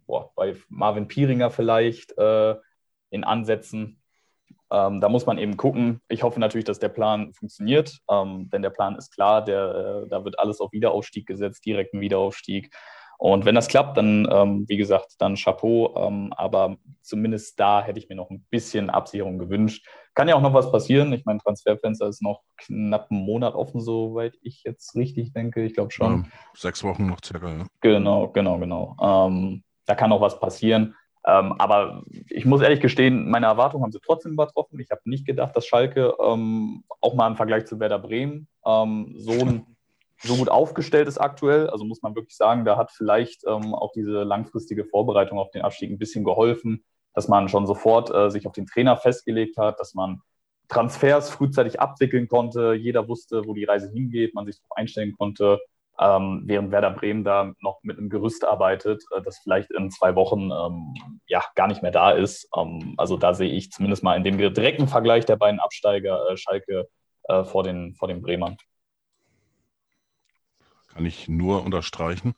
boah, 0.05 0.33
bei 0.35 0.53
Marvin 0.67 1.07
Pieringer 1.07 1.49
vielleicht 1.49 2.11
in 2.11 3.23
Ansätzen. 3.23 4.01
Ähm, 4.71 5.01
da 5.01 5.09
muss 5.09 5.25
man 5.25 5.37
eben 5.37 5.57
gucken. 5.57 6.01
Ich 6.09 6.23
hoffe 6.23 6.39
natürlich, 6.39 6.65
dass 6.65 6.79
der 6.79 6.89
Plan 6.89 7.33
funktioniert, 7.33 7.99
ähm, 8.09 8.49
denn 8.51 8.61
der 8.61 8.69
Plan 8.69 8.95
ist 8.95 9.13
klar, 9.13 9.43
der, 9.43 10.03
äh, 10.05 10.09
da 10.09 10.23
wird 10.23 10.39
alles 10.39 10.59
auf 10.61 10.71
Wiederaufstieg 10.71 11.25
gesetzt, 11.25 11.65
direkten 11.65 12.01
Wiederaufstieg. 12.01 12.71
Und 13.19 13.43
wenn 13.43 13.53
das 13.53 13.67
klappt, 13.67 13.97
dann, 13.97 14.29
ähm, 14.31 14.63
wie 14.69 14.77
gesagt, 14.77 15.15
dann 15.19 15.35
Chapeau. 15.35 15.93
Ähm, 15.97 16.31
aber 16.37 16.77
zumindest 17.01 17.59
da 17.59 17.81
hätte 17.81 17.99
ich 17.99 18.07
mir 18.07 18.15
noch 18.15 18.29
ein 18.29 18.45
bisschen 18.49 18.89
Absicherung 18.89 19.37
gewünscht. 19.37 19.85
Kann 20.13 20.29
ja 20.29 20.35
auch 20.35 20.41
noch 20.41 20.53
was 20.53 20.71
passieren. 20.71 21.11
Ich 21.11 21.25
meine, 21.25 21.39
Transferfenster 21.39 22.07
ist 22.07 22.21
noch 22.21 22.43
knapp 22.55 23.11
einen 23.11 23.25
Monat 23.25 23.55
offen, 23.55 23.81
soweit 23.81 24.37
ich 24.41 24.63
jetzt 24.63 24.95
richtig 24.95 25.33
denke. 25.33 25.65
Ich 25.65 25.73
glaube 25.73 25.91
schon. 25.91 26.23
Ja, 26.23 26.29
sechs 26.55 26.81
Wochen 26.81 27.07
noch 27.07 27.19
circa, 27.21 27.49
ja. 27.49 27.65
Genau, 27.81 28.29
genau, 28.29 28.57
genau. 28.57 28.95
Ähm, 29.01 29.63
da 29.85 29.95
kann 29.95 30.13
auch 30.13 30.21
was 30.21 30.39
passieren. 30.39 30.95
Ähm, 31.29 31.53
aber 31.59 32.03
ich 32.29 32.45
muss 32.45 32.61
ehrlich 32.61 32.79
gestehen, 32.79 33.29
meine 33.29 33.45
Erwartungen 33.45 33.83
haben 33.83 33.91
sie 33.91 33.99
trotzdem 34.03 34.31
übertroffen. 34.31 34.79
Ich 34.79 34.89
habe 34.89 35.01
nicht 35.05 35.25
gedacht, 35.25 35.55
dass 35.55 35.67
Schalke 35.67 36.15
ähm, 36.19 36.83
auch 37.01 37.13
mal 37.13 37.27
im 37.27 37.35
Vergleich 37.35 37.65
zu 37.65 37.79
Werder 37.79 37.99
Bremen 37.99 38.47
ähm, 38.65 39.13
so, 39.17 39.31
ein, 39.33 39.65
so, 40.23 40.35
gut 40.37 40.49
aufgestellt 40.49 41.07
ist 41.07 41.19
aktuell. 41.19 41.69
Also 41.69 41.85
muss 41.85 42.01
man 42.01 42.15
wirklich 42.15 42.35
sagen, 42.35 42.65
da 42.65 42.77
hat 42.77 42.91
vielleicht 42.91 43.43
ähm, 43.45 43.75
auch 43.75 43.91
diese 43.91 44.23
langfristige 44.23 44.85
Vorbereitung 44.85 45.37
auf 45.37 45.51
den 45.51 45.61
Abstieg 45.61 45.91
ein 45.91 45.99
bisschen 45.99 46.23
geholfen, 46.23 46.83
dass 47.13 47.27
man 47.27 47.47
schon 47.47 47.67
sofort 47.67 48.09
äh, 48.11 48.31
sich 48.31 48.47
auf 48.47 48.53
den 48.53 48.65
Trainer 48.65 48.97
festgelegt 48.97 49.57
hat, 49.57 49.79
dass 49.79 49.93
man 49.93 50.21
Transfers 50.67 51.29
frühzeitig 51.29 51.79
abwickeln 51.79 52.27
konnte. 52.27 52.73
Jeder 52.73 53.07
wusste, 53.07 53.43
wo 53.45 53.53
die 53.53 53.65
Reise 53.65 53.91
hingeht, 53.91 54.33
man 54.33 54.45
sich 54.45 54.57
darauf 54.57 54.77
einstellen 54.77 55.13
konnte 55.17 55.59
ähm, 55.99 56.43
während 56.45 56.71
Werder 56.71 56.91
Bremen 56.91 57.23
da 57.23 57.53
noch 57.59 57.79
mit 57.83 57.97
einem 57.97 58.09
Gerüst 58.09 58.45
arbeitet, 58.45 59.03
äh, 59.15 59.21
das 59.21 59.39
vielleicht 59.39 59.71
in 59.71 59.91
zwei 59.91 60.15
Wochen 60.15 60.49
ähm, 60.51 60.93
ja 61.27 61.43
gar 61.55 61.67
nicht 61.67 61.81
mehr 61.81 61.91
da 61.91 62.11
ist. 62.11 62.47
Ähm, 62.55 62.95
also 62.97 63.17
da 63.17 63.33
sehe 63.33 63.51
ich 63.51 63.71
zumindest 63.71 64.03
mal 64.03 64.15
in 64.15 64.23
dem 64.23 64.37
direkten 64.37 64.87
Vergleich 64.87 65.25
der 65.25 65.35
beiden 65.35 65.59
Absteiger 65.59 66.29
äh, 66.29 66.37
Schalke 66.37 66.87
äh, 67.23 67.43
vor, 67.43 67.63
den, 67.63 67.95
vor 67.95 68.07
den 68.07 68.21
Bremern. 68.21 68.57
Kann 70.87 71.05
ich 71.05 71.27
nur 71.27 71.63
unterstreichen. 71.63 72.33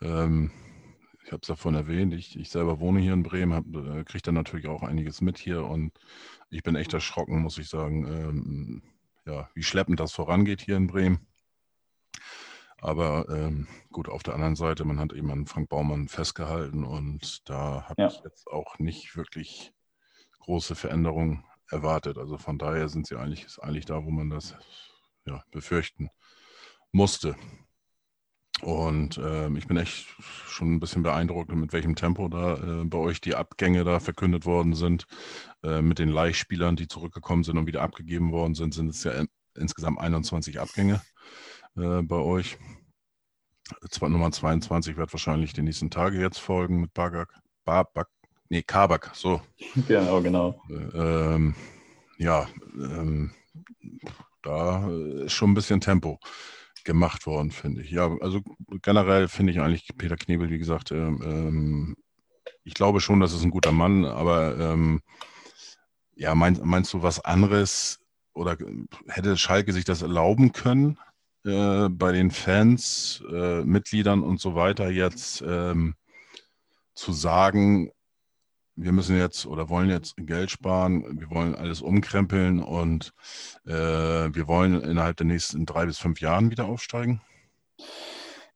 Ähm, 0.00 0.52
ich 1.24 1.32
habe 1.32 1.40
es 1.42 1.48
ja 1.48 1.56
vorhin 1.56 1.80
erwähnt, 1.80 2.14
ich, 2.14 2.38
ich, 2.38 2.50
selber 2.50 2.80
wohne 2.80 3.00
hier 3.00 3.14
in 3.14 3.22
Bremen, 3.22 3.98
äh, 3.98 4.04
kriege 4.04 4.22
da 4.22 4.32
natürlich 4.32 4.68
auch 4.68 4.82
einiges 4.82 5.20
mit 5.20 5.38
hier 5.38 5.64
und 5.64 5.92
ich 6.50 6.62
bin 6.62 6.76
echt 6.76 6.92
erschrocken, 6.92 7.40
muss 7.40 7.58
ich 7.58 7.68
sagen, 7.68 8.06
ähm, 8.06 8.82
ja, 9.26 9.48
wie 9.54 9.62
schleppend 9.62 10.00
das 10.00 10.12
vorangeht 10.12 10.60
hier 10.60 10.76
in 10.76 10.86
Bremen. 10.86 11.26
Aber 12.84 13.26
ähm, 13.30 13.66
gut, 13.92 14.10
auf 14.10 14.22
der 14.22 14.34
anderen 14.34 14.56
Seite, 14.56 14.84
man 14.84 15.00
hat 15.00 15.14
eben 15.14 15.30
an 15.30 15.46
Frank 15.46 15.70
Baumann 15.70 16.06
festgehalten 16.06 16.84
und 16.84 17.48
da 17.48 17.88
habe 17.88 18.02
ja. 18.02 18.08
ich 18.08 18.20
jetzt 18.22 18.46
auch 18.46 18.78
nicht 18.78 19.16
wirklich 19.16 19.72
große 20.40 20.74
Veränderungen 20.74 21.46
erwartet. 21.70 22.18
Also 22.18 22.36
von 22.36 22.58
daher 22.58 22.90
sind 22.90 23.06
sie 23.06 23.16
eigentlich, 23.16 23.46
ist 23.46 23.58
eigentlich 23.58 23.86
da, 23.86 24.04
wo 24.04 24.10
man 24.10 24.28
das 24.28 24.54
ja, 25.24 25.42
befürchten 25.50 26.10
musste. 26.92 27.36
Und 28.60 29.16
äh, 29.16 29.48
ich 29.56 29.66
bin 29.66 29.78
echt 29.78 30.06
schon 30.46 30.74
ein 30.74 30.80
bisschen 30.80 31.02
beeindruckt, 31.02 31.54
mit 31.54 31.72
welchem 31.72 31.94
Tempo 31.94 32.28
da 32.28 32.82
äh, 32.82 32.84
bei 32.84 32.98
euch 32.98 33.22
die 33.22 33.34
Abgänge 33.34 33.84
da 33.84 33.98
verkündet 33.98 34.44
worden 34.44 34.74
sind. 34.74 35.06
Äh, 35.62 35.80
mit 35.80 35.98
den 35.98 36.10
Leihspielern, 36.10 36.76
die 36.76 36.86
zurückgekommen 36.86 37.44
sind 37.44 37.56
und 37.56 37.66
wieder 37.66 37.80
abgegeben 37.80 38.30
worden 38.30 38.54
sind, 38.54 38.74
sind 38.74 38.88
es 38.88 39.04
ja 39.04 39.24
insgesamt 39.54 40.00
21 40.00 40.60
Abgänge 40.60 41.00
äh, 41.76 42.02
bei 42.02 42.16
euch. 42.16 42.58
Nummer 44.00 44.30
22 44.30 44.96
wird 44.96 45.12
wahrscheinlich 45.12 45.52
die 45.52 45.62
nächsten 45.62 45.90
Tage 45.90 46.20
jetzt 46.20 46.38
folgen 46.38 46.80
mit 46.80 46.92
Bagak. 46.92 47.34
Babak, 47.64 48.08
nee, 48.48 48.62
Kabak, 48.62 49.10
so. 49.14 49.40
Genau, 49.88 50.20
genau. 50.20 50.60
Äh, 50.68 51.34
ähm, 51.34 51.54
ja, 52.18 52.46
ähm, 52.74 53.32
da 54.42 54.88
ist 55.24 55.32
schon 55.32 55.52
ein 55.52 55.54
bisschen 55.54 55.80
Tempo 55.80 56.18
gemacht 56.84 57.26
worden, 57.26 57.50
finde 57.50 57.82
ich. 57.82 57.90
Ja, 57.90 58.14
also 58.20 58.42
generell 58.82 59.28
finde 59.28 59.52
ich 59.52 59.60
eigentlich 59.60 59.88
Peter 59.96 60.16
Knebel, 60.16 60.50
wie 60.50 60.58
gesagt, 60.58 60.92
ähm, 60.92 61.22
ähm, 61.24 61.96
ich 62.62 62.74
glaube 62.74 63.00
schon, 63.00 63.20
das 63.20 63.32
ist 63.32 63.42
ein 63.42 63.50
guter 63.50 63.72
Mann, 63.72 64.04
aber 64.04 64.58
ähm, 64.58 65.00
ja, 66.14 66.34
mein, 66.34 66.60
meinst 66.62 66.92
du 66.92 67.02
was 67.02 67.24
anderes 67.24 68.00
oder 68.34 68.56
hätte 69.08 69.36
Schalke 69.36 69.72
sich 69.72 69.84
das 69.84 70.02
erlauben 70.02 70.52
können? 70.52 70.98
Äh, 71.44 71.88
bei 71.88 72.12
den 72.12 72.30
Fans, 72.30 73.22
äh, 73.30 73.62
Mitgliedern 73.64 74.22
und 74.22 74.40
so 74.40 74.54
weiter 74.54 74.90
jetzt 74.90 75.42
ähm, 75.46 75.94
zu 76.94 77.12
sagen, 77.12 77.90
wir 78.76 78.92
müssen 78.92 79.16
jetzt 79.16 79.46
oder 79.46 79.68
wollen 79.68 79.90
jetzt 79.90 80.16
Geld 80.16 80.50
sparen, 80.50 81.20
wir 81.20 81.30
wollen 81.30 81.54
alles 81.54 81.80
umkrempeln 81.80 82.60
und 82.60 83.12
äh, 83.66 83.72
wir 83.72 84.48
wollen 84.48 84.80
innerhalb 84.80 85.16
der 85.16 85.26
nächsten 85.26 85.66
drei 85.66 85.86
bis 85.86 85.98
fünf 85.98 86.20
Jahren 86.20 86.50
wieder 86.50 86.66
aufsteigen? 86.66 87.20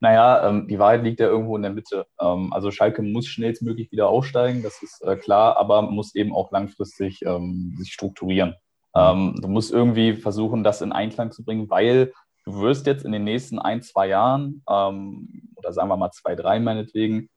Naja, 0.01 0.48
ähm, 0.48 0.68
die 0.68 0.79
Wahrheit 0.79 1.03
liegt 1.03 1.20
ja 1.20 1.27
irgendwo 1.27 1.57
in 1.57 1.62
der 1.62 1.72
Mitte. 1.72 2.07
Ähm, 2.20 2.53
also 2.53 2.70
Schalke 2.70 3.03
muss 3.03 3.27
schnellstmöglich 3.27 3.90
wieder 3.92 4.09
aufsteigen, 4.09 4.62
das 4.62 4.83
ist 4.83 5.03
äh, 5.03 5.16
klar, 5.16 5.57
aber 5.57 5.83
muss 5.83 6.14
eben 6.14 6.35
auch 6.35 6.51
langfristig 6.53 7.22
ähm, 7.24 7.74
sich 7.77 7.92
strukturieren. 7.92 8.55
Ähm, 8.94 9.38
du 9.40 9.48
musst 9.48 9.72
irgendwie 9.72 10.14
versuchen, 10.14 10.64
das 10.64 10.83
in 10.83 10.92
Einklang 10.92 11.31
zu 11.31 11.44
bringen, 11.44 11.68
weil 11.68 12.12
du 12.48 12.61
wirst 12.61 12.87
jetzt 12.87 13.04
in 13.04 13.12
den 13.12 13.24
nächsten 13.24 13.58
ein, 13.58 13.82
zwei 13.82 14.08
Jahren, 14.08 14.62
ähm, 14.68 15.52
oder 15.56 15.72
sagen 15.72 15.88
wir 15.88 15.96
mal 15.96 16.11
zwei, 16.11 16.34
drei 16.34 16.58
meinetwegen, 16.61 17.28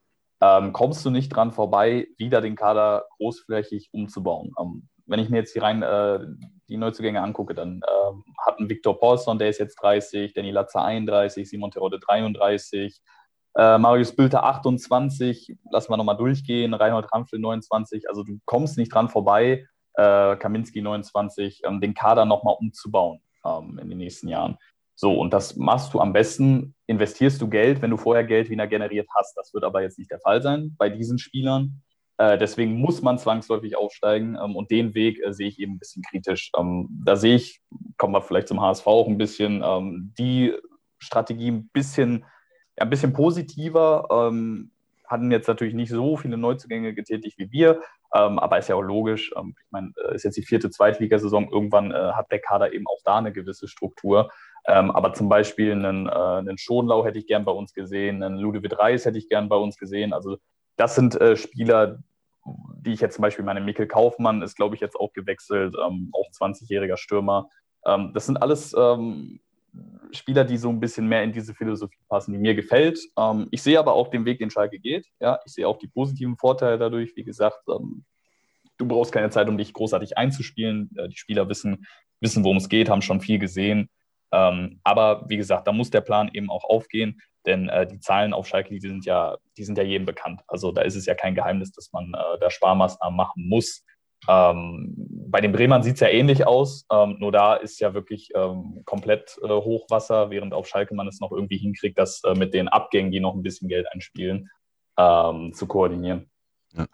ähm, 0.42 0.74
kommst 0.74 1.06
du 1.06 1.10
nicht 1.10 1.30
dran 1.30 1.52
vorbei, 1.52 2.08
wieder 2.18 2.42
den 2.42 2.56
Kader 2.56 3.06
großflächig 3.18 3.90
umzubauen. 3.92 4.52
Ähm, 4.60 4.88
wenn 5.06 5.20
ich 5.20 5.30
mir 5.30 5.38
jetzt 5.38 5.54
die 5.54 5.60
rein 5.60 5.84
äh, 5.84 6.20
die 6.70 6.78
Neuzugänge 6.78 7.22
angucke, 7.22 7.54
dann 7.54 7.82
ähm, 7.86 8.24
hat 8.46 8.60
ein 8.60 8.70
Viktor 8.70 8.98
Paulson, 8.98 9.38
der 9.38 9.50
ist 9.50 9.60
jetzt 9.60 9.76
30, 9.82 10.34
Danny 10.34 10.52
Latzer 10.52 10.84
31, 10.84 11.50
Simon 11.50 11.72
Terodde 11.72 12.00
33, 12.00 13.02
äh, 13.56 13.78
Marius 13.78 14.16
Bülter 14.16 14.46
28, 14.46 15.58
lassen 15.70 15.92
wir 15.92 15.98
nochmal 15.98 16.16
durchgehen, 16.16 16.74
Reinhold 16.74 17.12
Rampfel 17.12 17.40
29, 17.40 18.08
also 18.08 18.24
du 18.24 18.40
kommst 18.46 18.78
nicht 18.78 18.94
dran 18.94 19.10
vorbei, 19.10 19.66
äh, 19.96 20.38
Kaminski 20.38 20.82
29, 20.82 21.64
ähm, 21.66 21.82
den 21.82 21.94
Kader 21.94 22.24
nochmal 22.24 22.56
umzubauen 22.58 23.20
ähm, 23.46 23.78
in 23.80 23.90
den 23.90 23.98
nächsten 23.98 24.30
Jahren. 24.30 24.58
So, 25.02 25.16
und 25.16 25.34
das 25.34 25.56
machst 25.56 25.96
du 25.96 26.00
am 26.00 26.14
besten, 26.14 26.76
investierst 26.86 27.42
du 27.42 27.50
Geld, 27.50 27.82
wenn 27.82 27.90
du 27.90 27.98
vorher 27.98 28.24
Geld 28.24 28.52
wieder 28.52 28.68
generiert 28.68 29.08
hast. 29.16 29.36
Das 29.36 29.52
wird 29.52 29.64
aber 29.64 29.82
jetzt 29.82 29.98
nicht 29.98 30.12
der 30.12 30.20
Fall 30.20 30.44
sein 30.44 30.76
bei 30.78 30.90
diesen 30.90 31.18
Spielern. 31.18 31.82
Äh, 32.20 32.38
deswegen 32.38 32.76
muss 32.76 33.02
man 33.02 33.18
zwangsläufig 33.18 33.76
aufsteigen 33.76 34.38
ähm, 34.40 34.56
und 34.56 34.70
den 34.70 34.94
Weg 34.94 35.20
äh, 35.26 35.34
sehe 35.34 35.48
ich 35.48 35.58
eben 35.58 35.74
ein 35.74 35.80
bisschen 35.80 36.04
kritisch. 36.04 36.52
Ähm, 36.56 36.88
da 37.04 37.16
sehe 37.16 37.34
ich, 37.34 37.62
kommen 37.98 38.14
wir 38.14 38.22
vielleicht 38.22 38.48
zum 38.48 38.62
HSV 38.62 38.86
auch 38.86 39.08
ein 39.08 39.18
bisschen, 39.18 39.64
ähm, 39.66 40.14
die 40.20 40.54
Strategie 41.00 41.50
ein 41.50 41.70
bisschen, 41.70 42.24
ja, 42.78 42.84
ein 42.84 42.92
bisschen 42.92 43.12
positiver. 43.12 44.08
Ähm, 44.12 44.70
hatten 45.08 45.32
jetzt 45.32 45.48
natürlich 45.48 45.74
nicht 45.74 45.90
so 45.90 46.16
viele 46.16 46.38
Neuzugänge 46.38 46.94
getätigt 46.94 47.40
wie 47.40 47.52
wir, 47.52 47.82
ähm, 48.14 48.38
aber 48.38 48.60
ist 48.60 48.70
ja 48.70 48.76
auch 48.76 48.84
logisch. 48.84 49.34
Ähm, 49.36 49.56
ich 49.66 49.72
meine, 49.72 49.94
äh, 50.08 50.14
ist 50.14 50.26
jetzt 50.26 50.38
die 50.38 50.46
vierte 50.46 50.70
Zweitligasaison. 50.70 51.50
Irgendwann 51.52 51.90
äh, 51.90 52.12
hat 52.14 52.32
der 52.32 52.40
Kader 52.40 52.72
eben 52.72 52.86
auch 52.86 53.02
da 53.04 53.18
eine 53.18 53.34
gewisse 53.34 53.68
Struktur. 53.68 54.30
Ähm, 54.66 54.92
aber 54.92 55.14
zum 55.14 55.28
Beispiel 55.30 55.72
einen, 55.72 56.08
äh, 56.08 56.12
einen 56.12 56.58
Schonlau 56.58 57.06
hätte 57.06 57.20
ich 57.20 57.28
gern 57.28 57.46
bei 57.46 57.52
uns 57.52 57.74
gesehen, 57.74 58.22
einen 58.22 58.38
Ludovic 58.38 58.78
Reis 58.78 59.06
hätte 59.06 59.18
ich 59.18 59.28
gern 59.28 59.50
bei 59.50 59.56
uns 59.56 59.78
gesehen. 59.78 60.14
Also 60.14 60.38
das 60.78 60.96
sind 60.96 61.20
äh, 61.20 61.36
Spieler, 61.36 62.00
die 62.46 62.94
ich 62.94 63.02
jetzt 63.02 63.16
zum 63.16 63.24
Beispiel, 63.24 63.46
meine 63.46 63.62
Mikkel 63.62 63.88
Kaufmann 63.88 64.42
ist, 64.42 64.56
glaube 64.56 64.76
ich, 64.76 64.82
jetzt 64.82 64.96
auch 64.96 65.14
gewechselt, 65.14 65.76
ähm, 65.84 66.10
auch 66.14 66.30
20-jähriger 66.32 66.98
Stürmer. 66.98 67.50
Ähm, 67.86 68.12
das 68.14 68.26
sind 68.26 68.38
alles 68.38 68.76
ähm, 68.78 69.40
Spieler, 70.12 70.44
die 70.44 70.58
so 70.58 70.70
ein 70.70 70.80
bisschen 70.80 71.08
mehr 71.08 71.24
in 71.24 71.32
diese 71.32 71.54
Philosophie 71.54 72.00
passen, 72.10 72.34
die 72.34 72.40
mir 72.40 72.56
gefällt. 72.56 73.00
Ähm, 73.18 73.48
ich 73.52 73.62
sehe 73.62 73.80
aber 73.80 73.94
auch 73.94 74.10
den 74.10 74.26
Weg, 74.26 74.40
den 74.40 74.50
Schalke 74.50 74.80
geht. 74.80 75.08
Ja, 75.20 75.40
ich 75.46 75.54
sehe 75.54 75.68
auch 75.68 75.78
die 75.78 75.88
positiven 75.88 76.38
Vorteile 76.38 76.78
dadurch. 76.78 77.16
Wie 77.16 77.24
gesagt, 77.24 77.60
ähm, 77.70 78.04
du 78.78 78.88
brauchst 78.88 79.12
keine 79.12 79.30
Zeit, 79.30 79.48
um 79.48 79.58
dich 79.58 79.74
großartig 79.74 80.18
einzuspielen. 80.18 80.90
Äh, 80.98 81.10
die 81.10 81.18
Spieler 81.18 81.48
wissen, 81.50 81.86
wissen 82.20 82.44
worum 82.44 82.58
es 82.58 82.70
geht, 82.70 82.90
haben 82.90 83.02
schon 83.02 83.22
viel 83.22 83.40
gesehen. 83.40 83.90
Ähm, 84.32 84.80
aber 84.84 85.26
wie 85.28 85.38
gesagt, 85.38 85.68
da 85.68 85.72
muss 85.72 85.90
der 85.90 86.02
Plan 86.02 86.30
eben 86.34 86.50
auch 86.50 86.64
aufgehen, 86.64 87.22
denn 87.46 87.70
äh, 87.70 87.88
die 87.88 88.00
Zahlen 88.00 88.34
auf 88.34 88.48
Schalke, 88.48 88.70
die 88.70 88.80
sind 88.80 89.06
ja, 89.06 89.38
die 89.58 89.64
sind 89.64 89.78
ja 89.78 89.84
jedem 89.84 90.06
bekannt. 90.06 90.42
Also 90.48 90.72
da 90.72 90.82
ist 90.82 90.96
es 90.96 91.06
ja 91.06 91.16
kein 91.16 91.36
Geheimnis, 91.36 91.72
dass 91.72 91.92
man 91.92 92.14
äh, 92.14 92.40
da 92.40 92.50
Sparmaßnahmen 92.50 93.16
machen 93.16 93.48
muss. 93.48 93.84
Ähm, 94.28 94.94
bei 94.98 95.42
den 95.42 95.52
Bremern 95.52 95.82
sieht 95.82 95.96
es 95.96 96.00
ja 96.02 96.10
ähnlich 96.10 96.46
aus, 96.46 96.86
ähm, 96.92 97.18
nur 97.20 97.32
da 97.32 97.56
ist 97.56 97.80
ja 97.80 97.96
wirklich 97.96 98.30
ähm, 98.36 98.84
komplett 98.86 99.40
äh, 99.44 99.48
Hochwasser, 99.48 100.30
während 100.30 100.54
auf 100.54 100.68
Schalke 100.68 100.94
man 100.94 101.08
es 101.08 101.20
noch 101.20 101.32
irgendwie 101.32 101.58
hinkriegt, 101.58 101.98
das 101.98 102.22
äh, 102.24 102.36
mit 102.36 102.54
den 102.54 102.68
Abgängen, 102.68 103.12
die 103.12 103.20
noch 103.20 103.34
ein 103.34 103.42
bisschen 103.42 103.68
Geld 103.68 103.88
einspielen, 103.92 104.48
ähm, 104.98 105.54
zu 105.54 105.66
koordinieren. 105.66 106.30
Ja. 106.74 106.86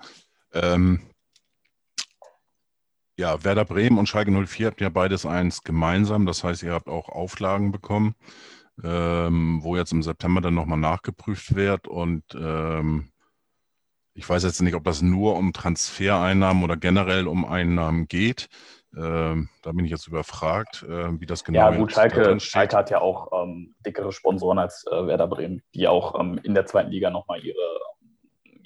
Ähm, 0.54 1.02
ja, 3.18 3.44
Werder 3.44 3.66
Bremen 3.66 3.98
und 3.98 4.08
Schalke 4.08 4.32
04 4.32 4.68
habt 4.68 4.82
ja 4.82 4.90
beides 4.90 5.26
eins 5.26 5.64
gemeinsam. 5.64 6.26
Das 6.26 6.44
heißt, 6.44 6.64
ihr 6.64 6.74
habt 6.74 6.88
auch 6.88 7.10
Auflagen 7.10 7.72
bekommen, 7.72 8.16
ähm, 8.84 9.60
wo 9.64 9.76
jetzt 9.76 9.92
im 9.92 10.04
September 10.04 10.40
dann 10.40 10.54
nochmal 10.54 10.78
nachgeprüft 10.78 11.56
wird. 11.56 11.88
Und 11.88 12.24
ähm, 12.36 13.10
ich 14.14 14.28
weiß 14.30 14.44
jetzt 14.44 14.62
nicht, 14.62 14.76
ob 14.76 14.84
das 14.84 15.02
nur 15.02 15.36
um 15.36 15.52
Transfereinnahmen 15.52 16.64
oder 16.64 16.78
generell 16.78 17.28
um 17.28 17.44
Einnahmen 17.44 18.08
geht. 18.08 18.50
Ähm, 18.96 19.50
da 19.64 19.72
bin 19.72 19.86
ich 19.86 19.92
jetzt 19.92 20.08
überfragt, 20.08 20.84
äh, 20.84 21.20
wie 21.20 21.26
das 21.26 21.44
genau 21.44 21.70
ist. 21.70 21.74
Ja, 21.74 21.80
gut, 21.80 21.92
Schalke, 21.92 22.40
Schalke 22.40 22.78
hat 22.78 22.90
ja 22.90 23.02
auch 23.02 23.44
ähm, 23.44 23.76
dickere 23.86 24.12
Sponsoren 24.12 24.60
als 24.60 24.86
äh, 24.92 25.08
Werder 25.08 25.28
Bremen, 25.28 25.62
die 25.74 25.88
auch 25.88 26.20
ähm, 26.20 26.40
in 26.44 26.54
der 26.54 26.66
zweiten 26.66 26.90
Liga 26.92 27.10
nochmal 27.10 27.44
ihre, 27.44 27.80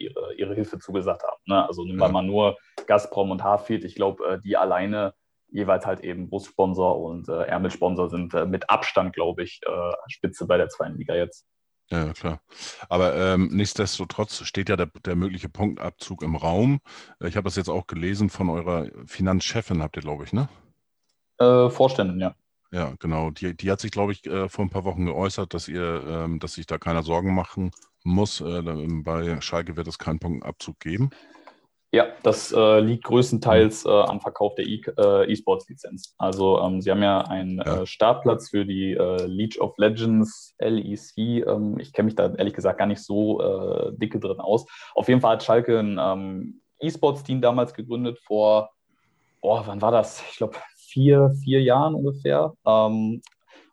ihre, 0.01 0.33
ihre 0.35 0.55
Hilfe 0.55 0.79
zugesagt 0.79 1.23
haben. 1.23 1.41
Ne? 1.45 1.67
Also 1.67 1.83
nehmen 1.83 1.99
wir 1.99 2.07
ja. 2.07 2.11
mal 2.11 2.23
nur 2.23 2.57
Gazprom 2.87 3.31
und 3.31 3.43
Harfield. 3.43 3.83
Ich 3.83 3.95
glaube, 3.95 4.25
äh, 4.25 4.39
die 4.41 4.57
alleine 4.57 5.13
jeweils 5.51 5.85
halt 5.85 6.01
eben 6.01 6.29
Brustsponsor 6.29 6.99
und 6.99 7.27
äh, 7.29 7.43
Ärmelsponsor 7.43 8.09
sind 8.09 8.33
äh, 8.33 8.45
mit 8.45 8.69
Abstand, 8.69 9.13
glaube 9.13 9.43
ich, 9.43 9.59
äh, 9.65 9.91
Spitze 10.07 10.47
bei 10.47 10.57
der 10.57 10.69
zweiten 10.69 10.97
Liga 10.97 11.13
jetzt. 11.15 11.45
Ja, 11.89 12.13
klar. 12.13 12.39
Aber 12.87 13.15
ähm, 13.15 13.49
nichtsdestotrotz 13.51 14.45
steht 14.45 14.69
ja 14.69 14.77
der, 14.77 14.89
der, 15.05 15.17
mögliche 15.17 15.49
Punktabzug 15.49 16.23
im 16.23 16.37
Raum. 16.37 16.79
Ich 17.19 17.35
habe 17.35 17.43
das 17.43 17.57
jetzt 17.57 17.69
auch 17.69 17.85
gelesen 17.85 18.29
von 18.29 18.49
eurer 18.49 18.87
Finanzchefin, 19.05 19.83
habt 19.83 19.97
ihr, 19.97 20.01
glaube 20.01 20.23
ich, 20.23 20.31
ne? 20.31 20.47
Äh, 21.37 21.69
Vorständin, 21.69 22.21
ja. 22.21 22.33
Ja, 22.71 22.93
genau. 22.99 23.31
Die, 23.31 23.55
die 23.55 23.69
hat 23.69 23.81
sich, 23.81 23.91
glaube 23.91 24.13
ich, 24.13 24.25
äh, 24.25 24.47
vor 24.47 24.63
ein 24.63 24.69
paar 24.69 24.85
Wochen 24.85 25.05
geäußert, 25.05 25.53
dass 25.53 25.67
ihr, 25.67 26.03
ähm, 26.07 26.39
dass 26.39 26.53
sich 26.53 26.65
da 26.65 26.77
keiner 26.77 27.03
Sorgen 27.03 27.35
machen 27.35 27.71
muss. 28.03 28.39
Äh, 28.39 28.61
bei 28.63 29.41
Schalke 29.41 29.75
wird 29.75 29.87
es 29.87 29.97
keinen 29.97 30.19
Punktabzug 30.19 30.79
geben. 30.79 31.09
Ja, 31.93 32.07
das 32.23 32.53
äh, 32.53 32.79
liegt 32.79 33.03
größtenteils 33.03 33.83
äh, 33.85 33.89
am 33.89 34.21
Verkauf 34.21 34.55
der 34.55 34.65
e, 34.65 34.81
äh, 34.97 35.29
E-Sports-Lizenz. 35.29 36.15
also 36.17 36.61
ähm, 36.61 36.79
Sie 36.79 36.89
haben 36.89 37.03
ja 37.03 37.19
einen 37.19 37.57
ja. 37.57 37.81
Äh, 37.81 37.85
Startplatz 37.85 38.49
für 38.49 38.65
die 38.65 38.93
League 39.25 39.59
of 39.59 39.77
Legends, 39.77 40.55
LEC. 40.59 41.17
Ähm, 41.45 41.77
ich 41.79 41.91
kenne 41.91 42.05
mich 42.05 42.15
da 42.15 42.33
ehrlich 42.33 42.53
gesagt 42.53 42.79
gar 42.79 42.85
nicht 42.85 43.03
so 43.03 43.91
dicke 43.97 44.21
drin 44.21 44.39
aus. 44.39 44.65
Auf 44.95 45.09
jeden 45.09 45.19
Fall 45.19 45.33
hat 45.33 45.43
Schalke 45.43 45.79
ein 45.79 45.99
ähm, 45.99 46.61
E-Sports-Team 46.79 47.41
damals 47.41 47.73
gegründet 47.73 48.19
vor, 48.19 48.71
oh, 49.41 49.61
wann 49.65 49.81
war 49.81 49.91
das? 49.91 50.23
Ich 50.31 50.37
glaube, 50.37 50.55
vier, 50.91 51.31
vier 51.43 51.61
Jahren 51.61 51.95
ungefähr. 51.95 52.53
Ähm, 52.65 53.21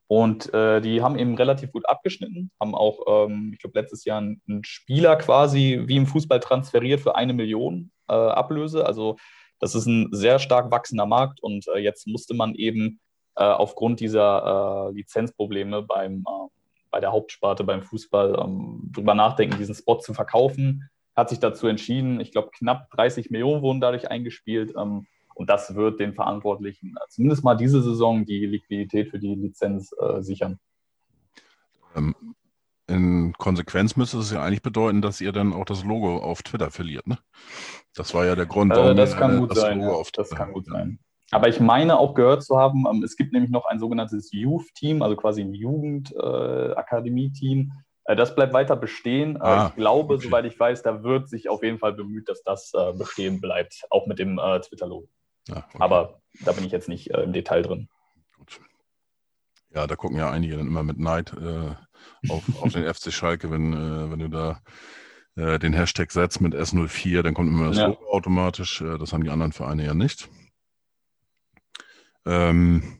und 0.09 0.53
äh, 0.55 0.81
die 0.81 1.03
haben 1.03 1.19
eben 1.19 1.37
relativ 1.37 1.71
gut 1.71 1.87
abgeschnitten, 1.87 2.51
haben 2.59 2.75
auch, 2.75 3.01
ähm, 3.07 3.51
ich 3.53 3.61
glaube, 3.61 3.79
letztes 3.79 4.07
Jahr 4.07 4.19
einen, 4.19 4.65
Spieler 4.65 5.17
quasi 5.17 5.83
wie 5.85 5.97
im 5.97 6.07
Fußball 6.07 6.41
transferiert 6.41 7.01
für 7.01 7.15
eine 7.15 7.35
Million 7.35 7.91
äh, 8.09 8.15
Ablöse. 8.15 8.87
Also 8.87 9.17
das 9.61 9.75
ist 9.75 9.87
ein 9.87 10.09
sehr 10.13 10.39
stark 10.39 10.71
wachsender 10.71 11.05
Markt 11.05 11.43
und 11.43 11.67
äh, 11.69 11.79
jetzt 11.79 12.07
musste 12.07 12.33
man 12.33 12.55
eben 12.55 13.01
äh, 13.37 13.45
aufgrund 13.45 14.01
dieser 14.01 14.89
äh, 14.89 14.95
Lizenzprobleme 14.95 15.83
beim, 15.83 16.25
äh, 16.27 16.49
bei 16.91 17.01
der 17.01 17.13
Hauptsparte 17.13 17.63
beim 17.65 17.83
Fußball 17.83 18.41
ähm, 18.43 18.91
drüber 18.91 19.15
nachdenken, 19.15 19.59
diesen 19.59 19.75
Spot 19.75 19.99
zu 19.99 20.15
verkaufen. 20.15 20.89
Hat 21.15 21.29
sich 21.29 21.39
dazu 21.39 21.67
entschieden, 21.67 22.19
ich 22.21 22.33
glaube, 22.33 22.49
knapp 22.57 22.91
30 22.93 23.31
Millionen 23.31 23.61
wurden 23.61 23.83
dadurch 23.83 24.11
eingespielt. 24.11 24.73
Ähm, 24.75 25.07
und 25.39 25.49
das 25.49 25.75
wird 25.77 26.01
den 26.01 26.15
Verantwortlichen 26.15 26.97
zumindest 27.09 27.45
mal 27.45 27.55
diese 27.55 27.81
Saison 27.81 28.27
die 28.27 28.45
Liquidität 28.45 29.11
für 29.11 29.21
die 29.21 29.37
Lizenz 29.37 29.95
äh, 30.01 30.21
sichern. 30.21 30.59
Ähm, 31.95 32.17
in 32.89 33.35
Konsequenz 33.39 33.95
müsste 33.97 34.19
es 34.19 34.33
ja 34.33 34.43
eigentlich 34.43 34.63
bedeuten, 34.63 35.01
dass 35.01 35.21
ihr 35.21 35.31
dann 35.31 35.53
auch 35.53 35.65
das 35.65 35.85
Logo 35.85 36.17
auf 36.19 36.43
Twitter 36.43 36.73
verliert. 36.73 37.07
Ne? 37.07 37.19
Das 37.95 38.15
war 38.15 38.27
ja 38.27 38.35
der 38.35 38.47
Grund, 38.47 38.73
äh, 38.73 38.77
warum 38.77 38.91
äh, 38.91 38.97
das 38.97 39.17
kann 39.17 39.35
ihr, 39.35 39.41
gut 39.41 39.53
das 39.53 39.61
sein. 39.61 39.79
Logo 39.79 39.95
auf 39.95 40.11
Twitter. 40.11 40.29
Das 40.29 40.37
kann 40.37 40.53
gut 40.53 40.67
sein. 40.67 40.99
Aber 41.31 41.49
ich 41.49 41.61
meine 41.61 41.97
auch 41.99 42.15
gehört 42.15 42.43
zu 42.43 42.59
haben, 42.59 42.87
ähm, 42.91 43.05
es 43.05 43.17
gibt 43.17 43.33
nämlich 43.33 43.53
noch 43.53 43.67
ein 43.67 43.79
sogenanntes 43.79 44.33
Youth-Team, 44.33 45.03
also 45.03 45.15
quasi 45.15 45.43
ein 45.43 45.55
Jugendakademie-Team. 45.55 47.71
Äh, 48.07 48.17
das 48.17 48.35
bleibt 48.35 48.55
weiter 48.55 48.75
bestehen. 48.75 49.37
Äh, 49.37 49.41
ah, 49.41 49.69
ich 49.69 49.77
glaube, 49.77 50.15
okay. 50.15 50.25
soweit 50.25 50.47
ich 50.47 50.59
weiß, 50.59 50.83
da 50.83 51.05
wird 51.05 51.29
sich 51.29 51.49
auf 51.49 51.63
jeden 51.63 51.79
Fall 51.79 51.93
bemüht, 51.93 52.29
dass 52.29 52.43
das 52.43 52.73
äh, 52.75 52.93
bestehen 52.95 53.41
bleibt, 53.41 53.85
auch 53.91 54.09
mit 54.09 54.19
dem 54.19 54.41
äh, 54.41 54.61
Twitter-Logo. 54.61 55.07
Ja, 55.49 55.59
okay. 55.59 55.79
Aber 55.79 56.21
da 56.45 56.53
bin 56.53 56.65
ich 56.65 56.73
jetzt 56.73 56.89
nicht 56.89 57.11
äh, 57.11 57.23
im 57.23 57.33
Detail 57.33 57.63
drin. 57.63 57.89
Gut. 58.37 58.61
Ja, 59.75 59.87
da 59.87 59.97
gucken 59.97 60.19
ja 60.19 60.31
einige 60.31 60.57
dann 60.57 60.67
immer 60.67 60.83
mit 60.83 60.99
Neid 60.99 61.33
äh, 61.35 61.75
auf, 62.31 62.43
auf 62.63 62.73
den 62.73 62.85
FC 62.95 63.13
Schalke, 63.13 63.51
wenn, 63.51 63.73
äh, 63.73 64.11
wenn 64.11 64.19
du 64.19 64.29
da 64.29 64.63
äh, 65.37 65.59
den 65.59 65.73
Hashtag 65.73 66.11
setzt 66.13 66.41
mit 66.41 66.55
S04, 66.55 67.23
dann 67.23 67.35
kommt 67.35 67.49
immer 67.49 67.69
das 67.69 67.79
ja. 67.79 67.87
Logo 67.87 68.11
automatisch. 68.11 68.81
Äh, 68.81 68.99
das 68.99 69.13
haben 69.13 69.25
die 69.25 69.31
anderen 69.31 69.53
Vereine 69.53 69.85
ja 69.85 69.95
nicht. 69.95 70.29
Ähm, 72.27 72.99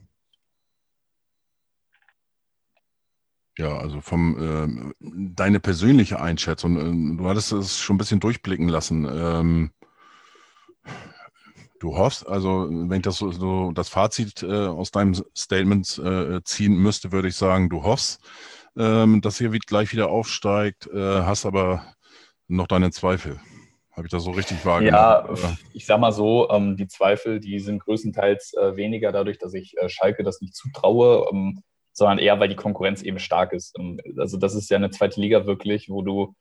ja, 3.57 3.77
also 3.77 4.01
vom 4.01 4.93
äh, 4.93 4.93
deine 4.99 5.59
persönliche 5.59 6.21
Einschätzung, 6.21 7.17
du 7.17 7.27
hattest 7.27 7.51
es 7.51 7.77
schon 7.77 7.95
ein 7.95 7.99
bisschen 7.99 8.21
durchblicken 8.21 8.69
lassen. 8.69 9.05
Ähm, 9.05 9.71
Du 11.79 11.95
hoffst, 11.95 12.27
also 12.27 12.67
wenn 12.69 12.97
ich 12.97 13.03
das 13.03 13.17
so, 13.17 13.31
so 13.31 13.71
das 13.71 13.87
Fazit 13.87 14.43
äh, 14.43 14.67
aus 14.67 14.91
deinem 14.91 15.13
Statement 15.35 15.97
äh, 15.97 16.41
ziehen 16.43 16.75
müsste, 16.75 17.11
würde 17.13 17.29
ich 17.29 17.35
sagen, 17.35 17.69
du 17.69 17.83
hoffst, 17.83 18.21
ähm, 18.77 19.21
dass 19.21 19.39
ihr 19.39 19.49
gleich 19.51 19.93
wieder 19.93 20.09
aufsteigt, 20.09 20.87
äh, 20.87 21.21
hast 21.21 21.45
aber 21.45 21.85
noch 22.47 22.67
deine 22.67 22.91
Zweifel. 22.91 23.39
Habe 23.91 24.07
ich 24.07 24.11
das 24.11 24.23
so 24.23 24.31
richtig 24.31 24.65
wahrgenommen? 24.65 24.95
Ja, 24.95 25.29
oder? 25.29 25.57
ich 25.73 25.85
sag 25.85 25.99
mal 25.99 26.11
so, 26.11 26.49
ähm, 26.49 26.75
die 26.75 26.87
Zweifel, 26.87 27.39
die 27.39 27.59
sind 27.59 27.79
größtenteils 27.79 28.53
äh, 28.53 28.75
weniger 28.75 29.11
dadurch, 29.11 29.37
dass 29.37 29.53
ich 29.53 29.77
äh, 29.77 29.87
Schalke 29.87 30.23
das 30.23 30.41
nicht 30.41 30.55
zutraue, 30.55 31.27
ähm, 31.31 31.63
sondern 31.93 32.19
eher, 32.19 32.39
weil 32.39 32.49
die 32.49 32.55
Konkurrenz 32.55 33.01
eben 33.01 33.19
stark 33.19 33.53
ist. 33.53 33.77
Ähm, 33.79 33.99
also 34.17 34.37
das 34.37 34.53
ist 34.53 34.69
ja 34.69 34.77
eine 34.77 34.89
zweite 34.89 35.19
Liga 35.21 35.45
wirklich, 35.45 35.89
wo 35.89 36.01
du 36.01 36.35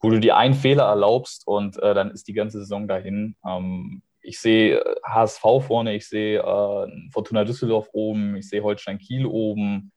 wo 0.00 0.10
du 0.10 0.20
dir 0.20 0.36
einen 0.36 0.54
Fehler 0.54 0.84
erlaubst 0.84 1.46
und 1.46 1.78
äh, 1.82 1.94
dann 1.94 2.10
ist 2.10 2.28
die 2.28 2.34
ganze 2.34 2.58
Saison 2.58 2.86
dahin. 2.86 3.36
Ähm, 3.46 4.02
ich 4.26 4.40
sehe 4.40 4.82
HSV 5.04 5.44
äh, 5.44 5.60
vorne, 5.60 5.94
ich 5.94 6.08
sehe 6.08 6.40
äh, 6.40 7.10
Fortuna 7.12 7.44
Düsseldorf 7.44 7.88
oben, 7.92 8.36
ich 8.36 8.48
sehe 8.48 8.62
Holstein 8.62 8.98
Kiel 8.98 9.26
oben. 9.26 9.92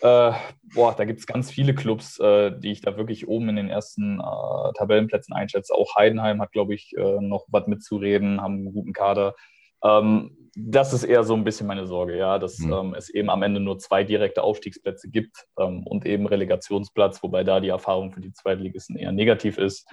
Äh, 0.00 0.32
boah, 0.74 0.94
da 0.96 1.04
gibt 1.04 1.20
es 1.20 1.26
ganz 1.26 1.50
viele 1.50 1.74
Clubs, 1.74 2.18
äh, 2.18 2.52
die 2.58 2.72
ich 2.72 2.80
da 2.80 2.96
wirklich 2.96 3.28
oben 3.28 3.48
in 3.48 3.56
den 3.56 3.70
ersten 3.70 4.20
äh, 4.20 4.72
Tabellenplätzen 4.74 5.34
einschätze. 5.34 5.74
Auch 5.74 5.94
Heidenheim 5.96 6.40
hat, 6.40 6.52
glaube 6.52 6.74
ich, 6.74 6.92
äh, 6.96 7.20
noch 7.20 7.46
was 7.48 7.66
mitzureden, 7.66 8.40
haben 8.40 8.54
einen 8.54 8.72
guten 8.72 8.92
Kader. 8.92 9.34
Ähm, 9.82 10.36
das 10.54 10.94
ist 10.94 11.04
eher 11.04 11.22
so 11.24 11.34
ein 11.34 11.44
bisschen 11.44 11.66
meine 11.66 11.86
Sorge, 11.86 12.16
ja, 12.16 12.38
dass 12.38 12.58
mhm. 12.58 12.72
ähm, 12.72 12.94
es 12.94 13.10
eben 13.10 13.28
am 13.28 13.42
Ende 13.42 13.60
nur 13.60 13.78
zwei 13.78 14.04
direkte 14.04 14.42
Aufstiegsplätze 14.42 15.10
gibt 15.10 15.46
ähm, 15.58 15.86
und 15.86 16.06
eben 16.06 16.26
Relegationsplatz, 16.26 17.22
wobei 17.22 17.44
da 17.44 17.60
die 17.60 17.68
Erfahrung 17.68 18.12
für 18.12 18.20
die 18.20 18.32
Zweitligisten 18.32 18.96
eher 18.96 19.12
negativ 19.12 19.58
ist 19.58 19.86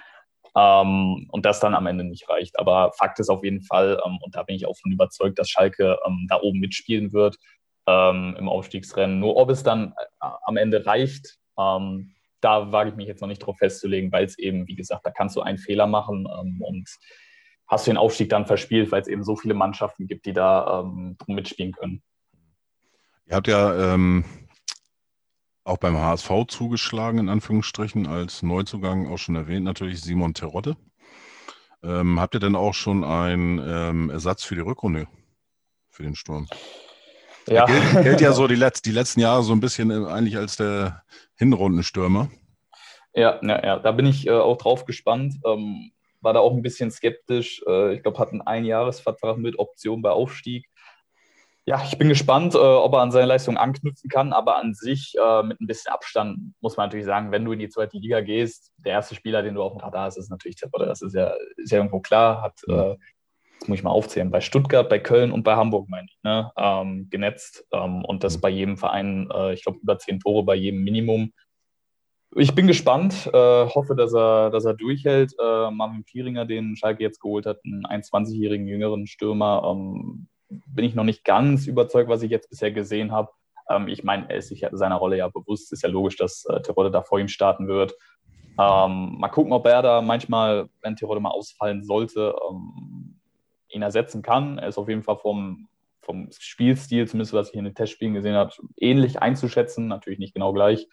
ähm, 0.56 1.28
und 1.32 1.46
das 1.46 1.60
dann 1.60 1.76
am 1.76 1.88
Ende 1.88 2.04
nicht 2.04 2.30
reicht. 2.30 2.60
Aber 2.60 2.92
Fakt 2.94 3.20
ist 3.20 3.30
auf 3.30 3.44
jeden 3.44 3.62
Fall, 3.62 4.00
ähm, 4.06 4.20
und 4.22 4.36
da 4.36 4.44
bin 4.44 4.56
ich 4.56 4.66
auch 4.66 4.78
von 4.78 4.92
überzeugt, 4.92 5.40
dass 5.40 5.50
Schalke 5.50 5.98
ähm, 6.06 6.28
da 6.30 6.40
oben 6.42 6.60
mitspielen 6.60 7.14
wird 7.14 7.38
ähm, 7.88 8.36
im 8.38 8.50
Aufstiegsrennen. 8.50 9.20
Nur 9.20 9.36
ob 9.36 9.50
es 9.50 9.64
dann 9.64 9.94
äh, 10.22 10.28
am 10.46 10.58
Ende 10.58 10.86
reicht, 10.86 11.38
ähm, 11.60 12.14
da 12.42 12.72
wage 12.72 12.90
ich 12.90 12.96
mich 12.96 13.08
jetzt 13.08 13.22
noch 13.22 13.28
nicht 13.28 13.40
drauf 13.40 13.58
festzulegen, 13.58 14.12
weil 14.12 14.26
es 14.26 14.38
eben, 14.38 14.68
wie 14.68 14.76
gesagt, 14.76 15.06
da 15.06 15.12
kannst 15.12 15.36
du 15.36 15.42
einen 15.42 15.58
Fehler 15.58 15.88
machen 15.88 16.28
ähm, 16.28 16.62
und 16.62 16.90
hast 17.68 17.88
du 17.88 17.92
den 17.92 17.98
Aufstieg 17.98 18.30
dann 18.30 18.46
verspielt, 18.46 18.92
weil 18.92 19.02
es 19.02 19.08
eben 19.08 19.24
so 19.24 19.36
viele 19.36 19.54
Mannschaften 19.54 20.06
gibt, 20.06 20.26
die 20.26 20.34
da 20.34 20.84
drum 20.84 21.16
mitspielen 21.36 21.72
können. 21.72 22.04
Ihr 23.26 23.36
habt 23.36 23.48
ja 23.48 23.94
ähm, 23.94 24.26
auch 25.64 25.78
beim 25.78 25.98
HSV 25.98 26.30
zugeschlagen, 26.48 27.20
in 27.20 27.30
Anführungsstrichen, 27.30 28.08
als 28.08 28.44
Neuzugang 28.44 29.08
auch 29.12 29.18
schon 29.18 29.36
erwähnt, 29.36 29.64
natürlich 29.64 30.02
Simon 30.02 30.34
Terodde. 30.34 30.76
Ähm, 31.84 32.20
habt 32.20 32.34
ihr 32.34 32.40
denn 32.40 32.56
auch 32.56 32.74
schon 32.74 33.04
einen 33.04 33.60
ähm, 33.60 34.10
Ersatz 34.10 34.44
für 34.44 34.56
die 34.56 34.62
Rückrunde, 34.62 35.08
für 35.90 36.04
den 36.04 36.16
Sturm? 36.16 36.48
Ja. 37.48 37.66
Gilt, 37.66 38.04
gilt 38.04 38.22
ja 38.22 38.32
so 38.32 38.48
die, 38.48 38.56
Letz-, 38.58 38.82
die 38.82 38.92
letzten 38.92 39.20
Jahre 39.20 39.44
so 39.44 39.54
ein 39.54 39.60
bisschen 39.60 39.92
äh, 39.92 40.10
eigentlich 40.10 40.38
als 40.38 40.56
der 40.56 41.04
Hinrundenstürmer. 41.36 42.30
Ja, 43.14 43.40
ja, 43.44 43.64
ja, 43.64 43.80
da 43.80 43.92
bin 43.92 44.06
ich 44.06 44.28
äh, 44.28 44.32
auch 44.32 44.58
drauf 44.58 44.86
gespannt. 44.86 45.36
Ähm, 45.46 45.92
war 46.22 46.34
da 46.34 46.40
auch 46.40 46.54
ein 46.54 46.62
bisschen 46.62 46.90
skeptisch. 46.90 47.62
Äh, 47.68 47.96
ich 47.96 48.04
glaube, 48.04 48.18
hat 48.18 48.32
einen 48.32 48.42
Einjahresvertrag 48.42 49.38
mit 49.38 49.60
Option 49.60 50.02
bei 50.02 50.10
Aufstieg. 50.10 50.68
Ja, 51.66 51.82
ich 51.86 51.98
bin 51.98 52.10
gespannt, 52.10 52.56
äh, 52.56 52.58
ob 52.58 52.94
er 52.94 53.00
an 53.00 53.12
seine 53.12 53.28
Leistung 53.28 53.56
anknüpfen 53.56 54.10
kann, 54.10 54.34
aber 54.34 54.58
an 54.58 54.74
sich 54.74 55.16
äh, 55.18 55.44
mit 55.44 55.62
ein 55.62 55.68
bisschen 55.68 55.94
Abstand 55.94 56.54
muss 56.60 56.76
man 56.76 56.88
natürlich 56.88 57.06
sagen, 57.06 57.32
wenn 57.32 57.46
du 57.46 57.54
in 57.54 57.60
die 57.60 57.70
zweite 57.70 57.98
Liga 57.98 58.20
gehst, 58.20 58.74
der 58.78 58.94
erste 58.94 59.16
Spieler, 59.16 59.42
den 59.44 59.56
du 59.56 59.64
auf 59.64 59.72
dem 59.72 59.80
Radar 59.80 60.06
hast, 60.06 60.18
ist 60.18 60.30
natürlich 60.30 60.58
Terodde. 60.58 60.88
Das 60.88 61.02
ist 61.02 61.16
ja, 61.16 61.34
ist 61.56 61.72
ja 61.72 61.78
irgendwo 61.78 62.02
klar, 62.02 62.42
hat, 62.42 62.60
äh, 62.68 62.98
das 63.60 63.70
muss 63.70 63.78
ich 63.78 63.84
mal 63.84 63.92
aufzählen, 63.92 64.30
bei 64.30 64.42
Stuttgart, 64.42 64.90
bei 64.90 65.00
Köln 65.00 65.32
und 65.32 65.44
bei 65.44 65.56
Hamburg, 65.56 65.88
meine 65.88 66.08
ich, 66.10 66.18
ne, 66.22 66.52
ähm, 66.58 67.08
genetzt 67.10 67.66
ähm, 67.72 68.04
und 68.04 68.26
das 68.26 68.36
mhm. 68.38 68.42
bei 68.42 68.50
jedem 68.50 68.78
Verein, 68.78 69.30
äh, 69.34 69.54
ich 69.54 69.64
glaube, 69.64 69.80
über 69.82 69.98
zehn 69.98 70.20
Tore 70.20 70.44
bei 70.44 70.56
jedem 70.56 70.84
Minimum. 70.84 71.32
Ich 72.36 72.54
bin 72.54 72.68
gespannt, 72.68 73.30
äh, 73.32 73.68
hoffe, 73.68 73.96
dass 73.96 74.14
er, 74.14 74.50
dass 74.50 74.66
er 74.66 74.74
durchhält. 74.74 75.34
Äh, 75.40 75.72
Marvin 75.72 76.04
Pieringer, 76.04 76.46
den 76.46 76.76
Schalke 76.76 77.04
jetzt 77.04 77.22
geholt 77.22 77.46
hat, 77.46 77.60
einen 77.64 77.86
21-jährigen 77.86 78.68
jüngeren 78.68 79.08
Stürmer, 79.08 79.64
ähm, 79.66 80.28
bin 80.68 80.86
ich 80.86 80.96
noch 80.96 81.04
nicht 81.04 81.24
ganz 81.24 81.68
überzeugt, 81.68 82.10
was 82.10 82.24
ich 82.24 82.32
jetzt 82.32 82.50
bisher 82.50 82.72
gesehen 82.72 83.12
habe. 83.12 83.30
Ähm, 83.70 83.88
ich 83.88 84.04
meine, 84.04 84.30
er 84.30 84.38
ist 84.38 84.50
sich 84.50 84.66
seiner 84.72 84.96
Rolle 84.96 85.18
ja 85.18 85.28
bewusst. 85.30 85.72
Ist 85.72 85.84
ja 85.84 85.90
logisch, 85.90 86.18
dass 86.18 86.46
äh, 86.46 86.62
Terodde 86.62 86.92
da 86.92 87.02
vor 87.02 87.20
ihm 87.20 87.28
starten 87.28 87.68
wird. 87.68 87.94
Ähm, 88.60 89.16
mal 89.18 89.30
gucken, 89.30 89.52
ob 89.52 89.66
er 89.66 89.82
da 89.82 90.02
manchmal, 90.02 90.70
wenn 90.82 90.96
Terodde 90.96 91.22
mal 91.22 91.32
ausfallen 91.32 91.84
sollte, 91.84 92.36
ähm, 92.50 93.20
ihn 93.70 93.82
ersetzen 93.82 94.22
kann. 94.22 94.60
Er 94.60 94.68
ist 94.68 94.78
auf 94.78 94.90
jeden 94.90 95.04
Fall 95.04 95.18
vom, 95.18 95.68
vom 96.02 96.30
Spielstil, 96.38 97.08
zumindest 97.08 97.34
was 97.34 97.50
ich 97.50 97.56
in 97.56 97.66
den 97.66 97.74
Testspielen 97.74 98.14
gesehen 98.14 98.36
habe, 98.36 98.54
ähnlich 98.78 99.22
einzuschätzen, 99.22 99.88
natürlich 99.88 100.20
nicht 100.20 100.36
genau 100.36 100.54
gleich. 100.54 100.88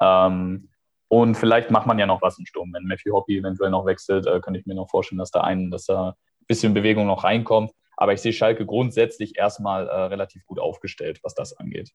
Ähm, 0.00 0.68
und 1.08 1.36
vielleicht 1.36 1.70
macht 1.70 1.86
man 1.86 1.98
ja 1.98 2.06
noch 2.06 2.22
was 2.22 2.38
im 2.38 2.46
Sturm. 2.46 2.72
Wenn 2.72 2.84
Matthew 2.84 3.12
Hoppy 3.12 3.38
eventuell 3.38 3.70
noch 3.70 3.86
wechselt, 3.86 4.26
äh, 4.26 4.40
könnte 4.40 4.58
ich 4.58 4.66
mir 4.66 4.74
noch 4.74 4.90
vorstellen, 4.90 5.20
dass 5.20 5.30
da 5.30 5.42
ein, 5.42 5.70
dass 5.70 5.84
da 5.84 6.10
ein 6.10 6.46
bisschen 6.48 6.74
Bewegung 6.74 7.06
noch 7.06 7.22
reinkommt. 7.22 7.70
Aber 7.96 8.12
ich 8.12 8.20
sehe 8.20 8.32
Schalke 8.32 8.66
grundsätzlich 8.66 9.36
erstmal 9.36 9.88
äh, 9.88 9.94
relativ 9.94 10.44
gut 10.46 10.58
aufgestellt, 10.58 11.20
was 11.22 11.34
das 11.34 11.56
angeht. 11.56 11.92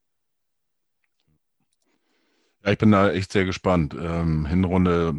Ja, 2.63 2.71
ich 2.71 2.77
bin 2.77 2.91
da 2.91 3.09
echt 3.11 3.31
sehr 3.31 3.45
gespannt. 3.45 3.95
Ähm, 3.99 4.45
Hinrunde, 4.45 5.15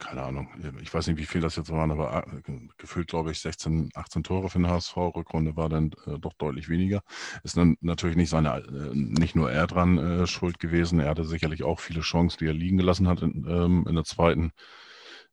keine 0.00 0.22
Ahnung, 0.24 0.48
ich 0.82 0.92
weiß 0.92 1.06
nicht, 1.06 1.18
wie 1.18 1.24
viel 1.24 1.40
das 1.40 1.54
jetzt 1.54 1.70
waren, 1.70 1.92
aber 1.92 2.26
äh, 2.26 2.52
gefühlt, 2.78 3.06
glaube 3.06 3.30
ich, 3.30 3.38
16, 3.38 3.90
18 3.94 4.24
Tore 4.24 4.48
für 4.50 4.58
den 4.58 4.66
HSV. 4.66 4.96
Rückrunde 4.96 5.56
war 5.56 5.68
dann 5.68 5.92
äh, 6.06 6.18
doch 6.18 6.32
deutlich 6.32 6.68
weniger. 6.68 7.02
Ist 7.44 7.56
dann 7.56 7.76
natürlich 7.80 8.16
nicht 8.16 8.30
seine, 8.30 8.56
äh, 8.56 8.90
nicht 8.92 9.36
nur 9.36 9.52
er 9.52 9.68
dran 9.68 9.98
äh, 9.98 10.26
schuld 10.26 10.58
gewesen. 10.58 10.98
Er 10.98 11.10
hatte 11.10 11.24
sicherlich 11.24 11.62
auch 11.62 11.78
viele 11.78 12.00
Chancen, 12.00 12.38
die 12.40 12.46
er 12.46 12.54
liegen 12.54 12.78
gelassen 12.78 13.06
hat 13.06 13.22
in, 13.22 13.46
ähm, 13.48 13.86
in 13.88 13.94
der 13.94 14.04
zweiten, 14.04 14.50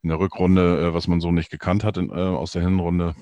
in 0.04 0.10
der 0.10 0.20
Rückrunde, 0.20 0.90
äh, 0.90 0.94
was 0.94 1.08
man 1.08 1.22
so 1.22 1.32
nicht 1.32 1.50
gekannt 1.50 1.84
hat 1.84 1.98
in, 1.98 2.12
äh, 2.12 2.14
aus 2.14 2.52
der 2.52 2.62
Hinrunde. 2.62 3.16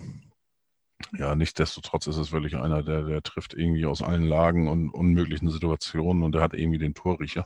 Ja, 1.18 1.36
nichtsdestotrotz 1.36 2.08
ist 2.08 2.18
es 2.18 2.32
wirklich 2.32 2.56
einer, 2.56 2.84
der, 2.84 3.04
der 3.04 3.22
trifft 3.22 3.54
irgendwie 3.54 3.86
aus 3.86 4.02
allen 4.02 4.26
Lagen 4.26 4.68
und 4.68 4.90
unmöglichen 4.90 5.50
Situationen 5.50 6.24
und 6.24 6.34
der 6.34 6.42
hat 6.42 6.54
irgendwie 6.54 6.78
den 6.80 6.94
Torriecher 6.94 7.44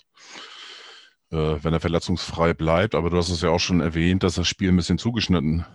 äh, 1.32 1.64
wenn 1.64 1.74
er 1.74 1.80
verletzungsfrei 1.80 2.54
bleibt. 2.54 2.96
Aber 2.96 3.10
du 3.10 3.18
hast 3.18 3.30
es 3.30 3.42
ja 3.42 3.50
auch 3.50 3.60
schon 3.60 3.82
erwähnt, 3.82 4.24
dass 4.24 4.36
das 4.36 4.48
Spiel 4.48 4.70
ein 4.70 4.76
bisschen 4.76 4.98
zugeschnitten 4.98 5.66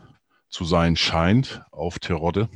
zu 0.48 0.64
sein 0.64 0.96
scheint 0.96 1.62
auf 1.70 1.98
Terodde. 1.98 2.48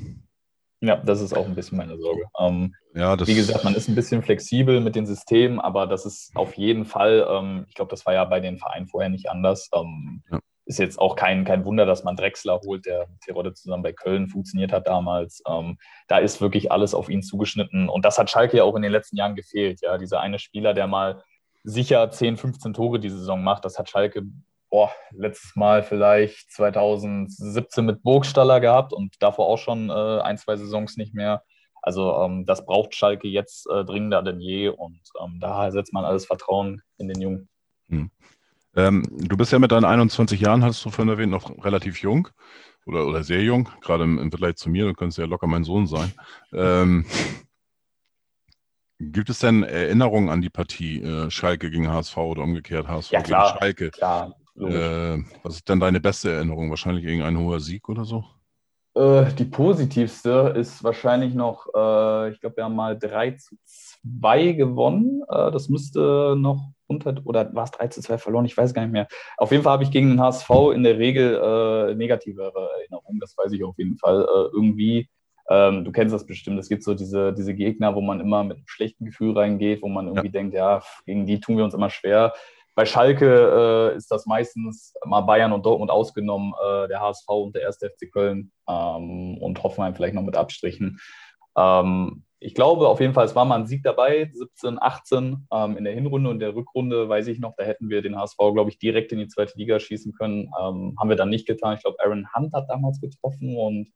Ja, 0.80 0.96
das 0.96 1.20
ist 1.20 1.32
auch 1.36 1.46
ein 1.46 1.56
bisschen 1.56 1.78
meine 1.78 1.98
Sorge. 1.98 2.22
Ähm, 2.38 2.74
ja, 2.94 3.18
wie 3.26 3.34
gesagt, 3.34 3.64
man 3.64 3.74
ist 3.74 3.88
ein 3.88 3.96
bisschen 3.96 4.22
flexibel 4.22 4.80
mit 4.80 4.94
den 4.94 5.06
Systemen, 5.06 5.58
aber 5.58 5.88
das 5.88 6.06
ist 6.06 6.30
auf 6.36 6.54
jeden 6.54 6.84
Fall, 6.84 7.26
ähm, 7.28 7.64
ich 7.68 7.74
glaube, 7.74 7.90
das 7.90 8.06
war 8.06 8.14
ja 8.14 8.24
bei 8.24 8.38
den 8.38 8.58
Vereinen 8.58 8.86
vorher 8.86 9.10
nicht 9.10 9.28
anders. 9.28 9.68
Ähm, 9.74 10.22
ja. 10.30 10.38
Ist 10.68 10.78
jetzt 10.78 10.98
auch 10.98 11.16
kein, 11.16 11.44
kein 11.44 11.64
Wunder, 11.64 11.86
dass 11.86 12.04
man 12.04 12.14
Drexler 12.14 12.60
holt, 12.60 12.86
der 12.86 13.08
Terodde 13.24 13.54
zusammen 13.54 13.82
bei 13.82 13.92
Köln 13.92 14.28
funktioniert 14.28 14.72
hat 14.72 14.86
damals. 14.86 15.42
Ähm, 15.48 15.78
da 16.08 16.18
ist 16.18 16.40
wirklich 16.40 16.70
alles 16.70 16.94
auf 16.94 17.08
ihn 17.08 17.22
zugeschnitten. 17.22 17.88
Und 17.88 18.04
das 18.04 18.18
hat 18.18 18.30
Schalke 18.30 18.58
ja 18.58 18.64
auch 18.64 18.76
in 18.76 18.82
den 18.82 18.92
letzten 18.92 19.16
Jahren 19.16 19.34
gefehlt. 19.34 19.80
Ja, 19.80 19.98
dieser 19.98 20.20
eine 20.20 20.38
Spieler, 20.38 20.74
der 20.74 20.86
mal 20.86 21.22
sicher 21.64 22.10
10, 22.10 22.36
15 22.36 22.74
Tore 22.74 23.00
die 23.00 23.10
Saison 23.10 23.42
macht. 23.42 23.64
Das 23.64 23.78
hat 23.78 23.88
Schalke 23.88 24.22
boah, 24.70 24.92
letztes 25.12 25.56
Mal 25.56 25.82
vielleicht 25.82 26.52
2017 26.52 27.84
mit 27.84 28.02
Burgstaller 28.02 28.60
gehabt 28.60 28.92
und 28.92 29.14
davor 29.20 29.46
auch 29.46 29.58
schon 29.58 29.90
äh, 29.90 30.20
ein, 30.20 30.38
zwei 30.38 30.56
Saisons 30.56 30.96
nicht 30.96 31.14
mehr. 31.14 31.42
Also 31.82 32.22
ähm, 32.22 32.44
das 32.44 32.66
braucht 32.66 32.94
Schalke 32.94 33.28
jetzt 33.28 33.66
äh, 33.70 33.84
dringender 33.84 34.22
denn 34.22 34.40
je 34.40 34.68
und 34.68 35.00
ähm, 35.22 35.38
da 35.40 35.70
setzt 35.70 35.92
man 35.92 36.04
alles 36.04 36.26
Vertrauen 36.26 36.82
in 36.98 37.08
den 37.08 37.20
Jungen. 37.20 37.48
Hm. 37.88 38.10
Ähm, 38.78 39.02
du 39.10 39.36
bist 39.36 39.50
ja 39.50 39.58
mit 39.58 39.72
deinen 39.72 39.84
21 39.84 40.40
Jahren, 40.40 40.62
hast 40.62 40.84
du 40.84 40.90
vorhin 40.90 41.12
erwähnt, 41.12 41.32
noch 41.32 41.64
relativ 41.64 42.00
jung 42.00 42.28
oder, 42.86 43.08
oder 43.08 43.24
sehr 43.24 43.42
jung, 43.42 43.68
gerade 43.80 44.04
im, 44.04 44.18
im 44.18 44.30
Vergleich 44.30 44.54
zu 44.54 44.70
mir, 44.70 44.86
du 44.86 44.94
könntest 44.94 45.18
ja 45.18 45.24
locker 45.24 45.48
mein 45.48 45.64
Sohn 45.64 45.88
sein. 45.88 46.12
Ähm, 46.52 47.04
Gibt 49.00 49.30
es 49.30 49.40
denn 49.40 49.64
Erinnerungen 49.64 50.28
an 50.28 50.42
die 50.42 50.48
Partie 50.48 51.02
äh, 51.02 51.28
Schalke 51.28 51.72
gegen 51.72 51.88
HSV 51.88 52.16
oder 52.18 52.42
umgekehrt 52.42 52.86
HSV 52.86 53.10
ja, 53.10 53.22
klar, 53.22 53.46
gegen 53.46 53.58
Schalke? 53.58 53.90
Klar, 53.90 54.36
äh, 54.56 55.18
was 55.42 55.56
ist 55.56 55.68
denn 55.68 55.80
deine 55.80 55.98
beste 55.98 56.30
Erinnerung? 56.30 56.70
Wahrscheinlich 56.70 57.04
gegen 57.04 57.22
einen 57.22 57.38
hoher 57.38 57.58
Sieg 57.58 57.88
oder 57.88 58.04
so? 58.04 58.24
Äh, 58.94 59.32
die 59.34 59.44
positivste 59.44 60.54
ist 60.56 60.84
wahrscheinlich 60.84 61.34
noch, 61.34 61.66
äh, 61.74 62.30
ich 62.30 62.40
glaube, 62.40 62.58
wir 62.58 62.64
haben 62.64 62.76
mal 62.76 62.96
3 62.96 63.32
zu 63.32 63.56
2 63.64 64.52
gewonnen. 64.52 65.22
Äh, 65.28 65.50
das 65.50 65.68
müsste 65.68 66.36
noch 66.38 66.72
unter, 66.88 67.14
oder 67.24 67.54
war 67.54 67.64
es 67.64 67.70
3 67.70 67.88
zu 67.88 68.00
2 68.00 68.18
verloren? 68.18 68.44
Ich 68.44 68.56
weiß 68.56 68.74
gar 68.74 68.82
nicht 68.82 68.92
mehr. 68.92 69.06
Auf 69.36 69.52
jeden 69.52 69.62
Fall 69.62 69.74
habe 69.74 69.84
ich 69.84 69.90
gegen 69.90 70.08
den 70.10 70.20
HSV 70.20 70.50
in 70.74 70.82
der 70.82 70.98
Regel 70.98 71.36
äh, 71.36 71.94
negativere 71.94 72.70
Erinnerungen, 72.80 73.20
das 73.20 73.36
weiß 73.36 73.52
ich 73.52 73.62
auf 73.62 73.78
jeden 73.78 73.96
Fall. 73.96 74.26
irgendwie 74.52 75.08
ähm, 75.50 75.84
du 75.84 75.92
kennst 75.92 76.14
das 76.14 76.26
bestimmt. 76.26 76.58
Es 76.58 76.68
gibt 76.68 76.82
so 76.84 76.94
diese, 76.94 77.32
diese 77.32 77.54
Gegner, 77.54 77.94
wo 77.94 78.00
man 78.00 78.20
immer 78.20 78.44
mit 78.44 78.58
einem 78.58 78.66
schlechten 78.66 79.06
Gefühl 79.06 79.36
reingeht, 79.36 79.82
wo 79.82 79.88
man 79.88 80.06
irgendwie 80.06 80.26
ja. 80.26 80.32
denkt, 80.32 80.54
ja, 80.54 80.82
gegen 81.06 81.26
die 81.26 81.40
tun 81.40 81.56
wir 81.56 81.64
uns 81.64 81.74
immer 81.74 81.90
schwer. 81.90 82.34
Bei 82.74 82.84
Schalke 82.84 83.90
äh, 83.92 83.96
ist 83.96 84.10
das 84.10 84.26
meistens 84.26 84.94
mal 85.04 85.22
Bayern 85.22 85.52
und 85.52 85.64
Dortmund 85.66 85.90
ausgenommen, 85.90 86.52
äh, 86.62 86.88
der 86.88 87.00
HSV 87.00 87.28
und 87.28 87.56
der 87.56 87.66
1. 87.66 87.78
FC 87.78 88.12
Köln 88.12 88.52
ähm, 88.68 89.38
und 89.38 89.62
Hoffenheim 89.62 89.94
vielleicht 89.94 90.14
noch 90.14 90.22
mit 90.22 90.36
Abstrichen. 90.36 91.00
Ähm, 91.56 92.24
ich 92.40 92.54
glaube 92.54 92.88
auf 92.88 93.00
jeden 93.00 93.14
Fall, 93.14 93.24
es 93.26 93.34
war 93.34 93.44
mal 93.44 93.58
ein 93.58 93.66
Sieg 93.66 93.82
dabei, 93.82 94.30
17, 94.32 94.80
18 94.80 95.48
ähm, 95.52 95.76
in 95.76 95.84
der 95.84 95.92
Hinrunde 95.92 96.30
und 96.30 96.38
der 96.38 96.54
Rückrunde, 96.54 97.08
weiß 97.08 97.26
ich 97.28 97.40
noch, 97.40 97.54
da 97.56 97.64
hätten 97.64 97.90
wir 97.90 98.00
den 98.00 98.16
HSV, 98.16 98.36
glaube 98.36 98.70
ich, 98.70 98.78
direkt 98.78 99.12
in 99.12 99.18
die 99.18 99.28
zweite 99.28 99.58
Liga 99.58 99.80
schießen 99.80 100.12
können. 100.12 100.50
Ähm, 100.60 100.96
haben 100.98 101.08
wir 101.08 101.16
dann 101.16 101.30
nicht 101.30 101.46
getan. 101.46 101.74
Ich 101.74 101.82
glaube, 101.82 101.98
Aaron 102.00 102.28
Hunt 102.34 102.52
hat 102.52 102.70
damals 102.70 103.00
getroffen 103.00 103.56
und 103.56 103.90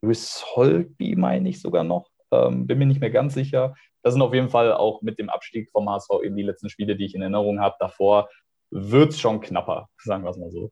Chris 0.00 0.44
Holby, 0.54 1.16
meine 1.16 1.48
ich 1.48 1.60
sogar 1.60 1.84
noch. 1.84 2.08
Ähm, 2.32 2.66
bin 2.66 2.78
mir 2.78 2.86
nicht 2.86 3.00
mehr 3.00 3.10
ganz 3.10 3.34
sicher. 3.34 3.74
Das 4.02 4.14
sind 4.14 4.22
auf 4.22 4.32
jeden 4.32 4.48
Fall 4.48 4.72
auch 4.72 5.02
mit 5.02 5.18
dem 5.18 5.28
Abstieg 5.28 5.70
vom 5.70 5.88
HSV 5.88 6.10
eben 6.24 6.36
die 6.36 6.42
letzten 6.42 6.70
Spiele, 6.70 6.96
die 6.96 7.04
ich 7.04 7.14
in 7.14 7.20
Erinnerung 7.20 7.60
habe. 7.60 7.76
Davor 7.78 8.28
wird 8.70 9.10
es 9.10 9.20
schon 9.20 9.40
knapper, 9.42 9.88
sagen 9.98 10.24
wir 10.24 10.30
es 10.30 10.38
mal 10.38 10.50
so. 10.50 10.70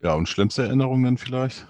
Ja, 0.00 0.14
und 0.14 0.28
schlimmste 0.28 0.62
Erinnerungen 0.62 1.16
vielleicht? 1.16 1.66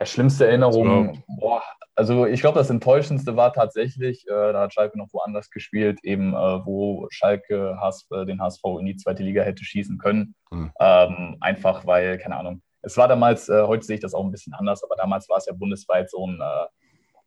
Ja, 0.00 0.06
schlimmste 0.06 0.46
Erinnerungen, 0.46 1.22
boah, 1.38 1.62
also 1.96 2.26
ich 2.26 2.40
glaube, 2.40 2.58
das 2.58 2.70
Enttäuschendste 2.70 3.36
war 3.36 3.52
tatsächlich, 3.52 4.26
äh, 4.26 4.52
da 4.52 4.62
hat 4.62 4.74
Schalke 4.74 4.98
noch 4.98 5.12
woanders 5.12 5.50
gespielt, 5.50 6.00
eben 6.02 6.34
äh, 6.34 6.66
wo 6.66 7.06
Schalke 7.10 7.76
Has, 7.80 8.06
äh, 8.10 8.26
den 8.26 8.40
HSV 8.40 8.62
in 8.80 8.86
die 8.86 8.96
zweite 8.96 9.22
Liga 9.22 9.42
hätte 9.42 9.64
schießen 9.64 9.98
können. 9.98 10.34
Hm. 10.50 10.72
Ähm, 10.80 11.36
einfach 11.40 11.86
weil, 11.86 12.18
keine 12.18 12.36
Ahnung, 12.36 12.62
es 12.82 12.96
war 12.96 13.08
damals, 13.08 13.48
äh, 13.48 13.62
heute 13.62 13.86
sehe 13.86 13.94
ich 13.96 14.02
das 14.02 14.14
auch 14.14 14.24
ein 14.24 14.30
bisschen 14.30 14.54
anders, 14.54 14.82
aber 14.84 14.96
damals 14.96 15.28
war 15.28 15.38
es 15.38 15.46
ja 15.46 15.54
bundesweit 15.54 16.10
so 16.10 16.26
ein, 16.26 16.40
äh, 16.40 16.66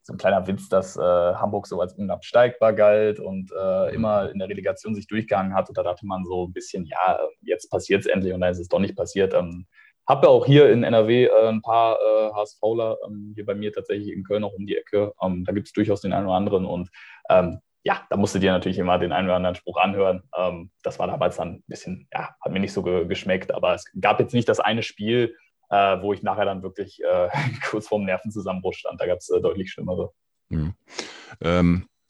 so 0.02 0.14
ein 0.14 0.18
kleiner 0.18 0.46
Witz, 0.46 0.68
dass 0.68 0.96
äh, 0.96 1.00
Hamburg 1.00 1.66
so 1.66 1.80
als 1.80 1.94
unabsteigbar 1.94 2.72
galt 2.72 3.20
und 3.20 3.50
äh, 3.52 3.94
immer 3.94 4.30
in 4.30 4.38
der 4.38 4.48
Relegation 4.48 4.94
sich 4.94 5.06
durchgegangen 5.06 5.54
hat. 5.54 5.68
Und 5.68 5.76
da 5.76 5.82
dachte 5.82 6.06
man 6.06 6.24
so 6.24 6.46
ein 6.46 6.52
bisschen, 6.52 6.86
ja, 6.86 7.18
jetzt 7.42 7.70
passiert 7.70 8.00
es 8.00 8.06
endlich 8.06 8.32
und 8.32 8.40
dann 8.40 8.52
ist 8.52 8.60
es 8.60 8.68
doch 8.68 8.78
nicht 8.78 8.96
passiert. 8.96 9.34
Ähm, 9.34 9.66
habe 10.08 10.28
auch 10.28 10.46
hier 10.46 10.70
in 10.70 10.84
NRW 10.84 11.26
äh, 11.26 11.48
ein 11.48 11.60
paar 11.60 11.96
äh, 11.96 12.30
HSVler, 12.32 12.96
ähm, 13.06 13.32
hier 13.34 13.44
bei 13.44 13.54
mir 13.54 13.72
tatsächlich 13.72 14.12
in 14.12 14.24
Köln 14.24 14.42
auch 14.42 14.54
um 14.54 14.66
die 14.66 14.76
Ecke. 14.76 15.12
Ähm, 15.22 15.44
da 15.44 15.52
gibt 15.52 15.66
es 15.66 15.72
durchaus 15.72 16.00
den 16.00 16.12
einen 16.12 16.26
oder 16.26 16.36
anderen 16.36 16.64
und 16.64 16.88
ähm, 17.28 17.60
ja, 17.84 18.06
da 18.10 18.16
musst 18.16 18.34
du 18.34 18.38
dir 18.38 18.52
natürlich 18.52 18.78
immer 18.78 18.98
den 18.98 19.12
einen 19.12 19.28
oder 19.28 19.36
anderen 19.36 19.54
Spruch 19.54 19.76
anhören. 19.76 20.22
Ähm, 20.36 20.70
das 20.82 20.98
war 20.98 21.06
damals 21.06 21.36
dann 21.36 21.56
ein 21.56 21.64
bisschen, 21.66 22.08
ja, 22.12 22.30
hat 22.40 22.52
mir 22.52 22.58
nicht 22.58 22.72
so 22.72 22.82
ge 22.82 23.06
geschmeckt, 23.06 23.52
aber 23.52 23.74
es 23.74 23.84
gab 24.00 24.18
jetzt 24.18 24.34
nicht 24.34 24.48
das 24.48 24.60
eine 24.60 24.82
Spiel, 24.82 25.36
äh, 25.70 26.00
wo 26.00 26.12
ich 26.12 26.22
nachher 26.22 26.46
dann 26.46 26.62
wirklich 26.62 27.02
äh, 27.04 27.28
kurz 27.68 27.86
vorm 27.86 28.04
Nervenzusammenbruch 28.04 28.74
stand. 28.74 29.00
Da 29.00 29.06
gab 29.06 29.18
es 29.18 29.28
äh, 29.28 29.40
deutlich 29.40 29.70
schlimmere. 29.70 30.10
Mhm. 30.48 30.74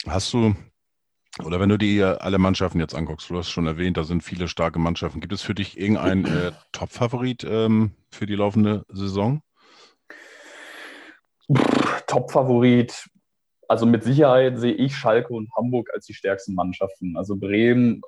Hast 0.07 0.33
du, 0.33 0.55
oder 1.45 1.61
wenn 1.61 1.69
du 1.69 1.79
dir 1.79 2.23
alle 2.23 2.39
Mannschaften 2.39 2.81
jetzt 2.81 2.95
anguckst, 2.95 3.31
du 3.31 3.37
hast 3.37 3.51
schon 3.51 3.67
erwähnt, 3.67 3.97
da 3.97 4.05
sind 4.05 4.23
viele 4.23 4.49
starke 4.49 4.79
Mannschaften. 4.79 5.21
Gibt 5.21 5.33
es 5.33 5.43
für 5.43 5.55
dich 5.55 5.79
irgendeinen 5.79 6.25
äh, 6.25 6.53
Top-Favorit 6.73 7.45
ähm, 7.49 7.93
für 8.11 8.27
die 8.27 8.35
laufende 8.35 8.85
Saison? 8.89 9.43
Top-Favorit, 12.07 13.09
also 13.69 13.87
mit 13.87 14.03
Sicherheit 14.03 14.59
sehe 14.59 14.73
ich 14.73 14.97
Schalke 14.97 15.33
und 15.33 15.51
Hamburg 15.57 15.91
als 15.95 16.07
die 16.07 16.15
stärksten 16.15 16.55
Mannschaften. 16.55 17.17
Also 17.17 17.37
Bremen 17.37 18.03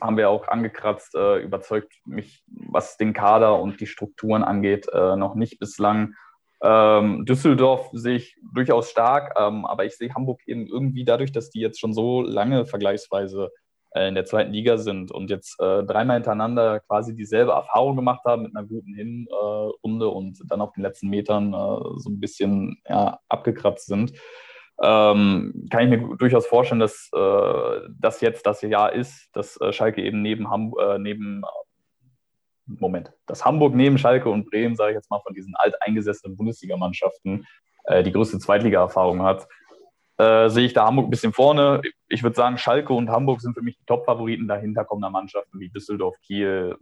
haben 0.00 0.16
wir 0.16 0.30
auch 0.30 0.48
angekratzt, 0.48 1.14
äh, 1.14 1.38
überzeugt 1.38 1.92
mich, 2.04 2.42
was 2.46 2.96
den 2.96 3.12
Kader 3.12 3.60
und 3.60 3.80
die 3.80 3.86
Strukturen 3.86 4.42
angeht, 4.42 4.88
äh, 4.92 5.16
noch 5.16 5.34
nicht 5.34 5.58
bislang. 5.58 6.14
Ähm, 6.62 7.24
Düsseldorf 7.24 7.90
sehe 7.92 8.16
ich 8.16 8.36
durchaus 8.54 8.90
stark, 8.90 9.34
ähm, 9.36 9.66
aber 9.66 9.84
ich 9.84 9.96
sehe 9.96 10.14
Hamburg 10.14 10.40
eben 10.46 10.66
irgendwie 10.66 11.04
dadurch, 11.04 11.32
dass 11.32 11.50
die 11.50 11.60
jetzt 11.60 11.80
schon 11.80 11.92
so 11.92 12.22
lange 12.22 12.66
vergleichsweise 12.66 13.50
äh, 13.94 14.08
in 14.08 14.14
der 14.14 14.24
zweiten 14.24 14.52
Liga 14.52 14.78
sind 14.78 15.10
und 15.10 15.28
jetzt 15.28 15.58
äh, 15.60 15.82
dreimal 15.82 16.16
hintereinander 16.16 16.80
quasi 16.80 17.16
dieselbe 17.16 17.52
Erfahrung 17.52 17.96
gemacht 17.96 18.24
haben 18.24 18.42
mit 18.42 18.56
einer 18.56 18.66
guten 18.66 18.94
Hinrunde 18.94 20.08
und 20.08 20.38
dann 20.48 20.60
auf 20.60 20.72
den 20.72 20.82
letzten 20.82 21.08
Metern 21.08 21.52
äh, 21.52 21.98
so 21.98 22.08
ein 22.08 22.20
bisschen 22.20 22.80
ja, 22.88 23.18
abgekratzt 23.28 23.86
sind. 23.86 24.12
Ähm, 24.80 25.66
kann 25.70 25.84
ich 25.84 25.90
mir 25.90 26.16
durchaus 26.16 26.46
vorstellen, 26.46 26.80
dass 26.80 27.10
äh, 27.14 27.80
das 27.98 28.20
jetzt 28.20 28.46
das 28.46 28.62
Jahr 28.62 28.92
ist, 28.92 29.28
dass 29.32 29.60
äh, 29.60 29.72
Schalke 29.72 30.02
eben 30.02 30.22
neben, 30.22 30.50
Ham 30.50 30.74
äh, 30.80 30.98
neben 30.98 31.42
Moment, 32.66 33.12
dass 33.26 33.44
Hamburg 33.44 33.74
neben 33.74 33.98
Schalke 33.98 34.28
und 34.28 34.48
Bremen, 34.50 34.76
sage 34.76 34.92
ich 34.92 34.96
jetzt 34.96 35.10
mal, 35.10 35.20
von 35.20 35.34
diesen 35.34 35.54
alteingesessenen 35.56 36.36
Bundesligamannschaften 36.36 37.46
äh, 37.84 38.02
die 38.02 38.12
größte 38.12 38.38
Zweitliga-Erfahrung 38.38 39.22
hat. 39.22 39.48
Äh, 40.18 40.48
sehe 40.50 40.66
ich 40.66 40.72
da 40.72 40.86
Hamburg 40.86 41.06
ein 41.06 41.10
bisschen 41.10 41.32
vorne. 41.32 41.82
Ich 42.08 42.22
würde 42.22 42.36
sagen, 42.36 42.58
Schalke 42.58 42.92
und 42.92 43.10
Hamburg 43.10 43.40
sind 43.40 43.54
für 43.54 43.62
mich 43.62 43.76
die 43.76 43.84
Top-Favoriten. 43.86 44.46
Dahinter 44.46 44.84
kommen 44.84 45.02
da 45.02 45.10
Mannschaften 45.10 45.58
wie 45.58 45.70
Düsseldorf, 45.70 46.16
Kiel, 46.22 46.76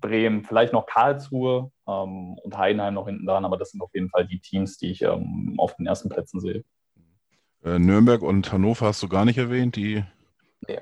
Bremen, 0.00 0.44
vielleicht 0.44 0.72
noch 0.72 0.86
Karlsruhe 0.86 1.70
ähm, 1.86 2.38
und 2.42 2.56
Heidenheim 2.56 2.94
noch 2.94 3.06
hinten 3.06 3.26
dran, 3.26 3.44
aber 3.44 3.56
das 3.56 3.70
sind 3.70 3.80
auf 3.80 3.90
jeden 3.94 4.10
Fall 4.10 4.26
die 4.26 4.38
Teams, 4.38 4.78
die 4.78 4.90
ich 4.90 5.02
ähm, 5.02 5.54
auf 5.58 5.74
den 5.76 5.86
ersten 5.86 6.08
Plätzen 6.08 6.40
sehe. 6.40 6.64
Äh, 7.64 7.78
Nürnberg 7.78 8.22
und 8.22 8.52
Hannover 8.52 8.86
hast 8.86 9.02
du 9.02 9.08
gar 9.08 9.24
nicht 9.24 9.38
erwähnt, 9.38 9.76
die. 9.76 10.04
Nee. 10.66 10.78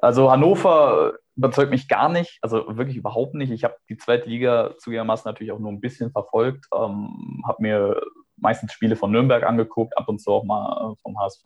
Also 0.00 0.30
Hannover 0.30 1.14
überzeugt 1.36 1.70
mich 1.70 1.88
gar 1.88 2.08
nicht, 2.08 2.38
also 2.42 2.76
wirklich 2.76 2.96
überhaupt 2.96 3.34
nicht. 3.34 3.50
Ich 3.50 3.64
habe 3.64 3.76
die 3.88 3.96
zweite 3.96 4.28
Liga 4.28 4.74
zugegebenermaßen 4.78 5.28
natürlich 5.28 5.52
auch 5.52 5.58
nur 5.58 5.72
ein 5.72 5.80
bisschen 5.80 6.10
verfolgt, 6.10 6.66
ähm, 6.74 7.42
habe 7.46 7.62
mir 7.62 8.00
meistens 8.36 8.72
Spiele 8.72 8.96
von 8.96 9.10
Nürnberg 9.10 9.44
angeguckt, 9.44 9.96
ab 9.96 10.08
und 10.08 10.20
zu 10.20 10.30
auch 10.30 10.44
mal 10.44 10.92
äh, 10.92 10.96
vom 11.02 11.18
HSV. 11.18 11.44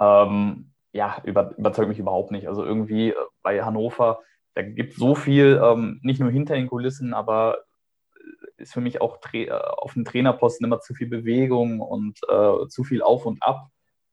Ähm, 0.00 0.72
ja, 0.92 1.20
über, 1.24 1.56
überzeugt 1.56 1.88
mich 1.88 1.98
überhaupt 1.98 2.30
nicht. 2.30 2.48
Also 2.48 2.64
irgendwie 2.64 3.10
äh, 3.10 3.14
bei 3.42 3.62
Hannover, 3.62 4.20
da 4.54 4.62
gibt 4.62 4.92
es 4.92 4.98
so 4.98 5.14
viel, 5.14 5.60
ähm, 5.62 6.00
nicht 6.02 6.20
nur 6.20 6.30
hinter 6.30 6.54
den 6.54 6.66
Kulissen, 6.66 7.14
aber 7.14 7.58
äh, 8.16 8.62
ist 8.62 8.72
für 8.72 8.80
mich 8.80 9.00
auch 9.00 9.18
auf 9.76 9.92
dem 9.94 10.04
Trainerposten 10.04 10.66
immer 10.66 10.80
zu 10.80 10.94
viel 10.94 11.08
Bewegung 11.08 11.80
und 11.80 12.18
äh, 12.28 12.66
zu 12.68 12.84
viel 12.84 13.02
Auf 13.02 13.26
und 13.26 13.42
Ab. 13.42 13.68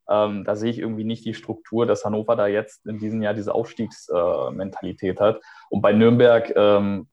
Ähm, 0.09 0.43
da 0.43 0.55
sehe 0.55 0.69
ich 0.69 0.79
irgendwie 0.79 1.03
nicht 1.03 1.25
die 1.25 1.33
Struktur, 1.33 1.85
dass 1.85 2.05
Hannover 2.05 2.35
da 2.35 2.47
jetzt 2.47 2.85
in 2.85 2.99
diesem 2.99 3.21
Jahr 3.21 3.33
diese 3.33 3.53
Aufstiegsmentalität 3.53 5.19
äh, 5.19 5.23
hat. 5.23 5.41
Und 5.69 5.81
bei 5.81 5.93
Nürnberg, 5.93 6.53
ähm, 6.55 7.07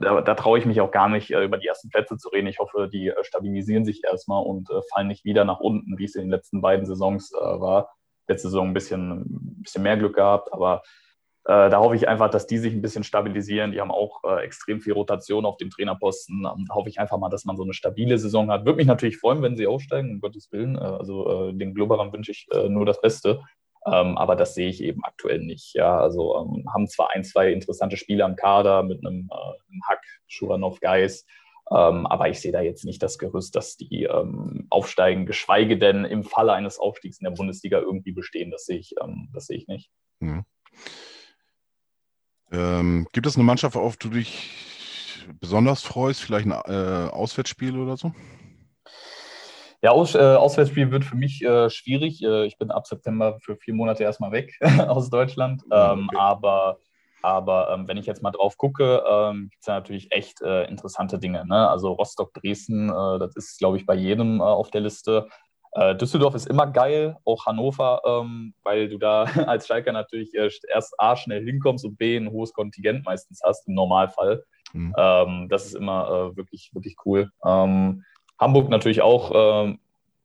da, 0.00 0.20
da 0.20 0.34
traue 0.34 0.58
ich 0.58 0.66
mich 0.66 0.80
auch 0.80 0.90
gar 0.90 1.08
nicht, 1.08 1.30
äh, 1.30 1.44
über 1.44 1.58
die 1.58 1.66
ersten 1.66 1.90
Plätze 1.90 2.16
zu 2.16 2.28
reden. 2.28 2.46
Ich 2.46 2.58
hoffe, 2.58 2.88
die 2.92 3.08
äh, 3.08 3.24
stabilisieren 3.24 3.84
sich 3.84 4.02
erstmal 4.04 4.42
und 4.44 4.70
äh, 4.70 4.80
fallen 4.92 5.08
nicht 5.08 5.24
wieder 5.24 5.44
nach 5.44 5.60
unten, 5.60 5.98
wie 5.98 6.04
es 6.04 6.14
in 6.14 6.22
den 6.22 6.30
letzten 6.30 6.60
beiden 6.60 6.86
Saisons 6.86 7.32
äh, 7.32 7.40
war. 7.40 7.90
Letzte 8.28 8.48
Saison 8.48 8.68
ein 8.68 8.74
bisschen, 8.74 9.22
ein 9.22 9.62
bisschen 9.62 9.82
mehr 9.82 9.96
Glück 9.96 10.14
gehabt, 10.14 10.52
aber 10.52 10.82
äh, 11.44 11.70
da 11.70 11.80
hoffe 11.80 11.96
ich 11.96 12.08
einfach, 12.08 12.30
dass 12.30 12.46
die 12.46 12.58
sich 12.58 12.72
ein 12.72 12.82
bisschen 12.82 13.02
stabilisieren. 13.02 13.72
Die 13.72 13.80
haben 13.80 13.90
auch 13.90 14.22
äh, 14.24 14.44
extrem 14.44 14.80
viel 14.80 14.92
Rotation 14.92 15.44
auf 15.44 15.56
dem 15.56 15.70
Trainerposten. 15.70 16.44
Ähm, 16.44 16.66
da 16.68 16.74
hoffe 16.74 16.88
ich 16.88 17.00
einfach 17.00 17.18
mal, 17.18 17.30
dass 17.30 17.44
man 17.44 17.56
so 17.56 17.64
eine 17.64 17.72
stabile 17.72 18.16
Saison 18.18 18.50
hat. 18.50 18.64
Würde 18.64 18.76
mich 18.76 18.86
natürlich 18.86 19.18
freuen, 19.18 19.42
wenn 19.42 19.56
sie 19.56 19.66
aufsteigen, 19.66 20.10
um 20.10 20.20
Gottes 20.20 20.52
Willen. 20.52 20.76
Äh, 20.76 20.80
also 20.80 21.48
äh, 21.48 21.54
den 21.54 21.74
Glubberern 21.74 22.12
wünsche 22.12 22.30
ich 22.30 22.46
äh, 22.52 22.68
nur 22.68 22.86
das 22.86 23.00
Beste. 23.00 23.42
Ähm, 23.84 24.16
aber 24.16 24.36
das 24.36 24.54
sehe 24.54 24.68
ich 24.68 24.80
eben 24.84 25.02
aktuell 25.02 25.40
nicht. 25.40 25.74
Ja, 25.74 25.98
also 25.98 26.36
ähm, 26.38 26.64
haben 26.72 26.86
zwar 26.86 27.10
ein, 27.12 27.24
zwei 27.24 27.50
interessante 27.50 27.96
Spiele 27.96 28.24
am 28.24 28.36
Kader 28.36 28.84
mit 28.84 29.04
einem, 29.04 29.28
einem 29.32 29.82
Hack, 29.88 30.04
Schuranov, 30.28 30.78
Geis. 30.78 31.26
Ähm, 31.72 32.06
aber 32.06 32.28
ich 32.28 32.38
sehe 32.40 32.52
da 32.52 32.60
jetzt 32.60 32.84
nicht 32.84 33.02
das 33.02 33.18
Gerüst, 33.18 33.56
dass 33.56 33.76
die 33.76 34.04
ähm, 34.04 34.68
aufsteigen, 34.70 35.26
geschweige 35.26 35.76
denn 35.76 36.04
im 36.04 36.22
Falle 36.22 36.52
eines 36.52 36.78
Aufstiegs 36.78 37.18
in 37.18 37.24
der 37.24 37.32
Bundesliga 37.32 37.80
irgendwie 37.80 38.12
bestehen. 38.12 38.52
Das 38.52 38.66
sehe 38.66 38.78
ich, 38.78 38.94
ähm, 39.02 39.30
das 39.32 39.46
sehe 39.46 39.56
ich 39.56 39.66
nicht. 39.66 39.90
Mhm. 40.20 40.44
Ähm, 42.52 43.06
gibt 43.12 43.26
es 43.26 43.36
eine 43.36 43.44
Mannschaft, 43.44 43.76
auf 43.76 43.96
die 43.96 44.08
du 44.08 44.14
dich 44.16 45.26
besonders 45.40 45.82
freust? 45.82 46.20
Vielleicht 46.20 46.46
ein 46.46 46.52
äh, 46.52 47.10
Auswärtsspiel 47.10 47.78
oder 47.78 47.96
so? 47.96 48.12
Ja, 49.80 49.90
Aus, 49.90 50.14
äh, 50.14 50.18
Auswärtsspiel 50.18 50.92
wird 50.92 51.04
für 51.04 51.16
mich 51.16 51.42
äh, 51.42 51.68
schwierig. 51.68 52.22
Äh, 52.22 52.46
ich 52.46 52.56
bin 52.56 52.70
ab 52.70 52.86
September 52.86 53.38
für 53.40 53.56
vier 53.56 53.74
Monate 53.74 54.04
erstmal 54.04 54.30
weg 54.30 54.56
aus 54.86 55.10
Deutschland. 55.10 55.62
Ähm, 55.72 56.08
okay. 56.08 56.16
Aber, 56.20 56.78
aber 57.22 57.70
ähm, 57.72 57.88
wenn 57.88 57.96
ich 57.96 58.06
jetzt 58.06 58.22
mal 58.22 58.30
drauf 58.30 58.56
gucke, 58.56 59.02
ähm, 59.08 59.48
gibt 59.50 59.62
es 59.62 59.66
ja 59.66 59.74
natürlich 59.74 60.12
echt 60.12 60.40
äh, 60.42 60.68
interessante 60.68 61.18
Dinge. 61.18 61.44
Ne? 61.46 61.68
Also 61.68 61.92
Rostock-Dresden, 61.92 62.90
äh, 62.90 63.18
das 63.18 63.34
ist, 63.34 63.58
glaube 63.58 63.76
ich, 63.76 63.84
bei 63.84 63.94
jedem 63.94 64.38
äh, 64.38 64.44
auf 64.44 64.70
der 64.70 64.82
Liste. 64.82 65.26
Äh, 65.74 65.96
Düsseldorf 65.96 66.34
ist 66.34 66.48
immer 66.48 66.66
geil, 66.66 67.16
auch 67.24 67.46
Hannover, 67.46 68.02
ähm, 68.04 68.54
weil 68.62 68.88
du 68.88 68.98
da 68.98 69.24
als 69.46 69.66
Schalker 69.66 69.92
natürlich 69.92 70.34
erst 70.34 70.94
A 70.98 71.16
schnell 71.16 71.44
hinkommst 71.44 71.84
und 71.84 71.96
B 71.96 72.16
ein 72.16 72.30
hohes 72.30 72.52
Kontingent 72.52 73.04
meistens 73.04 73.40
hast 73.42 73.66
im 73.68 73.74
Normalfall. 73.74 74.44
Mhm. 74.72 74.94
Ähm, 74.96 75.48
das 75.48 75.66
ist 75.66 75.74
immer 75.74 76.32
äh, 76.32 76.36
wirklich, 76.36 76.70
wirklich 76.74 76.96
cool. 77.06 77.30
Ähm, 77.44 78.04
Hamburg 78.38 78.68
natürlich 78.68 79.02
auch, 79.02 79.30
ähm, 79.34 79.78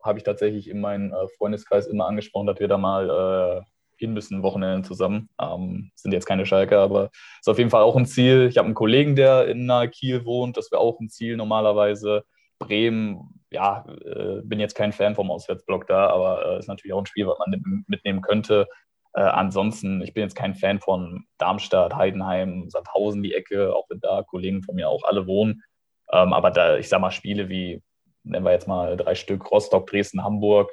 habe 0.04 0.18
ich 0.18 0.24
tatsächlich 0.24 0.70
in 0.70 0.82
meinem 0.82 1.14
äh, 1.14 1.28
Freundeskreis 1.38 1.88
immer 1.88 2.08
angesprochen, 2.08 2.48
dass 2.48 2.60
wir 2.60 2.68
da 2.68 2.78
mal 2.78 3.10
äh, 3.10 3.62
hin 3.98 4.14
müssen, 4.14 4.44
Wochenende 4.44 4.88
zusammen. 4.88 5.30
Ähm, 5.42 5.92
sind 5.96 6.12
jetzt 6.12 6.26
keine 6.26 6.46
Schalker, 6.46 6.80
aber 6.80 7.10
ist 7.40 7.50
auf 7.50 7.58
jeden 7.58 7.70
Fall 7.70 7.84
auch 7.84 7.96
ein 7.96 8.06
Ziel. 8.06 8.48
Ich 8.50 8.58
habe 8.58 8.66
einen 8.66 8.76
Kollegen, 8.76 9.16
der 9.16 9.48
in 9.48 9.72
Kiel 9.92 10.26
wohnt, 10.26 10.58
das 10.58 10.72
wäre 10.72 10.82
auch 10.82 11.00
ein 11.00 11.10
Ziel 11.10 11.38
normalerweise. 11.38 12.24
Bremen 12.60 13.37
ja, 13.52 13.86
äh, 14.06 14.42
bin 14.44 14.60
jetzt 14.60 14.76
kein 14.76 14.92
Fan 14.92 15.16
vom 15.16 15.32
Auswärtsblock 15.32 15.88
da, 15.88 16.08
aber 16.08 16.46
äh, 16.46 16.60
ist 16.60 16.68
natürlich 16.68 16.94
auch 16.94 17.02
ein 17.02 17.06
Spiel, 17.06 17.28
was 17.28 17.38
man 17.40 17.84
mitnehmen 17.88 18.22
könnte. 18.22 18.68
Äh, 19.14 19.22
ansonsten, 19.22 20.02
ich 20.02 20.14
bin 20.14 20.24
jetzt 20.24 20.36
kein 20.36 20.56
Fan 20.56 20.80
von 20.80 21.26
Darmstadt, 21.38 21.96
Heidenheim, 21.96 22.70
Sandhausen, 22.70 23.24
die 23.24 23.34
Ecke, 23.34 23.76
auch 23.76 23.90
wenn 23.90 24.00
da 24.00 24.24
Kollegen 24.24 24.64
von 24.64 24.76
mir 24.76 24.90
auch 24.90 25.04
alle 25.06 25.28
wohnen. 25.28 25.64
Ähm, 26.12 26.34
aber 26.34 26.52
da, 26.52 26.78
ich 26.78 26.90
sag 26.90 27.02
mal, 27.02 27.12
Spiele 27.12 27.50
wie, 27.50 27.82
nennen 28.24 28.46
wir 28.46 28.52
jetzt 28.52 28.68
mal 28.68 28.98
drei 28.98 29.16
Stück, 29.16 29.50
Rostock, 29.52 29.88
Dresden, 29.88 30.24
Hamburg 30.24 30.72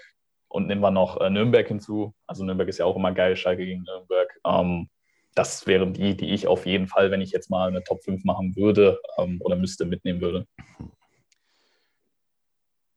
und 0.48 0.66
nehmen 0.66 0.82
wir 0.82 0.90
noch 0.90 1.20
äh, 1.20 1.30
Nürnberg 1.30 1.66
hinzu. 1.66 2.14
Also 2.26 2.44
Nürnberg 2.44 2.68
ist 2.68 2.78
ja 2.78 2.84
auch 2.84 2.96
immer 2.96 3.12
geil, 3.12 3.36
Schalke 3.36 3.64
gegen 3.64 3.82
Nürnberg. 3.82 4.28
Ähm, 4.46 4.88
das 5.34 5.66
wären 5.66 5.92
die, 5.92 6.16
die 6.16 6.32
ich 6.32 6.46
auf 6.46 6.66
jeden 6.66 6.86
Fall, 6.86 7.10
wenn 7.10 7.20
ich 7.20 7.32
jetzt 7.32 7.50
mal 7.50 7.68
eine 7.68 7.82
Top 7.82 8.04
5 8.04 8.24
machen 8.24 8.54
würde 8.56 9.00
ähm, 9.18 9.40
oder 9.42 9.56
müsste, 9.56 9.84
mitnehmen 9.84 10.20
würde. 10.20 10.46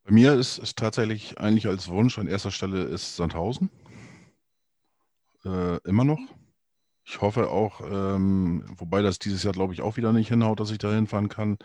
Bei 0.07 0.13
mir 0.13 0.35
ist 0.35 0.57
es 0.57 0.73
tatsächlich 0.73 1.37
eigentlich 1.37 1.67
als 1.67 1.89
Wunsch 1.89 2.17
an 2.17 2.27
erster 2.27 2.49
Stelle 2.49 2.83
ist 2.83 3.17
Sandhausen. 3.17 3.69
Äh, 5.43 5.79
immer 5.83 6.05
noch. 6.05 6.21
Ich 7.03 7.19
hoffe 7.19 7.49
auch, 7.49 7.81
ähm, 7.81 8.63
wobei 8.77 9.01
das 9.01 9.19
dieses 9.19 9.43
Jahr, 9.43 9.51
glaube 9.51 9.73
ich, 9.73 9.81
auch 9.81 9.97
wieder 9.97 10.13
nicht 10.13 10.29
hinhaut, 10.29 10.61
dass 10.61 10.71
ich 10.71 10.77
da 10.77 10.93
hinfahren 10.93 11.27
kann. 11.27 11.57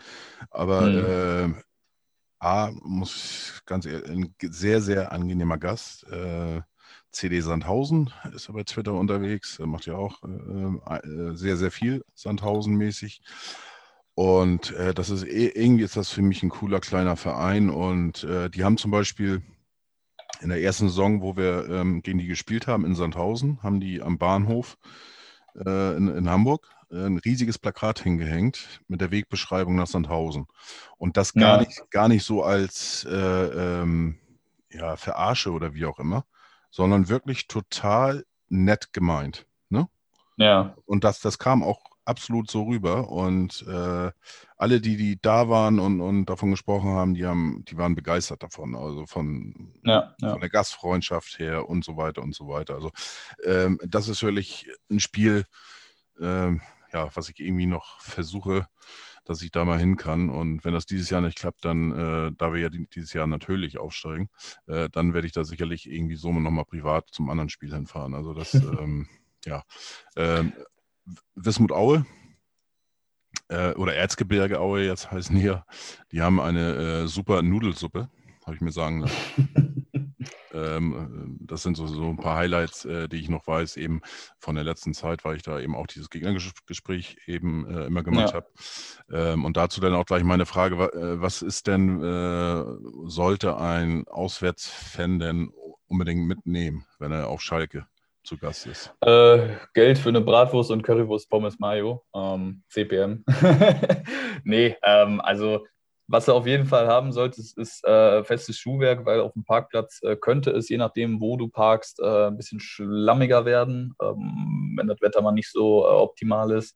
Aber 0.49 0.81
mhm. 0.81 1.55
äh, 1.55 1.61
A, 2.39 2.71
muss 2.81 3.15
ich 3.55 3.65
ganz 3.65 3.85
ehrlich, 3.85 4.09
ein 4.09 4.35
sehr, 4.41 4.81
sehr 4.81 5.13
angenehmer 5.13 5.57
Gast. 5.57 6.03
Äh, 6.11 6.63
CD 7.11 7.39
Sandhausen 7.39 8.11
ist 8.35 8.49
er 8.49 8.55
bei 8.55 8.63
Twitter 8.63 8.93
unterwegs, 8.93 9.57
er 9.57 9.67
macht 9.67 9.85
ja 9.85 9.95
auch 9.95 10.21
äh, 10.23 10.97
äh, 10.97 11.35
sehr, 11.35 11.55
sehr 11.55 11.71
viel 11.71 12.03
Sandhausen-mäßig. 12.13 13.21
Und 14.15 14.71
äh, 14.75 14.93
das 14.93 15.09
ist 15.09 15.23
eh, 15.23 15.47
irgendwie 15.47 15.83
ist 15.83 15.97
das 15.97 16.09
für 16.09 16.21
mich 16.21 16.43
ein 16.43 16.49
cooler 16.49 16.79
kleiner 16.79 17.15
Verein. 17.15 17.69
Und 17.69 18.23
äh, 18.23 18.49
die 18.49 18.63
haben 18.63 18.77
zum 18.77 18.91
Beispiel 18.91 19.41
in 20.41 20.49
der 20.49 20.61
ersten 20.61 20.89
Saison, 20.89 21.21
wo 21.21 21.35
wir 21.35 21.67
ähm, 21.69 22.01
gegen 22.01 22.19
die 22.19 22.27
gespielt 22.27 22.67
haben 22.67 22.85
in 22.85 22.95
Sandhausen, 22.95 23.61
haben 23.63 23.79
die 23.79 24.01
am 24.01 24.17
Bahnhof 24.17 24.77
äh, 25.55 25.95
in, 25.95 26.07
in, 26.09 26.29
Hamburg 26.29 26.69
äh, 26.91 27.05
ein 27.05 27.17
riesiges 27.17 27.57
Plakat 27.57 27.99
hingehängt 27.99 28.81
mit 28.87 29.01
der 29.01 29.11
Wegbeschreibung 29.11 29.75
nach 29.75 29.87
Sandhausen. 29.87 30.47
Und 30.97 31.17
das 31.17 31.33
gar, 31.33 31.55
ja. 31.55 31.59
nicht, 31.61 31.89
gar 31.89 32.07
nicht 32.07 32.23
so 32.23 32.43
als 32.43 33.05
äh, 33.09 33.15
ähm, 33.15 34.19
ja, 34.69 34.95
Verarsche 34.95 35.51
oder 35.51 35.73
wie 35.73 35.85
auch 35.85 35.99
immer, 35.99 36.25
sondern 36.69 37.09
wirklich 37.09 37.47
total 37.47 38.25
nett 38.49 38.93
gemeint. 38.93 39.45
Ne? 39.69 39.87
Ja. 40.37 40.75
Und 40.85 41.03
das, 41.03 41.19
das 41.19 41.39
kam 41.39 41.63
auch 41.63 41.92
absolut 42.05 42.49
so 42.49 42.63
rüber. 42.63 43.09
Und 43.09 43.65
äh, 43.67 44.11
alle, 44.57 44.81
die, 44.81 44.97
die 44.97 45.19
da 45.21 45.49
waren 45.49 45.79
und, 45.79 46.01
und 46.01 46.25
davon 46.25 46.51
gesprochen 46.51 46.89
haben, 46.89 47.13
die 47.13 47.25
haben, 47.25 47.63
die 47.65 47.77
waren 47.77 47.95
begeistert 47.95 48.43
davon. 48.43 48.75
Also 48.75 49.05
von, 49.05 49.73
ja, 49.83 50.15
ja. 50.21 50.31
von 50.31 50.41
der 50.41 50.49
Gastfreundschaft 50.49 51.39
her 51.39 51.69
und 51.69 51.83
so 51.83 51.97
weiter 51.97 52.21
und 52.21 52.35
so 52.35 52.47
weiter. 52.47 52.75
Also 52.75 52.91
ähm, 53.43 53.79
das 53.85 54.07
ist 54.07 54.23
wirklich 54.23 54.69
ein 54.89 54.99
Spiel, 54.99 55.45
ähm, 56.19 56.61
ja, 56.91 57.09
was 57.15 57.29
ich 57.29 57.39
irgendwie 57.39 57.65
noch 57.65 57.99
versuche, 58.01 58.67
dass 59.25 59.41
ich 59.41 59.51
da 59.51 59.65
mal 59.65 59.79
hin 59.79 59.97
kann. 59.97 60.29
Und 60.29 60.63
wenn 60.63 60.73
das 60.73 60.85
dieses 60.85 61.09
Jahr 61.09 61.21
nicht 61.21 61.37
klappt, 61.37 61.65
dann, 61.65 61.91
äh, 61.91 62.31
da 62.37 62.53
wir 62.53 62.61
ja 62.61 62.69
dieses 62.69 63.13
Jahr 63.13 63.27
natürlich 63.27 63.77
aufsteigen, 63.77 64.29
äh, 64.67 64.89
dann 64.89 65.13
werde 65.13 65.27
ich 65.27 65.33
da 65.33 65.43
sicherlich 65.43 65.89
irgendwie 65.89 66.15
so 66.15 66.31
nochmal 66.31 66.65
privat 66.65 67.09
zum 67.11 67.29
anderen 67.29 67.49
Spiel 67.49 67.73
hinfahren. 67.73 68.13
Also 68.13 68.33
das, 68.33 68.53
ähm, 68.53 69.07
ja. 69.45 69.63
Ähm, 70.15 70.53
Wismut 71.35 71.71
Aue 71.71 72.05
äh, 73.49 73.73
oder 73.73 73.95
Erzgebirge 73.95 74.59
Aue, 74.59 74.85
jetzt 74.85 75.11
heißen 75.11 75.35
hier, 75.35 75.65
die 76.11 76.21
haben 76.21 76.39
eine 76.39 77.03
äh, 77.03 77.07
super 77.07 77.41
Nudelsuppe, 77.41 78.09
habe 78.45 78.55
ich 78.55 78.61
mir 78.61 78.71
sagen 78.71 79.01
lassen. 79.01 80.15
ähm, 80.53 81.37
äh, 81.39 81.45
das 81.45 81.63
sind 81.63 81.75
so, 81.75 81.87
so 81.87 82.09
ein 82.09 82.17
paar 82.17 82.37
Highlights, 82.37 82.85
äh, 82.85 83.07
die 83.07 83.17
ich 83.17 83.29
noch 83.29 83.47
weiß, 83.47 83.77
eben 83.77 84.01
von 84.39 84.55
der 84.55 84.63
letzten 84.63 84.93
Zeit, 84.93 85.25
weil 85.25 85.35
ich 85.35 85.43
da 85.43 85.59
eben 85.59 85.75
auch 85.75 85.87
dieses 85.87 86.09
Gegnergespräch 86.09 87.17
eben 87.25 87.67
äh, 87.67 87.85
immer 87.85 88.03
gemacht 88.03 88.29
ja. 88.29 88.35
habe. 88.35 88.47
Ähm, 89.11 89.45
und 89.45 89.57
dazu 89.57 89.81
dann 89.81 89.93
auch 89.93 90.05
gleich 90.05 90.23
meine 90.23 90.45
Frage, 90.45 90.75
äh, 90.93 91.21
was 91.21 91.41
ist 91.41 91.67
denn, 91.67 91.83
sollte 93.05 93.57
ein 93.57 94.07
Auswärtsfan 94.07 95.19
denn 95.19 95.51
unbedingt 95.87 96.25
mitnehmen, 96.27 96.85
wenn 96.99 97.11
er 97.11 97.27
auf 97.27 97.41
Schalke 97.41 97.87
zu 98.23 98.37
Gast 98.37 98.65
ist? 98.67 98.93
Äh, 99.01 99.55
Geld 99.73 99.97
für 99.97 100.09
eine 100.09 100.21
Bratwurst 100.21 100.71
und 100.71 100.83
Currywurst 100.83 101.29
Pommes 101.29 101.59
Mayo, 101.59 102.03
ähm, 102.15 102.63
CPM. 102.69 103.23
nee, 104.43 104.75
ähm, 104.83 105.21
also 105.21 105.65
was 106.07 106.27
er 106.27 106.35
auf 106.35 106.45
jeden 106.45 106.65
Fall 106.65 106.87
haben 106.87 107.11
sollte, 107.11 107.41
ist 107.41 107.85
äh, 107.85 108.23
festes 108.23 108.57
Schuhwerk, 108.57 109.05
weil 109.05 109.21
auf 109.21 109.33
dem 109.33 109.45
Parkplatz 109.45 110.01
äh, 110.03 110.15
könnte 110.15 110.51
es, 110.51 110.69
je 110.69 110.77
nachdem, 110.77 111.21
wo 111.21 111.37
du 111.37 111.47
parkst, 111.47 111.99
äh, 111.99 112.27
ein 112.27 112.37
bisschen 112.37 112.59
schlammiger 112.59 113.45
werden, 113.45 113.95
ähm, 114.01 114.75
wenn 114.77 114.87
das 114.87 115.01
Wetter 115.01 115.21
mal 115.21 115.31
nicht 115.31 115.51
so 115.51 115.85
äh, 115.85 115.89
optimal 115.89 116.51
ist. 116.51 116.75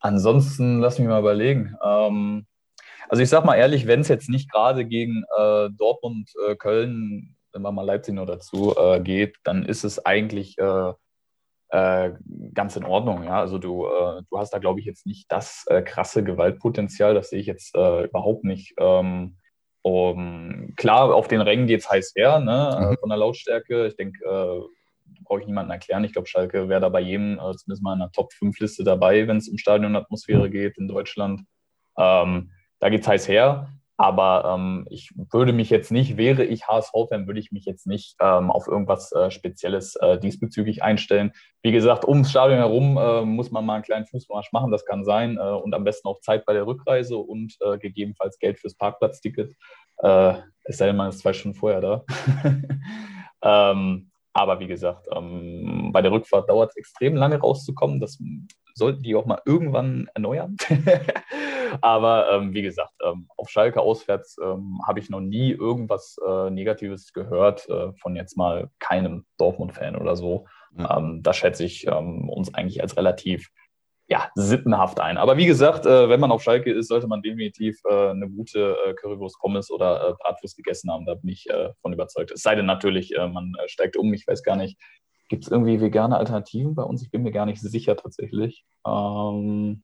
ansonsten 0.00 0.80
lass 0.80 0.98
mich 0.98 1.08
mal 1.08 1.20
überlegen. 1.20 1.76
Ähm, 1.84 2.46
also 3.08 3.22
ich 3.22 3.28
sag 3.28 3.44
mal 3.44 3.56
ehrlich, 3.56 3.86
wenn 3.86 4.00
es 4.00 4.08
jetzt 4.08 4.28
nicht 4.28 4.50
gerade 4.50 4.84
gegen 4.84 5.24
äh, 5.38 5.70
Dortmund, 5.70 6.30
äh, 6.46 6.56
Köln, 6.56 7.36
wenn 7.58 7.62
man 7.62 7.74
mal 7.74 7.82
Leipzig 7.82 8.14
noch 8.14 8.26
dazu 8.26 8.74
äh, 8.76 9.00
geht, 9.00 9.36
dann 9.42 9.64
ist 9.64 9.82
es 9.82 10.04
eigentlich 10.06 10.56
äh, 10.58 10.92
äh, 11.70 12.12
ganz 12.54 12.76
in 12.76 12.84
Ordnung. 12.84 13.24
Ja? 13.24 13.40
Also 13.40 13.58
du, 13.58 13.86
äh, 13.86 14.22
du 14.30 14.38
hast 14.38 14.50
da, 14.50 14.58
glaube 14.58 14.78
ich, 14.78 14.86
jetzt 14.86 15.06
nicht 15.06 15.30
das 15.30 15.66
krasse 15.84 16.22
Gewaltpotenzial, 16.22 17.14
das 17.14 17.30
sehe 17.30 17.40
ich 17.40 17.46
jetzt 17.46 17.74
überhaupt 17.74 18.44
nicht. 18.44 18.74
Ähm, 18.78 19.36
um, 19.82 20.74
klar, 20.76 21.14
auf 21.14 21.28
den 21.28 21.40
Rängen 21.40 21.66
geht 21.66 21.80
es 21.80 21.90
heiß 21.90 22.12
her, 22.16 22.40
ne? 22.40 22.90
Mhm. 22.90 22.96
von 23.00 23.08
der 23.08 23.18
Lautstärke. 23.18 23.86
Ich 23.86 23.96
denke, 23.96 24.18
brauche 25.24 25.40
ich 25.40 25.46
niemandem 25.46 25.72
erklären. 25.72 26.04
Ich 26.04 26.12
glaube, 26.12 26.28
Schalke 26.28 26.68
wäre 26.68 26.80
da 26.80 26.88
bei 26.88 27.00
jedem 27.00 27.38
zumindest 27.56 27.82
mal 27.82 27.94
in 27.94 28.00
der 28.00 28.10
Top-5-Liste 28.12 28.84
dabei, 28.84 29.26
wenn 29.26 29.38
es 29.38 29.48
um 29.48 29.56
Stadionatmosphäre 29.56 30.50
geht 30.50 30.76
in 30.78 30.88
Deutschland. 30.88 31.42
Ähm, 31.96 32.50
da 32.80 32.88
geht 32.90 33.02
es 33.02 33.08
heiß 33.08 33.28
her. 33.28 33.68
Aber 34.00 34.54
ähm, 34.54 34.86
ich 34.90 35.10
würde 35.32 35.52
mich 35.52 35.70
jetzt 35.70 35.90
nicht, 35.90 36.16
wäre 36.16 36.44
ich 36.44 36.68
HSV-Fan, 36.68 37.26
würde 37.26 37.40
ich 37.40 37.50
mich 37.50 37.64
jetzt 37.64 37.84
nicht 37.84 38.14
ähm, 38.20 38.48
auf 38.52 38.68
irgendwas 38.68 39.10
äh, 39.10 39.32
Spezielles 39.32 39.96
äh, 39.96 40.20
diesbezüglich 40.20 40.84
einstellen. 40.84 41.32
Wie 41.62 41.72
gesagt, 41.72 42.06
ums 42.06 42.30
Stadion 42.30 42.58
herum 42.58 42.96
äh, 42.96 43.22
muss 43.24 43.50
man 43.50 43.66
mal 43.66 43.74
einen 43.74 43.82
kleinen 43.82 44.06
Fußmarsch 44.06 44.52
machen, 44.52 44.70
das 44.70 44.84
kann 44.84 45.04
sein. 45.04 45.36
Äh, 45.36 45.40
und 45.40 45.74
am 45.74 45.82
besten 45.82 46.06
auch 46.06 46.20
Zeit 46.20 46.46
bei 46.46 46.52
der 46.52 46.64
Rückreise 46.64 47.16
und 47.16 47.56
äh, 47.60 47.76
gegebenenfalls 47.76 48.38
Geld 48.38 48.60
fürs 48.60 48.76
Parkplatzticket. 48.76 49.56
Äh, 49.96 50.34
es 50.62 50.78
sei 50.78 50.86
denn, 50.86 50.96
man 50.96 51.08
ist 51.08 51.18
zwei 51.18 51.32
Stunden 51.32 51.58
vorher 51.58 51.80
da. 51.80 52.04
ähm, 53.72 54.12
aber 54.32 54.60
wie 54.60 54.68
gesagt, 54.68 55.08
ähm, 55.12 55.90
bei 55.92 56.02
der 56.02 56.12
Rückfahrt 56.12 56.48
dauert 56.48 56.70
es 56.70 56.76
extrem 56.76 57.16
lange 57.16 57.40
rauszukommen. 57.40 57.98
Das 57.98 58.16
sollten 58.74 59.02
die 59.02 59.16
auch 59.16 59.26
mal 59.26 59.42
irgendwann 59.44 60.08
erneuern. 60.14 60.56
Aber 61.80 62.30
ähm, 62.32 62.54
wie 62.54 62.62
gesagt, 62.62 62.94
ähm, 63.04 63.28
auf 63.36 63.48
Schalke 63.48 63.80
auswärts 63.80 64.36
ähm, 64.42 64.80
habe 64.86 65.00
ich 65.00 65.10
noch 65.10 65.20
nie 65.20 65.52
irgendwas 65.52 66.16
äh, 66.26 66.50
Negatives 66.50 67.12
gehört 67.12 67.68
äh, 67.68 67.92
von 67.94 68.16
jetzt 68.16 68.36
mal 68.36 68.70
keinem 68.78 69.24
Dortmund-Fan 69.38 69.96
oder 69.96 70.16
so. 70.16 70.46
Ähm, 70.76 71.22
da 71.22 71.32
schätze 71.32 71.64
ich 71.64 71.86
ähm, 71.86 72.28
uns 72.28 72.54
eigentlich 72.54 72.82
als 72.82 72.96
relativ 72.96 73.50
ja, 74.08 74.30
sittenhaft 74.34 75.00
ein. 75.00 75.18
Aber 75.18 75.36
wie 75.36 75.46
gesagt, 75.46 75.84
äh, 75.84 76.08
wenn 76.08 76.20
man 76.20 76.32
auf 76.32 76.42
Schalke 76.42 76.72
ist, 76.72 76.88
sollte 76.88 77.06
man 77.06 77.20
definitiv 77.20 77.78
äh, 77.84 78.10
eine 78.10 78.28
gute 78.28 78.76
äh, 78.86 78.94
Currywurst 78.94 79.38
Pommes 79.38 79.70
oder 79.70 80.08
äh, 80.08 80.14
Bratwurst 80.14 80.56
gegessen 80.56 80.90
haben. 80.90 81.04
Da 81.04 81.14
bin 81.14 81.28
ich 81.28 81.48
äh, 81.50 81.70
von 81.82 81.92
überzeugt. 81.92 82.30
Es 82.30 82.42
sei 82.42 82.54
denn 82.54 82.64
natürlich, 82.64 83.14
äh, 83.14 83.28
man 83.28 83.52
steigt 83.66 83.96
um. 83.96 84.12
Ich 84.14 84.26
weiß 84.26 84.42
gar 84.42 84.56
nicht, 84.56 84.78
gibt 85.28 85.44
es 85.44 85.50
irgendwie 85.50 85.80
vegane 85.80 86.16
Alternativen 86.16 86.74
bei 86.74 86.84
uns? 86.84 87.02
Ich 87.02 87.10
bin 87.10 87.22
mir 87.22 87.32
gar 87.32 87.44
nicht 87.44 87.60
sicher 87.60 87.96
tatsächlich. 87.96 88.64
Ähm, 88.86 89.82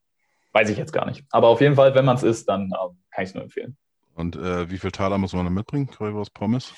weiß 0.54 0.70
ich 0.70 0.78
jetzt 0.78 0.92
gar 0.92 1.04
nicht. 1.06 1.24
Aber 1.30 1.48
auf 1.48 1.60
jeden 1.60 1.74
Fall, 1.74 1.94
wenn 1.94 2.06
man 2.06 2.16
es 2.16 2.22
isst, 2.22 2.48
dann 2.48 2.62
ähm, 2.62 2.98
kann 3.10 3.24
ich 3.24 3.28
es 3.28 3.34
nur 3.34 3.44
empfehlen. 3.44 3.76
Und 4.14 4.36
wie 4.36 4.78
viel 4.78 4.92
Taler 4.92 5.18
muss 5.18 5.32
man 5.32 5.44
da 5.44 5.50
mitbringen? 5.50 5.88
Currywurst 5.88 6.32
Pommes? 6.34 6.72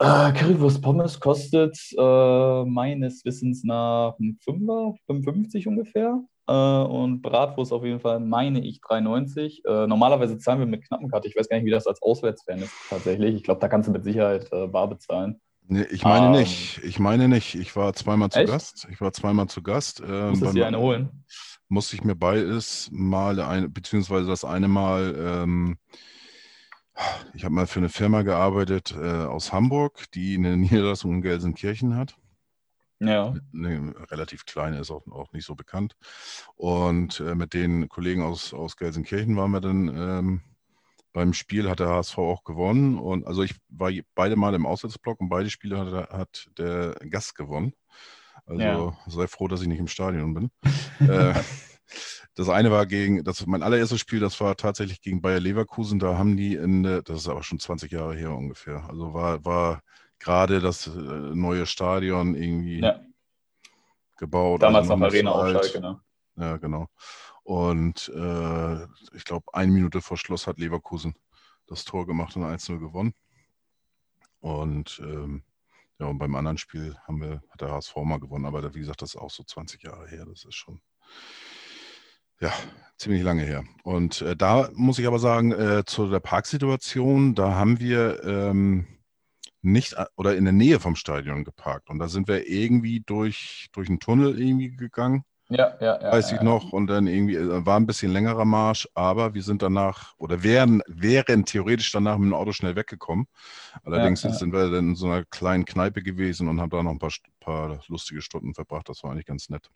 Äh, 0.00 0.32
Currywurst 0.32 0.80
Pommes 0.80 1.20
kostet 1.20 1.76
äh, 1.98 2.64
meines 2.64 3.22
Wissens 3.26 3.64
nach 3.64 4.14
5er, 4.18 4.96
55 5.06 5.66
ungefähr. 5.68 6.22
Äh, 6.48 6.52
und 6.52 7.20
Bratwurst 7.20 7.70
auf 7.70 7.84
jeden 7.84 8.00
Fall, 8.00 8.18
meine 8.18 8.64
ich, 8.64 8.80
3,90. 8.80 9.66
Äh, 9.66 9.86
normalerweise 9.86 10.38
zahlen 10.38 10.58
wir 10.58 10.66
mit 10.66 10.86
Knappenkarte. 10.86 11.28
Ich 11.28 11.36
weiß 11.36 11.50
gar 11.50 11.58
nicht, 11.58 11.66
wie 11.66 11.70
das 11.70 11.86
als 11.86 12.00
Auswärtsfan 12.00 12.60
ist 12.60 12.72
tatsächlich. 12.88 13.34
Ich 13.34 13.42
glaube, 13.44 13.60
da 13.60 13.68
kannst 13.68 13.88
du 13.88 13.92
mit 13.92 14.02
Sicherheit 14.02 14.50
äh, 14.52 14.66
bar 14.68 14.88
bezahlen. 14.88 15.38
Nee, 15.68 15.84
ich 15.90 16.02
meine 16.02 16.26
ähm, 16.26 16.32
nicht. 16.32 16.82
Ich 16.82 16.98
meine 16.98 17.28
nicht. 17.28 17.54
Ich 17.54 17.76
war 17.76 17.92
zweimal 17.92 18.30
zu 18.30 18.40
echt? 18.40 18.48
Gast. 18.48 18.88
Ich 18.90 19.02
war 19.02 19.12
zweimal 19.12 19.48
zu 19.48 19.62
Gast. 19.62 20.00
Ähm, 20.00 20.30
Musstest 20.30 20.56
dir 20.56 20.66
eine 20.66 20.80
holen? 20.80 21.24
Musste 21.70 21.96
ich 21.96 22.04
mir 22.04 22.16
beides 22.16 22.90
mal, 22.92 23.40
ein, 23.40 23.72
beziehungsweise 23.72 24.26
das 24.26 24.44
eine 24.44 24.68
Mal 24.68 25.14
ähm, 25.18 25.78
ich 27.34 27.44
habe 27.44 27.54
mal 27.54 27.66
für 27.66 27.80
eine 27.80 27.88
Firma 27.88 28.22
gearbeitet 28.22 28.94
äh, 28.96 29.24
aus 29.24 29.52
Hamburg, 29.52 30.10
die 30.12 30.36
eine 30.36 30.56
Niederlassung 30.56 31.14
in 31.14 31.22
Gelsenkirchen 31.22 31.96
hat. 31.96 32.16
Ja. 32.98 33.34
Eine, 33.54 33.94
relativ 34.10 34.44
kleine, 34.44 34.78
ist 34.78 34.90
auch, 34.90 35.06
auch 35.06 35.32
nicht 35.32 35.46
so 35.46 35.54
bekannt. 35.54 35.96
Und 36.56 37.20
äh, 37.20 37.34
mit 37.34 37.54
den 37.54 37.88
Kollegen 37.88 38.22
aus, 38.22 38.52
aus 38.52 38.76
Gelsenkirchen 38.76 39.36
waren 39.36 39.52
wir 39.52 39.60
dann 39.60 39.88
ähm, 39.88 40.40
beim 41.12 41.32
Spiel, 41.32 41.70
hat 41.70 41.80
der 41.80 41.88
HSV 41.88 42.18
auch 42.18 42.44
gewonnen. 42.44 42.98
Und 42.98 43.26
also 43.26 43.42
ich 43.42 43.54
war 43.68 43.90
beide 44.14 44.36
Mal 44.36 44.54
im 44.54 44.66
Auswärtsblock 44.66 45.18
und 45.20 45.30
beide 45.30 45.48
Spiele 45.48 45.78
hat, 45.78 46.10
hat 46.10 46.50
der 46.58 46.94
Gast 47.08 47.34
gewonnen. 47.34 47.72
Also 48.46 48.62
ja. 48.62 48.96
sei 49.06 49.26
froh, 49.26 49.48
dass 49.48 49.62
ich 49.62 49.68
nicht 49.68 49.78
im 49.78 49.88
Stadion 49.88 50.34
bin. 50.34 50.50
äh, 51.00 51.34
das 52.34 52.48
eine 52.48 52.70
war 52.70 52.86
gegen, 52.86 53.24
das 53.24 53.46
mein 53.46 53.62
allererstes 53.62 54.00
Spiel, 54.00 54.20
das 54.20 54.40
war 54.40 54.56
tatsächlich 54.56 55.00
gegen 55.00 55.20
Bayer 55.20 55.40
Leverkusen. 55.40 55.98
Da 55.98 56.18
haben 56.18 56.36
die 56.36 56.54
in, 56.54 56.82
das 56.82 57.22
ist 57.22 57.28
aber 57.28 57.42
schon 57.42 57.58
20 57.58 57.92
Jahre 57.92 58.14
her 58.14 58.32
ungefähr. 58.32 58.84
Also 58.88 59.14
war, 59.14 59.44
war 59.44 59.82
gerade 60.18 60.60
das 60.60 60.86
äh, 60.86 60.90
neue 60.90 61.66
Stadion 61.66 62.34
irgendwie 62.34 62.80
ja. 62.80 63.00
gebaut. 64.18 64.62
Damals 64.62 64.88
also 64.88 64.96
noch 64.96 65.06
Arena 65.06 65.30
auf 65.32 65.50
Schalke, 65.50 65.80
ne? 65.80 66.00
Ja, 66.36 66.56
genau. 66.56 66.86
Und 67.42 68.10
äh, 68.14 68.84
ich 69.14 69.24
glaube, 69.24 69.52
eine 69.52 69.72
Minute 69.72 70.00
vor 70.00 70.16
Schluss 70.16 70.46
hat 70.46 70.58
Leverkusen 70.58 71.14
das 71.66 71.84
Tor 71.84 72.06
gemacht 72.06 72.36
und 72.36 72.44
1-0 72.44 72.78
gewonnen. 72.78 73.14
Und 74.40 75.00
ähm, 75.04 75.42
ja, 76.00 76.06
und 76.06 76.18
beim 76.18 76.34
anderen 76.34 76.56
Spiel 76.56 76.96
haben 77.06 77.20
wir, 77.20 77.42
hat 77.50 77.60
der 77.60 77.70
HSV 77.70 77.94
mal 77.96 78.18
gewonnen, 78.18 78.46
aber 78.46 78.74
wie 78.74 78.80
gesagt, 78.80 79.02
das 79.02 79.10
ist 79.10 79.20
auch 79.20 79.30
so 79.30 79.44
20 79.44 79.82
Jahre 79.82 80.08
her. 80.08 80.24
Das 80.26 80.44
ist 80.44 80.54
schon 80.54 80.80
ja, 82.40 82.52
ziemlich 82.96 83.22
lange 83.22 83.42
her. 83.42 83.64
Und 83.82 84.22
äh, 84.22 84.34
da 84.34 84.70
muss 84.72 84.98
ich 84.98 85.06
aber 85.06 85.18
sagen, 85.18 85.52
äh, 85.52 85.84
zu 85.84 86.08
der 86.08 86.20
Parksituation, 86.20 87.34
da 87.34 87.54
haben 87.54 87.80
wir 87.80 88.24
ähm, 88.24 88.86
nicht 89.60 89.94
oder 90.16 90.36
in 90.36 90.44
der 90.44 90.54
Nähe 90.54 90.80
vom 90.80 90.96
Stadion 90.96 91.44
geparkt. 91.44 91.90
Und 91.90 91.98
da 91.98 92.08
sind 92.08 92.28
wir 92.28 92.48
irgendwie 92.48 93.00
durch, 93.00 93.68
durch 93.72 93.88
einen 93.90 94.00
Tunnel 94.00 94.40
irgendwie 94.40 94.74
gegangen. 94.74 95.24
Ja, 95.50 95.76
ja, 95.80 96.00
ja. 96.00 96.12
Weiß 96.12 96.30
ich 96.30 96.40
noch. 96.42 96.72
Und 96.72 96.86
dann 96.86 97.08
irgendwie, 97.08 97.34
äh, 97.34 97.66
war 97.66 97.76
ein 97.76 97.86
bisschen 97.86 98.12
längerer 98.12 98.44
Marsch, 98.44 98.88
aber 98.94 99.34
wir 99.34 99.42
sind 99.42 99.62
danach 99.62 100.14
oder 100.16 100.42
wären, 100.44 100.80
wären 100.86 101.44
theoretisch 101.44 101.90
danach 101.90 102.18
mit 102.18 102.26
dem 102.26 102.34
Auto 102.34 102.52
schnell 102.52 102.76
weggekommen. 102.76 103.26
Allerdings 103.84 104.22
sind 104.22 104.52
wir 104.52 104.70
dann 104.70 104.90
in 104.90 104.94
so 104.94 105.06
einer 105.06 105.24
kleinen 105.24 105.64
Kneipe 105.64 106.02
gewesen 106.02 106.48
und 106.48 106.60
haben 106.60 106.70
da 106.70 106.82
noch 106.82 106.92
ein 106.92 106.98
paar, 107.00 107.10
paar 107.40 107.80
lustige 107.88 108.22
Stunden 108.22 108.54
verbracht. 108.54 108.88
Das 108.88 109.02
war 109.02 109.10
eigentlich 109.10 109.26
ganz 109.26 109.48
nett. 109.48 109.68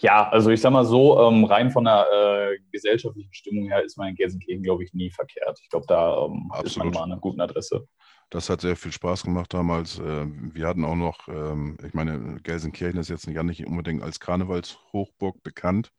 Ja, 0.00 0.28
also 0.28 0.50
ich 0.50 0.60
sag 0.60 0.72
mal 0.72 0.84
so, 0.84 1.18
ähm, 1.20 1.44
rein 1.44 1.70
von 1.70 1.84
der 1.84 2.06
äh, 2.12 2.58
gesellschaftlichen 2.70 3.32
Stimmung 3.32 3.68
her 3.68 3.82
ist 3.82 3.96
man 3.96 4.08
in 4.08 4.14
Gelsenkirchen, 4.14 4.62
glaube 4.62 4.84
ich, 4.84 4.92
nie 4.92 5.10
verkehrt. 5.10 5.58
Ich 5.62 5.70
glaube, 5.70 5.86
da 5.88 6.26
ähm, 6.26 6.52
ist 6.62 6.76
man 6.76 6.90
mal 6.90 7.02
an 7.02 7.12
einer 7.12 7.20
guten 7.20 7.40
Adresse. 7.40 7.88
Das 8.32 8.48
hat 8.48 8.62
sehr 8.62 8.76
viel 8.76 8.92
Spaß 8.92 9.24
gemacht 9.24 9.52
damals. 9.52 9.98
Äh, 9.98 10.26
wir 10.26 10.66
hatten 10.66 10.86
auch 10.86 10.94
noch, 10.94 11.28
ähm, 11.28 11.76
ich 11.86 11.92
meine, 11.92 12.40
Gelsenkirchen 12.42 12.98
ist 12.98 13.10
jetzt 13.10 13.26
ja 13.26 13.42
nicht 13.42 13.66
unbedingt 13.66 14.02
als 14.02 14.20
Karnevalshochburg 14.20 15.42
bekannt. 15.42 15.92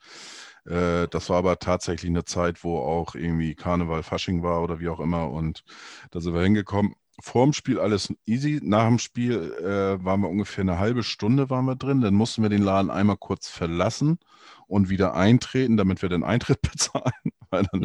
Äh, 0.65 1.07
das 1.09 1.29
war 1.29 1.37
aber 1.37 1.59
tatsächlich 1.59 2.09
eine 2.09 2.25
Zeit, 2.25 2.63
wo 2.63 2.79
auch 2.79 3.13
irgendwie 3.13 3.53
Karneval, 3.53 4.01
Fasching 4.01 4.41
war 4.41 4.63
oder 4.63 4.79
wie 4.79 4.89
auch 4.89 4.99
immer. 4.99 5.29
Und 5.29 5.63
da 6.09 6.21
sind 6.21 6.33
wir 6.33 6.41
hingekommen 6.41 6.95
vor 7.21 7.45
dem 7.45 7.53
Spiel 7.53 7.79
alles 7.79 8.11
easy. 8.25 8.59
Nach 8.63 8.87
dem 8.87 8.97
Spiel 8.97 9.53
äh, 9.59 10.03
waren 10.03 10.21
wir 10.21 10.29
ungefähr 10.29 10.63
eine 10.63 10.79
halbe 10.79 11.03
Stunde 11.03 11.51
waren 11.51 11.65
wir 11.65 11.75
drin. 11.75 12.01
Dann 12.01 12.15
mussten 12.15 12.41
wir 12.41 12.49
den 12.49 12.63
Laden 12.63 12.89
einmal 12.89 13.17
kurz 13.17 13.47
verlassen 13.47 14.17
und 14.65 14.89
wieder 14.89 15.13
eintreten, 15.13 15.77
damit 15.77 16.01
wir 16.01 16.09
den 16.09 16.23
Eintritt 16.23 16.61
bezahlen. 16.63 17.13
Weil 17.51 17.67
dann 17.71 17.83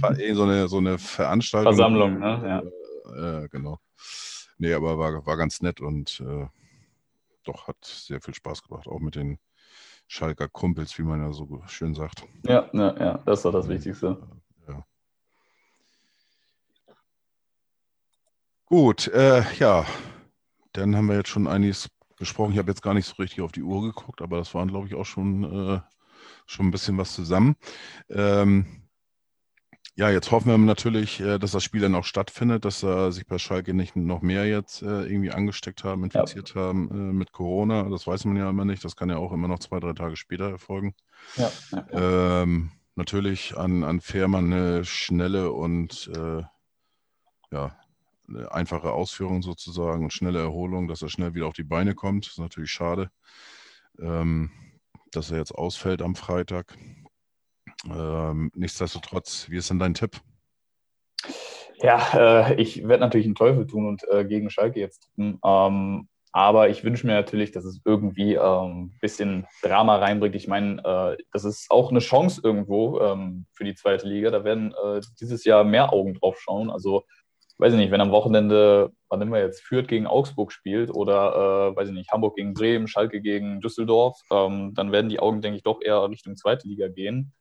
war 0.00 0.16
eh 0.16 0.32
so 0.34 0.44
eine, 0.44 0.68
so 0.68 0.78
eine 0.78 0.98
Veranstaltung. 0.98 1.74
Versammlung, 1.74 2.20
ne? 2.20 2.42
Ja. 2.46 2.62
Äh, 3.08 3.48
genau. 3.48 3.78
Nee, 4.58 4.72
aber 4.72 4.98
war, 4.98 5.26
war 5.26 5.36
ganz 5.36 5.60
nett 5.62 5.80
und 5.80 6.20
äh, 6.20 6.46
doch 7.44 7.68
hat 7.68 7.84
sehr 7.84 8.20
viel 8.20 8.34
Spaß 8.34 8.62
gemacht, 8.62 8.86
auch 8.86 9.00
mit 9.00 9.14
den 9.14 9.38
Schalker 10.06 10.48
Kumpels, 10.48 10.98
wie 10.98 11.02
man 11.02 11.20
ja 11.20 11.32
so 11.32 11.62
schön 11.66 11.94
sagt. 11.94 12.24
Ja, 12.44 12.68
ja, 12.72 12.96
ja, 12.98 13.18
das 13.24 13.40
ist 13.40 13.44
doch 13.44 13.52
das 13.52 13.68
Wichtigste. 13.68 14.16
Gut, 18.70 19.08
äh, 19.08 19.42
ja, 19.54 19.86
dann 20.72 20.94
haben 20.94 21.06
wir 21.08 21.16
jetzt 21.16 21.30
schon 21.30 21.46
einiges 21.46 21.88
gesprochen. 22.18 22.52
Ich 22.52 22.58
habe 22.58 22.70
jetzt 22.70 22.82
gar 22.82 22.92
nicht 22.92 23.06
so 23.06 23.14
richtig 23.14 23.40
auf 23.40 23.50
die 23.50 23.62
Uhr 23.62 23.80
geguckt, 23.80 24.20
aber 24.20 24.36
das 24.36 24.52
waren, 24.52 24.68
glaube 24.68 24.86
ich, 24.86 24.94
auch 24.94 25.06
schon, 25.06 25.42
äh, 25.44 25.80
schon 26.44 26.66
ein 26.66 26.70
bisschen 26.70 26.98
was 26.98 27.14
zusammen. 27.14 27.56
Ähm, 28.10 28.87
ja, 29.98 30.10
jetzt 30.10 30.30
hoffen 30.30 30.48
wir 30.48 30.58
natürlich, 30.58 31.18
äh, 31.18 31.40
dass 31.40 31.50
das 31.50 31.64
Spiel 31.64 31.80
dann 31.80 31.96
auch 31.96 32.04
stattfindet, 32.04 32.64
dass 32.64 32.84
äh, 32.84 33.10
sich 33.10 33.26
bei 33.26 33.36
Schalke 33.36 33.74
nicht 33.74 33.96
noch 33.96 34.22
mehr 34.22 34.46
jetzt 34.46 34.80
äh, 34.80 35.02
irgendwie 35.02 35.32
angesteckt 35.32 35.82
haben, 35.82 36.04
infiziert 36.04 36.54
ja. 36.54 36.60
haben 36.60 36.88
äh, 36.88 37.12
mit 37.12 37.32
Corona. 37.32 37.82
Das 37.88 38.06
weiß 38.06 38.24
man 38.26 38.36
ja 38.36 38.48
immer 38.48 38.64
nicht. 38.64 38.84
Das 38.84 38.94
kann 38.94 39.10
ja 39.10 39.16
auch 39.16 39.32
immer 39.32 39.48
noch 39.48 39.58
zwei, 39.58 39.80
drei 39.80 39.94
Tage 39.94 40.16
später 40.16 40.48
erfolgen. 40.48 40.94
Ja, 41.34 41.50
ja, 41.72 42.42
ähm, 42.42 42.70
natürlich 42.94 43.56
an, 43.56 43.82
an 43.82 44.00
Fährmann 44.00 44.52
eine 44.52 44.84
schnelle 44.84 45.50
und 45.50 46.08
äh, 46.14 46.44
ja, 47.50 47.76
eine 48.28 48.52
einfache 48.52 48.92
Ausführung 48.92 49.42
sozusagen 49.42 50.04
und 50.04 50.12
schnelle 50.12 50.38
Erholung, 50.38 50.86
dass 50.86 51.02
er 51.02 51.08
schnell 51.08 51.34
wieder 51.34 51.48
auf 51.48 51.54
die 51.54 51.64
Beine 51.64 51.96
kommt. 51.96 52.26
Das 52.26 52.34
ist 52.34 52.38
natürlich 52.38 52.70
schade. 52.70 53.10
Ähm, 53.98 54.52
dass 55.10 55.32
er 55.32 55.38
jetzt 55.38 55.56
ausfällt 55.56 56.02
am 56.02 56.14
Freitag. 56.14 56.78
Ähm, 57.94 58.50
nichtsdestotrotz, 58.54 59.46
wie 59.50 59.56
ist 59.56 59.70
denn 59.70 59.78
dein 59.78 59.94
Tipp? 59.94 60.20
Ja, 61.80 62.48
äh, 62.48 62.60
ich 62.60 62.86
werde 62.86 63.00
natürlich 63.00 63.26
einen 63.26 63.34
Teufel 63.34 63.66
tun 63.66 63.86
und 63.86 64.02
äh, 64.08 64.24
gegen 64.24 64.50
Schalke 64.50 64.80
jetzt 64.80 65.04
tippen. 65.04 65.38
Ähm, 65.44 66.08
aber 66.32 66.68
ich 66.68 66.84
wünsche 66.84 67.06
mir 67.06 67.14
natürlich, 67.14 67.52
dass 67.52 67.64
es 67.64 67.80
irgendwie 67.84 68.38
ein 68.38 68.70
ähm, 68.70 68.92
bisschen 69.00 69.46
Drama 69.62 69.96
reinbringt. 69.96 70.34
Ich 70.34 70.48
meine, 70.48 70.82
äh, 70.84 71.22
das 71.32 71.44
ist 71.44 71.70
auch 71.70 71.90
eine 71.90 72.00
Chance 72.00 72.40
irgendwo 72.44 73.00
ähm, 73.00 73.46
für 73.52 73.64
die 73.64 73.74
zweite 73.74 74.06
Liga. 74.06 74.30
Da 74.30 74.44
werden 74.44 74.74
äh, 74.84 75.00
dieses 75.20 75.44
Jahr 75.44 75.64
mehr 75.64 75.92
Augen 75.92 76.14
drauf 76.14 76.38
schauen. 76.38 76.70
Also, 76.70 77.04
weiß 77.58 77.72
ich 77.72 77.78
nicht, 77.78 77.90
wenn 77.90 78.00
am 78.00 78.10
Wochenende, 78.10 78.92
wann 79.08 79.22
immer 79.22 79.38
jetzt 79.38 79.62
Fürth 79.62 79.88
gegen 79.88 80.06
Augsburg 80.06 80.52
spielt 80.52 80.90
oder, 80.94 81.72
äh, 81.72 81.76
weiß 81.76 81.88
ich 81.88 81.94
nicht, 81.94 82.12
Hamburg 82.12 82.36
gegen 82.36 82.54
Bremen, 82.54 82.88
Schalke 82.88 83.20
gegen 83.20 83.60
Düsseldorf, 83.60 84.20
ähm, 84.30 84.74
dann 84.74 84.92
werden 84.92 85.08
die 85.08 85.20
Augen, 85.20 85.40
denke 85.40 85.56
ich, 85.56 85.62
doch 85.62 85.80
eher 85.82 86.08
Richtung 86.08 86.36
zweite 86.36 86.68
Liga 86.68 86.88
gehen. 86.88 87.32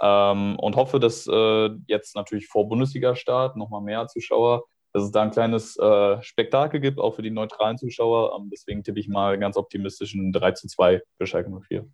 Ähm, 0.00 0.58
und 0.58 0.76
hoffe, 0.76 1.00
dass 1.00 1.26
äh, 1.26 1.70
jetzt 1.86 2.16
natürlich 2.16 2.48
vor 2.48 2.68
Bundesliga-Start 2.68 3.56
nochmal 3.56 3.80
mehr 3.80 4.06
Zuschauer, 4.06 4.64
dass 4.92 5.04
es 5.04 5.10
da 5.10 5.22
ein 5.22 5.30
kleines 5.30 5.76
äh, 5.78 6.22
Spektakel 6.22 6.80
gibt, 6.80 6.98
auch 6.98 7.14
für 7.14 7.22
die 7.22 7.30
neutralen 7.30 7.78
Zuschauer. 7.78 8.38
Ähm, 8.38 8.50
deswegen 8.50 8.82
tippe 8.82 9.00
ich 9.00 9.08
mal 9.08 9.38
ganz 9.38 9.56
optimistisch 9.56 10.14
ein 10.14 10.32
3 10.32 10.52
zu 10.52 10.68
2 10.68 11.02
für 11.16 11.26
Schalke 11.26 11.50
04. 11.50 11.86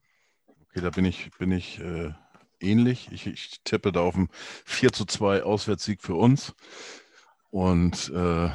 Okay, 0.47 0.81
da 0.81 0.91
bin 0.91 1.05
ich, 1.05 1.31
bin 1.39 1.53
ich 1.53 1.81
äh, 1.81 2.11
ähnlich. 2.61 3.09
Ich, 3.13 3.27
ich, 3.27 3.61
tippe 3.65 3.93
da 3.93 4.01
auf 4.01 4.17
einen 4.17 4.29
4 4.65 4.93
zu 4.93 5.05
2 5.05 5.43
Auswärtssieg 5.43 6.03
für 6.03 6.15
uns. 6.15 6.55
Und 7.51 8.11
äh, 8.15 8.49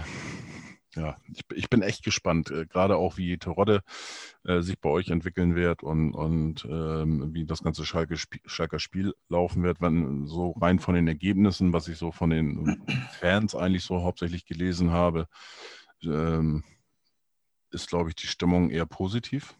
ja, 0.98 1.16
ich, 1.32 1.44
ich, 1.54 1.70
bin 1.70 1.84
echt 1.84 2.04
gespannt, 2.04 2.50
äh, 2.50 2.66
gerade 2.66 2.98
auch 2.98 3.18
wie 3.18 3.38
Terodde 3.38 3.84
äh, 4.44 4.62
sich 4.62 4.80
bei 4.80 4.90
euch 4.90 5.10
entwickeln 5.10 5.56
wird 5.56 5.84
und, 5.84 6.14
und 6.14 6.66
ähm, 6.66 7.34
wie 7.34 7.46
das 7.46 7.62
ganze 7.62 7.86
Schalke 7.86 8.18
Spiel, 8.18 8.42
Schalker 8.46 8.80
Spiel 8.80 9.14
laufen 9.30 9.62
wird, 9.64 9.80
wenn 9.80 10.26
so 10.26 10.52
rein 10.52 10.80
von 10.80 10.96
den 10.96 11.08
Ergebnissen, 11.08 11.72
was 11.72 11.88
ich 11.88 11.98
so 11.98 12.12
von 12.12 12.32
den 12.32 12.82
Fans 13.20 13.56
eigentlich 13.56 13.84
so 13.84 14.02
hauptsächlich 14.02 14.46
gelesen 14.46 14.92
habe, 14.92 15.28
ähm, 16.04 16.64
ist, 17.72 17.90
glaube 17.90 18.10
ich, 18.10 18.16
die 18.16 18.28
Stimmung 18.28 18.72
eher 18.72 18.86
positiv. 18.86 19.56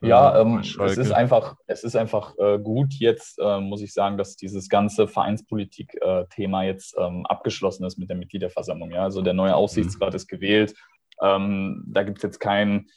Ja, 0.00 0.40
ähm, 0.40 0.58
es 0.58 0.98
ist 0.98 1.12
einfach, 1.12 1.56
es 1.66 1.84
ist 1.84 1.96
einfach 1.96 2.34
äh, 2.38 2.58
gut 2.58 2.92
jetzt, 2.94 3.38
äh, 3.38 3.60
muss 3.60 3.80
ich 3.80 3.92
sagen, 3.92 4.18
dass 4.18 4.36
dieses 4.36 4.68
ganze 4.68 5.08
Vereinspolitik-Thema 5.08 6.64
äh, 6.64 6.66
jetzt 6.66 6.94
ähm, 6.98 7.24
abgeschlossen 7.26 7.84
ist 7.84 7.98
mit 7.98 8.10
der 8.10 8.16
Mitgliederversammlung. 8.16 8.90
Ja? 8.90 9.04
Also 9.04 9.22
der 9.22 9.32
neue 9.32 9.50
mhm. 9.50 9.56
Aufsichtsrat 9.56 10.10
mhm. 10.10 10.16
ist 10.16 10.28
gewählt. 10.28 10.74
Ähm, 11.22 11.84
da 11.86 12.02
gibt 12.02 12.18
es 12.18 12.22
jetzt 12.22 12.40
kein, 12.40 12.88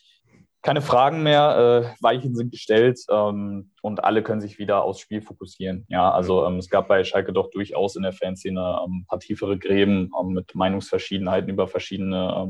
keine 0.61 0.81
Fragen 0.81 1.23
mehr, 1.23 1.93
äh, 1.97 2.03
Weichen 2.03 2.35
sind 2.35 2.51
gestellt 2.51 2.99
ähm, 3.09 3.71
und 3.81 4.03
alle 4.03 4.21
können 4.21 4.41
sich 4.41 4.59
wieder 4.59 4.83
aufs 4.83 4.99
Spiel 4.99 5.21
fokussieren. 5.21 5.85
Ja, 5.87 6.11
also 6.11 6.45
ähm, 6.45 6.57
es 6.57 6.69
gab 6.69 6.89
bei 6.89 7.03
Schalke 7.03 7.31
doch 7.31 7.49
durchaus 7.51 7.95
in 7.95 8.03
der 8.03 8.11
Fanszene 8.11 8.81
ähm, 8.83 9.01
ein 9.01 9.05
paar 9.07 9.19
tiefere 9.19 9.57
Gräben 9.57 10.11
mit 10.25 10.53
Meinungsverschiedenheiten 10.55 11.49
über 11.49 11.67
verschiedene 11.67 12.47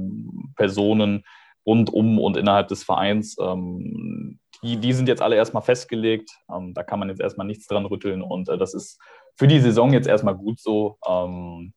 Personen 0.56 1.24
rund 1.68 1.92
um 1.94 2.18
und 2.18 2.38
innerhalb 2.38 2.70
des 2.70 2.84
Vereins. 2.84 3.36
Ähm, 3.40 4.40
die, 4.64 4.78
die 4.78 4.94
sind 4.94 5.08
jetzt 5.08 5.22
alle 5.22 5.36
erstmal 5.36 5.62
festgelegt. 5.62 6.32
Ähm, 6.50 6.74
da 6.74 6.82
kann 6.82 7.00
man 7.00 7.10
jetzt 7.10 7.22
erstmal 7.22 7.46
nichts 7.46 7.68
dran 7.68 7.86
rütteln. 7.86 8.22
Und 8.22 8.50
äh, 8.50 8.58
das 8.58 8.74
ist 8.74 9.00
für 9.36 9.48
die 9.48 9.60
Saison 9.60 9.94
jetzt 9.94 10.08
erstmal 10.08 10.36
gut 10.36 10.60
so, 10.60 10.98
ähm, 11.08 11.74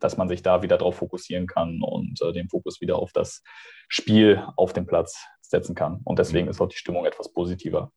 dass 0.00 0.16
man 0.16 0.28
sich 0.28 0.42
da 0.42 0.62
wieder 0.62 0.78
drauf 0.78 0.96
fokussieren 0.96 1.46
kann 1.46 1.80
und 1.82 2.20
äh, 2.22 2.32
den 2.32 2.48
Fokus 2.48 2.80
wieder 2.80 2.98
auf 2.98 3.12
das 3.12 3.42
Spiel 3.88 4.44
auf 4.56 4.72
dem 4.72 4.86
Platz 4.86 5.24
setzen 5.42 5.74
kann. 5.74 6.00
Und 6.04 6.18
deswegen 6.18 6.46
mhm. 6.46 6.50
ist 6.50 6.60
auch 6.60 6.68
die 6.68 6.76
Stimmung 6.76 7.04
etwas 7.04 7.32
positiver. 7.32 7.92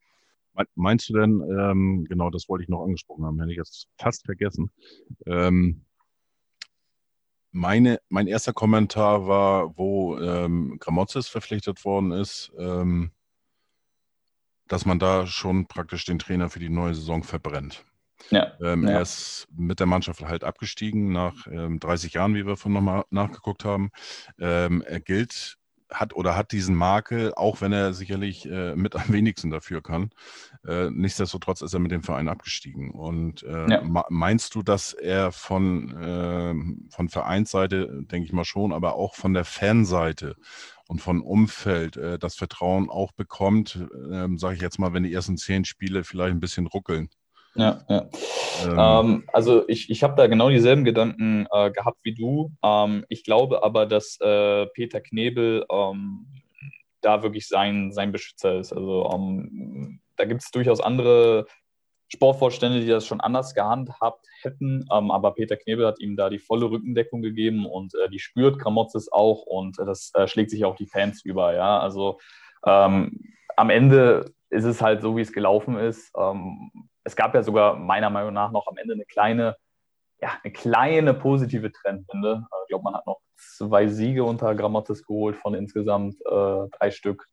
Meinst 0.75 1.09
du 1.09 1.13
denn, 1.13 1.41
ähm, 1.41 2.05
genau 2.09 2.31
das 2.31 2.49
wollte 2.49 2.63
ich 2.63 2.69
noch 2.69 2.83
angesprochen 2.83 3.25
haben, 3.25 3.39
hätte 3.39 3.51
ich 3.51 3.57
jetzt 3.57 3.89
fast 3.99 4.25
vergessen. 4.25 4.71
Meine, 7.51 7.99
mein 8.09 8.27
erster 8.27 8.53
Kommentar 8.53 9.27
war, 9.27 9.77
wo 9.77 10.17
ähm, 10.19 10.77
Gramozis 10.79 11.27
verpflichtet 11.27 11.85
worden 11.85 12.11
ist, 12.11 12.51
ähm, 12.57 13.11
dass 14.67 14.85
man 14.85 14.99
da 14.99 15.25
schon 15.27 15.67
praktisch 15.67 16.05
den 16.05 16.19
Trainer 16.19 16.49
für 16.49 16.59
die 16.59 16.69
neue 16.69 16.93
Saison 16.93 17.23
verbrennt. 17.23 17.85
Ja, 18.29 18.53
ähm, 18.61 18.83
ja. 18.83 18.95
Er 18.95 19.01
ist 19.01 19.47
mit 19.55 19.79
der 19.79 19.87
Mannschaft 19.87 20.21
halt 20.23 20.43
abgestiegen 20.43 21.11
nach 21.11 21.47
ähm, 21.47 21.79
30 21.79 22.13
Jahren, 22.13 22.35
wie 22.35 22.45
wir 22.45 22.57
von 22.57 22.73
nochmal 22.73 23.05
nachgeguckt 23.09 23.63
haben. 23.63 23.91
Ähm, 24.39 24.81
er 24.85 24.99
gilt 24.99 25.57
hat 25.91 26.13
oder 26.13 26.35
hat 26.35 26.51
diesen 26.51 26.75
Makel, 26.75 27.33
auch 27.35 27.61
wenn 27.61 27.71
er 27.71 27.93
sicherlich 27.93 28.45
äh, 28.49 28.75
mit 28.75 28.95
am 28.95 29.11
wenigsten 29.13 29.49
dafür 29.49 29.81
kann. 29.81 30.09
Äh, 30.65 30.89
nichtsdestotrotz 30.89 31.61
ist 31.61 31.73
er 31.73 31.79
mit 31.79 31.91
dem 31.91 32.03
Verein 32.03 32.27
abgestiegen. 32.27 32.91
Und 32.91 33.43
äh, 33.43 33.69
ja. 33.69 34.05
meinst 34.09 34.55
du, 34.55 34.63
dass 34.63 34.93
er 34.93 35.31
von, 35.31 35.97
ähm, 36.01 36.89
von 36.91 37.09
Vereinsseite, 37.09 38.03
denke 38.03 38.25
ich 38.25 38.33
mal 38.33 38.45
schon, 38.45 38.73
aber 38.73 38.95
auch 38.95 39.15
von 39.15 39.33
der 39.33 39.45
Fanseite 39.45 40.35
und 40.88 41.01
von 41.01 41.21
Umfeld 41.21 41.97
äh, 41.97 42.19
das 42.19 42.35
Vertrauen 42.35 42.89
auch 42.89 43.11
bekommt, 43.11 43.85
ähm, 44.11 44.38
sage 44.38 44.55
ich 44.55 44.61
jetzt 44.61 44.79
mal, 44.79 44.93
wenn 44.93 45.03
die 45.03 45.13
ersten 45.13 45.38
zehn 45.38 45.65
Spiele 45.65 46.03
vielleicht 46.03 46.33
ein 46.33 46.39
bisschen 46.39 46.67
ruckeln? 46.67 47.09
Ja, 47.58 47.82
ja. 47.89 48.10
Ähm, 48.64 48.78
ähm, 48.78 49.24
also 49.34 49.68
ich, 49.68 49.89
ich 49.89 50.03
habe 50.03 50.16
da 50.16 50.28
genau 50.28 50.49
dieselben 50.49 50.84
Gedanken 50.84 51.47
äh, 51.51 51.72
gehabt 51.72 51.97
wie 52.03 52.14
du. 52.14 52.51
Ähm, 52.64 53.05
ich 53.10 53.24
glaube 53.24 53.64
aber, 53.64 53.86
dass 53.86 54.20
äh, 54.22 54.68
Peter 54.68 55.01
Knebel 55.01 55.66
ähm, 55.72 56.28
da 57.01 57.24
wirklich 57.24 57.47
sein, 57.47 57.91
sein 57.91 58.12
Beschützer 58.12 58.60
ist. 58.60 58.74
Also 58.74 59.10
ähm, 59.14 59.99
da 60.16 60.26
gibt 60.26 60.43
es 60.43 60.51
durchaus 60.51 60.80
andere 60.80 61.45
Sportvorstände, 62.10 62.80
die 62.80 62.88
das 62.88 63.05
schon 63.05 63.22
anders 63.22 63.53
gehandhabt 63.53 64.28
hätten. 64.41 64.86
Ähm, 64.91 65.10
aber 65.10 65.34
Peter 65.34 65.58
Knebel 65.58 65.88
hat 65.88 65.99
ihm 65.99 66.16
da 66.16 66.30
die 66.30 66.39
volle 66.39 66.70
Rückendeckung 66.70 67.22
gegeben 67.22 67.66
und 67.66 67.95
äh, 67.95 68.10
die 68.10 68.20
spürt 68.20 68.60
Kramotzes 68.60 69.12
auch 69.12 69.43
und 69.47 69.78
das 69.80 70.12
äh, 70.14 70.28
schlägt 70.28 70.51
sich 70.51 70.64
auch 70.64 70.76
die 70.76 70.88
Fans 70.88 71.24
über. 71.24 71.53
Ja, 71.53 71.80
also 71.80 72.20
am 72.64 73.70
Ende 73.70 74.34
ist 74.49 74.66
es 74.66 74.82
halt 74.82 75.01
so, 75.01 75.16
wie 75.16 75.22
es 75.22 75.32
gelaufen 75.32 75.78
ist. 75.78 76.12
Ähm, 76.18 76.72
es 77.08 77.16
gab 77.16 77.34
ja 77.34 77.41
sogar 77.41 77.78
meiner 77.78 78.10
Meinung 78.10 78.34
nach 78.34 78.51
noch 78.51 78.68
am 78.68 78.78
Ende 78.78 78.93
eine 78.93 79.05
kleine, 79.05 79.55
ja, 80.20 80.32
eine 80.43 80.51
kleine 80.51 81.14
positive 81.14 81.72
Trendwende. 81.72 82.45
Ich 82.64 82.68
glaube, 82.70 82.84
man 82.84 82.95
hat 82.95 83.08
noch 83.08 83.22
zwei 83.38 83.88
Siege 83.88 84.26
unter 84.26 84.53
Grammatis 84.55 85.05
geholt 85.05 85.38
von 85.38 85.53
insgesamt 85.53 86.16
äh, 86.26 86.68
drei 86.78 86.91
Stück. 86.91 87.26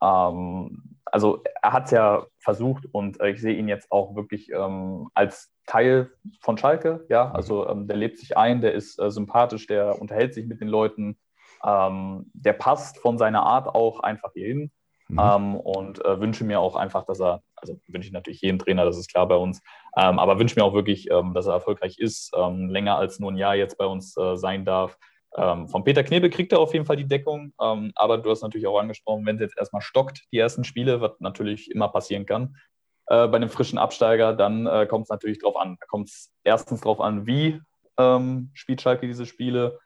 Ähm, 0.00 1.00
also 1.06 1.42
er 1.60 1.72
hat 1.72 1.86
es 1.86 1.90
ja 1.90 2.24
versucht 2.38 2.86
und 2.92 3.20
äh, 3.20 3.30
ich 3.30 3.40
sehe 3.40 3.56
ihn 3.56 3.68
jetzt 3.68 3.90
auch 3.90 4.14
wirklich 4.14 4.50
ähm, 4.52 5.08
als 5.14 5.52
Teil 5.66 6.12
von 6.40 6.56
Schalke. 6.56 7.04
Ja, 7.08 7.32
also 7.32 7.68
ähm, 7.68 7.88
der 7.88 7.96
lebt 7.96 8.18
sich 8.18 8.36
ein, 8.36 8.60
der 8.60 8.74
ist 8.74 9.00
äh, 9.00 9.10
sympathisch, 9.10 9.66
der 9.66 10.00
unterhält 10.00 10.34
sich 10.34 10.46
mit 10.46 10.60
den 10.60 10.68
Leuten, 10.68 11.18
ähm, 11.64 12.30
der 12.32 12.52
passt 12.52 12.98
von 12.98 13.18
seiner 13.18 13.42
Art 13.42 13.66
auch 13.66 14.00
einfach 14.00 14.30
hier 14.34 14.46
hin. 14.46 14.72
Mhm. 15.08 15.20
Ähm, 15.20 15.56
und 15.56 16.04
äh, 16.04 16.20
wünsche 16.20 16.44
mir 16.44 16.60
auch 16.60 16.74
einfach, 16.74 17.04
dass 17.04 17.20
er, 17.20 17.42
also 17.54 17.78
wünsche 17.86 18.08
ich 18.08 18.12
natürlich 18.12 18.40
jedem 18.40 18.58
Trainer, 18.58 18.84
das 18.84 18.98
ist 18.98 19.10
klar 19.10 19.28
bei 19.28 19.36
uns, 19.36 19.62
ähm, 19.96 20.18
aber 20.18 20.38
wünsche 20.38 20.58
mir 20.58 20.64
auch 20.64 20.74
wirklich, 20.74 21.10
ähm, 21.10 21.32
dass 21.32 21.46
er 21.46 21.54
erfolgreich 21.54 21.98
ist, 21.98 22.32
ähm, 22.36 22.68
länger 22.70 22.96
als 22.96 23.20
nur 23.20 23.30
ein 23.30 23.36
Jahr 23.36 23.54
jetzt 23.54 23.78
bei 23.78 23.86
uns 23.86 24.16
äh, 24.16 24.36
sein 24.36 24.64
darf. 24.64 24.98
Ähm, 25.36 25.68
von 25.68 25.84
Peter 25.84 26.02
Knebel 26.02 26.30
kriegt 26.30 26.52
er 26.52 26.60
auf 26.60 26.72
jeden 26.72 26.86
Fall 26.86 26.96
die 26.96 27.06
Deckung, 27.06 27.52
ähm, 27.60 27.92
aber 27.94 28.18
du 28.18 28.30
hast 28.30 28.42
natürlich 28.42 28.66
auch 28.66 28.78
angesprochen, 28.78 29.26
wenn 29.26 29.36
es 29.36 29.42
jetzt 29.42 29.58
erstmal 29.58 29.82
stockt, 29.82 30.24
die 30.32 30.38
ersten 30.38 30.64
Spiele, 30.64 31.00
was 31.00 31.12
natürlich 31.20 31.70
immer 31.70 31.88
passieren 31.88 32.26
kann, 32.26 32.56
äh, 33.06 33.28
bei 33.28 33.36
einem 33.36 33.50
frischen 33.50 33.78
Absteiger, 33.78 34.32
dann 34.32 34.66
äh, 34.66 34.86
kommt 34.86 35.04
es 35.04 35.10
natürlich 35.10 35.38
drauf 35.38 35.56
an. 35.56 35.76
Da 35.78 35.86
kommt 35.86 36.08
es 36.08 36.32
erstens 36.44 36.80
drauf 36.80 37.00
an, 37.00 37.26
wie 37.26 37.60
spielt 38.52 38.82
Schalke 38.82 39.06
diese 39.06 39.24
Spiele, 39.24 39.78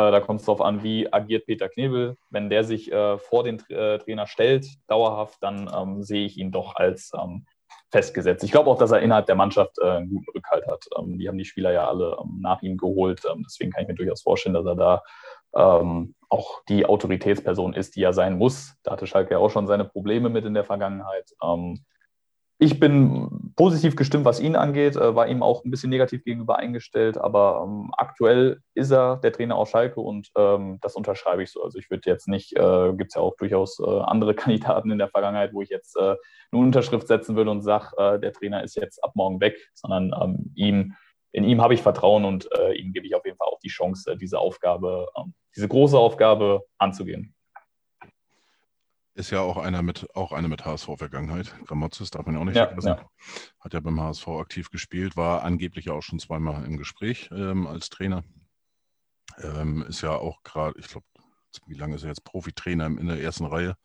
da 0.00 0.20
kommt 0.20 0.40
es 0.40 0.46
darauf 0.46 0.60
an, 0.60 0.82
wie 0.82 1.12
agiert 1.12 1.46
Peter 1.46 1.68
Knebel. 1.68 2.16
Wenn 2.30 2.50
der 2.50 2.64
sich 2.64 2.92
äh, 2.92 3.18
vor 3.18 3.44
den 3.44 3.60
äh, 3.70 3.98
Trainer 3.98 4.26
stellt, 4.26 4.66
dauerhaft, 4.88 5.42
dann 5.42 5.70
ähm, 5.74 6.02
sehe 6.02 6.26
ich 6.26 6.36
ihn 6.36 6.52
doch 6.52 6.76
als 6.76 7.12
ähm, 7.18 7.46
festgesetzt. 7.90 8.44
Ich 8.44 8.52
glaube 8.52 8.68
auch, 8.70 8.78
dass 8.78 8.90
er 8.90 9.00
innerhalb 9.00 9.26
der 9.26 9.36
Mannschaft 9.36 9.78
äh, 9.78 9.88
einen 9.88 10.10
guten 10.10 10.30
Rückhalt 10.34 10.66
hat. 10.66 10.84
Ähm, 10.98 11.18
die 11.18 11.28
haben 11.28 11.38
die 11.38 11.44
Spieler 11.44 11.72
ja 11.72 11.88
alle 11.88 12.18
ähm, 12.20 12.40
nach 12.40 12.62
ihm 12.62 12.76
geholt. 12.76 13.22
Ähm, 13.30 13.44
deswegen 13.46 13.70
kann 13.70 13.82
ich 13.82 13.88
mir 13.88 13.94
durchaus 13.94 14.22
vorstellen, 14.22 14.54
dass 14.54 14.66
er 14.66 14.76
da 14.76 15.02
ähm, 15.54 16.14
auch 16.28 16.62
die 16.68 16.84
Autoritätsperson 16.84 17.72
ist, 17.72 17.96
die 17.96 18.02
er 18.02 18.12
sein 18.12 18.36
muss. 18.36 18.74
Da 18.82 18.92
hatte 18.92 19.06
Schalke 19.06 19.32
ja 19.32 19.38
auch 19.38 19.50
schon 19.50 19.66
seine 19.66 19.84
Probleme 19.84 20.28
mit 20.28 20.44
in 20.44 20.54
der 20.54 20.64
Vergangenheit. 20.64 21.30
Ich 22.58 22.80
bin 22.80 23.52
positiv 23.54 23.96
gestimmt, 23.96 24.24
was 24.24 24.40
ihn 24.40 24.56
angeht, 24.56 24.96
äh, 24.96 25.14
war 25.14 25.28
ihm 25.28 25.42
auch 25.42 25.62
ein 25.62 25.70
bisschen 25.70 25.90
negativ 25.90 26.24
gegenüber 26.24 26.56
eingestellt, 26.56 27.18
aber 27.18 27.62
ähm, 27.62 27.90
aktuell 27.98 28.62
ist 28.74 28.90
er 28.90 29.18
der 29.18 29.32
Trainer 29.32 29.56
aus 29.56 29.68
Schalke 29.68 30.00
und 30.00 30.30
ähm, 30.38 30.78
das 30.80 30.94
unterschreibe 30.94 31.42
ich 31.42 31.50
so. 31.50 31.62
Also 31.62 31.78
ich 31.78 31.90
würde 31.90 32.08
jetzt 32.08 32.28
nicht, 32.28 32.56
äh, 32.56 32.94
gibt 32.94 33.10
es 33.10 33.16
ja 33.16 33.20
auch 33.20 33.36
durchaus 33.36 33.78
äh, 33.78 33.84
andere 33.84 34.34
Kandidaten 34.34 34.90
in 34.90 34.96
der 34.96 35.08
Vergangenheit, 35.08 35.52
wo 35.52 35.60
ich 35.60 35.68
jetzt 35.68 35.96
äh, 35.96 36.16
eine 36.50 36.62
Unterschrift 36.62 37.06
setzen 37.08 37.36
würde 37.36 37.50
und 37.50 37.60
sage, 37.60 37.94
äh, 37.98 38.18
der 38.18 38.32
Trainer 38.32 38.62
ist 38.64 38.74
jetzt 38.76 39.04
ab 39.04 39.12
morgen 39.16 39.38
weg, 39.42 39.58
sondern 39.74 40.14
ähm, 40.18 40.52
ihm, 40.54 40.94
in 41.32 41.44
ihm 41.44 41.60
habe 41.60 41.74
ich 41.74 41.82
Vertrauen 41.82 42.24
und 42.24 42.48
äh, 42.58 42.72
ihm 42.72 42.94
gebe 42.94 43.06
ich 43.06 43.14
auf 43.14 43.26
jeden 43.26 43.36
Fall 43.36 43.48
auch 43.48 43.60
die 43.60 43.68
Chance, 43.68 44.16
diese 44.16 44.38
Aufgabe, 44.38 45.08
ähm, 45.18 45.34
diese 45.54 45.68
große 45.68 45.98
Aufgabe 45.98 46.62
anzugehen. 46.78 47.35
Ist 49.16 49.30
ja 49.30 49.40
auch 49.40 49.56
einer 49.56 49.82
mit, 49.82 50.14
auch 50.14 50.32
eine 50.32 50.46
mit 50.48 50.64
HSV-Vergangenheit. 50.64 51.54
Gramozis 51.64 52.10
darf 52.10 52.26
man 52.26 52.34
ja 52.34 52.40
auch 52.40 52.44
nicht 52.44 52.56
ja, 52.56 52.66
vergessen. 52.66 52.88
Ja. 52.88 53.10
Hat 53.60 53.72
ja 53.72 53.80
beim 53.80 53.98
HSV 53.98 54.28
aktiv 54.28 54.70
gespielt, 54.70 55.16
war 55.16 55.42
angeblich 55.42 55.88
auch 55.88 56.02
schon 56.02 56.18
zweimal 56.18 56.64
im 56.64 56.76
Gespräch 56.76 57.30
ähm, 57.32 57.66
als 57.66 57.88
Trainer. 57.88 58.24
Ähm, 59.38 59.82
ist 59.88 60.02
ja 60.02 60.10
auch 60.12 60.42
gerade, 60.42 60.78
ich 60.78 60.88
glaube, 60.88 61.06
wie 61.66 61.74
lange 61.74 61.94
ist 61.94 62.02
er 62.02 62.10
jetzt 62.10 62.24
Profitrainer 62.24 62.86
in 62.86 63.06
der 63.06 63.20
ersten 63.20 63.46
Reihe? 63.46 63.76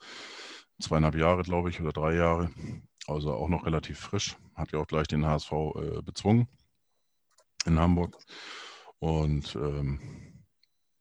Zweieinhalb 0.82 1.16
Jahre, 1.16 1.44
glaube 1.44 1.70
ich, 1.70 1.80
oder 1.80 1.94
drei 1.94 2.16
Jahre. 2.16 2.52
Also 3.08 3.34
auch 3.34 3.48
noch 3.48 3.66
relativ 3.66 4.00
frisch. 4.00 4.36
Hat 4.56 4.74
ja 4.74 4.80
auch 4.80 4.88
gleich 4.88 5.08
den 5.08 5.26
HSV 5.26 5.52
äh, 5.52 6.02
bezwungen 6.02 6.50
in 7.66 7.80
Hamburg. 7.80 8.18
Und 9.00 9.56
ähm, 9.56 10.44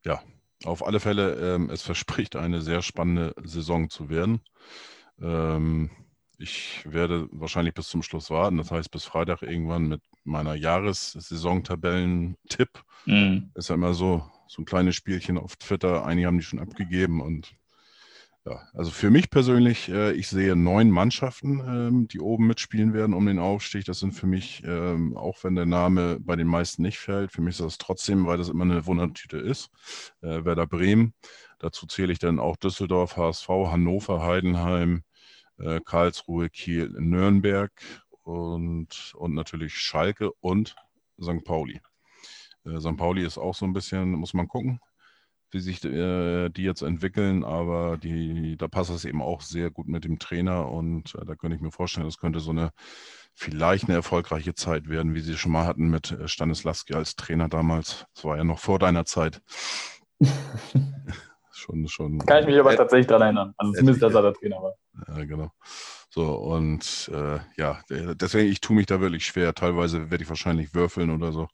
ja, 0.05 0.23
auf 0.65 0.87
alle 0.87 1.01
Fälle, 1.01 1.55
ähm, 1.55 1.71
es 1.71 1.83
verspricht 1.83 2.37
eine 2.37 2.61
sehr 2.61 2.83
spannende 2.83 3.35
Saison 3.43 3.91
zu 3.91 4.11
werden. 4.11 4.41
Ähm, 5.21 5.91
ich 6.39 6.87
werde 6.91 7.29
wahrscheinlich 7.33 7.75
bis 7.75 7.89
zum 7.89 8.03
Schluss 8.03 8.31
warten, 8.31 8.57
das 8.57 8.71
heißt 8.71 8.91
bis 8.91 9.05
Freitag 9.05 9.43
irgendwann 9.43 9.89
mit 9.89 10.01
meiner 10.25 10.55
Jahressaisontabellen-Tipp. 10.55 12.83
Mhm. 13.05 13.51
Ist 13.55 13.69
ja 13.69 13.75
immer 13.75 13.93
so, 13.95 14.25
so 14.49 14.63
ein 14.63 14.67
kleines 14.67 14.97
Spielchen 14.97 15.39
auf 15.39 15.57
Twitter. 15.57 16.05
Einige 16.05 16.27
haben 16.27 16.39
die 16.39 16.45
schon 16.45 16.59
abgegeben 16.59 17.21
und 17.21 17.55
ja, 18.47 18.69
also 18.73 18.91
für 18.91 19.11
mich 19.11 19.29
persönlich, 19.29 19.91
äh, 19.91 20.13
ich 20.13 20.29
sehe 20.29 20.57
neun 20.57 20.91
Mannschaften, 20.91 21.61
ähm, 21.61 22.09
die 22.09 22.21
oben 22.21 22.47
mitspielen 22.47 22.95
werden 22.95 23.15
um 23.15 23.27
den 23.27 23.39
Aufstieg. 23.39 23.85
Das 23.85 24.01
sind 24.01 24.13
für 24.13 24.27
mich, 24.27 24.63
ähm, 24.65 25.15
auch 25.17 25.45
wenn 25.45 25.55
der 25.57 25.67
Name 25.67 26.19
bei 26.21 26.37
den 26.37 26.47
meisten 26.47 26.83
nicht 26.83 26.99
fällt, 26.99 27.33
für 27.33 27.43
mich 27.43 27.57
ist 27.57 27.61
das 27.61 27.79
trotzdem, 27.79 28.27
weil 28.27 28.39
das 28.39 28.49
immer 28.49 28.65
eine 28.65 28.87
Wundertüte 28.87 29.37
ist. 29.37 29.71
Äh, 30.23 30.45
Werder 30.45 30.67
Bremen, 30.67 31.13
dazu 31.59 31.87
zähle 31.87 32.13
ich 32.13 32.19
dann 32.19 32.39
auch 32.41 32.57
Düsseldorf, 32.57 33.17
HSV, 33.17 33.49
Hannover, 33.49 34.23
Heidenheim, 34.23 35.03
äh, 35.59 35.81
Karlsruhe, 35.85 36.49
Kiel, 36.49 36.89
Nürnberg 36.99 37.73
und, 38.23 39.13
und 39.17 39.35
natürlich 39.35 39.75
Schalke 39.77 40.33
und 40.41 40.77
St. 41.23 41.45
Pauli. 41.45 41.81
Äh, 42.65 42.81
St. 42.81 42.97
Pauli 42.97 43.25
ist 43.25 43.37
auch 43.37 43.55
so 43.55 43.67
ein 43.67 43.75
bisschen, 43.75 44.13
muss 44.13 44.33
man 44.33 44.49
gucken 44.49 44.81
wie 45.51 45.61
sich 45.61 45.85
äh, 45.85 46.49
die 46.49 46.63
jetzt 46.63 46.83
entwickeln, 46.83 47.45
aber 47.45 47.97
die, 47.97 48.57
da 48.57 48.69
passt 48.69 48.91
es 48.91 49.05
eben 49.05 49.23
auch 49.23 49.41
sehr 49.41 49.71
gut 49.71 49.89
mit 49.89 50.05
dem 50.05 50.19
Trainer 50.19 50.71
und 50.71 51.15
äh, 51.15 51.25
da 51.25 51.35
könnte 51.35 51.57
ich 51.57 51.63
mir 51.63 51.73
vorstellen, 51.73 52.07
das 52.07 52.19
könnte 52.19 52.41
so 52.41 52.51
eine 52.51 52.71
vielleicht 53.35 53.85
eine 53.85 53.95
erfolgreiche 53.95 54.55
Zeit 54.55 54.89
werden, 54.89 55.15
wie 55.15 55.21
sie 55.21 55.37
schon 55.37 55.53
mal 55.53 55.67
hatten 55.67 55.89
mit 55.89 56.13
äh, 56.13 56.29
Stanislawski 56.29 56.95
als 56.95 57.17
Trainer 57.17 57.49
damals. 57.49 58.05
Das 58.15 58.25
war 58.25 58.37
ja 58.37 58.45
noch 58.45 58.59
vor 58.59 58.79
deiner 58.79 59.05
Zeit. 59.05 59.43
schon, 61.53 61.89
schon. 61.89 62.19
Kann 62.19 62.41
ich 62.41 62.47
mich 62.47 62.59
aber 62.59 62.77
tatsächlich 62.77 63.07
daran 63.07 63.23
erinnern. 63.23 63.55
Also 63.57 63.73
zumindest, 63.73 64.03
dass 64.03 64.15
er 64.15 64.23
der 64.23 64.35
Trainer 64.35 64.57
war. 64.57 64.75
Ja, 65.09 65.25
genau. 65.25 65.51
So, 66.11 66.35
und 66.35 67.11
äh, 67.15 67.39
ja, 67.57 67.81
deswegen, 67.89 68.51
ich 68.51 68.61
tue 68.61 68.77
mich 68.77 68.87
da 68.87 69.01
wirklich 69.01 69.25
schwer. 69.25 69.55
Teilweise 69.55 70.11
werde 70.11 70.25
ich 70.25 70.29
wahrscheinlich 70.29 70.75
würfeln 70.75 71.11
oder 71.11 71.33
so, 71.33 71.49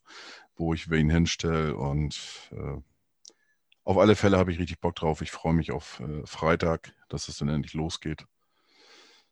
wo 0.56 0.72
ich 0.72 0.90
wen 0.90 1.10
hinstelle 1.10 1.76
und 1.76 2.18
äh, 2.52 2.80
auf 3.86 3.98
alle 3.98 4.16
Fälle 4.16 4.36
habe 4.36 4.50
ich 4.50 4.58
richtig 4.58 4.80
Bock 4.80 4.96
drauf. 4.96 5.22
Ich 5.22 5.30
freue 5.30 5.54
mich 5.54 5.70
auf 5.70 6.00
äh, 6.00 6.26
Freitag, 6.26 6.92
dass 7.08 7.28
es 7.28 7.38
dann 7.38 7.48
endlich 7.48 7.72
losgeht. 7.72 8.26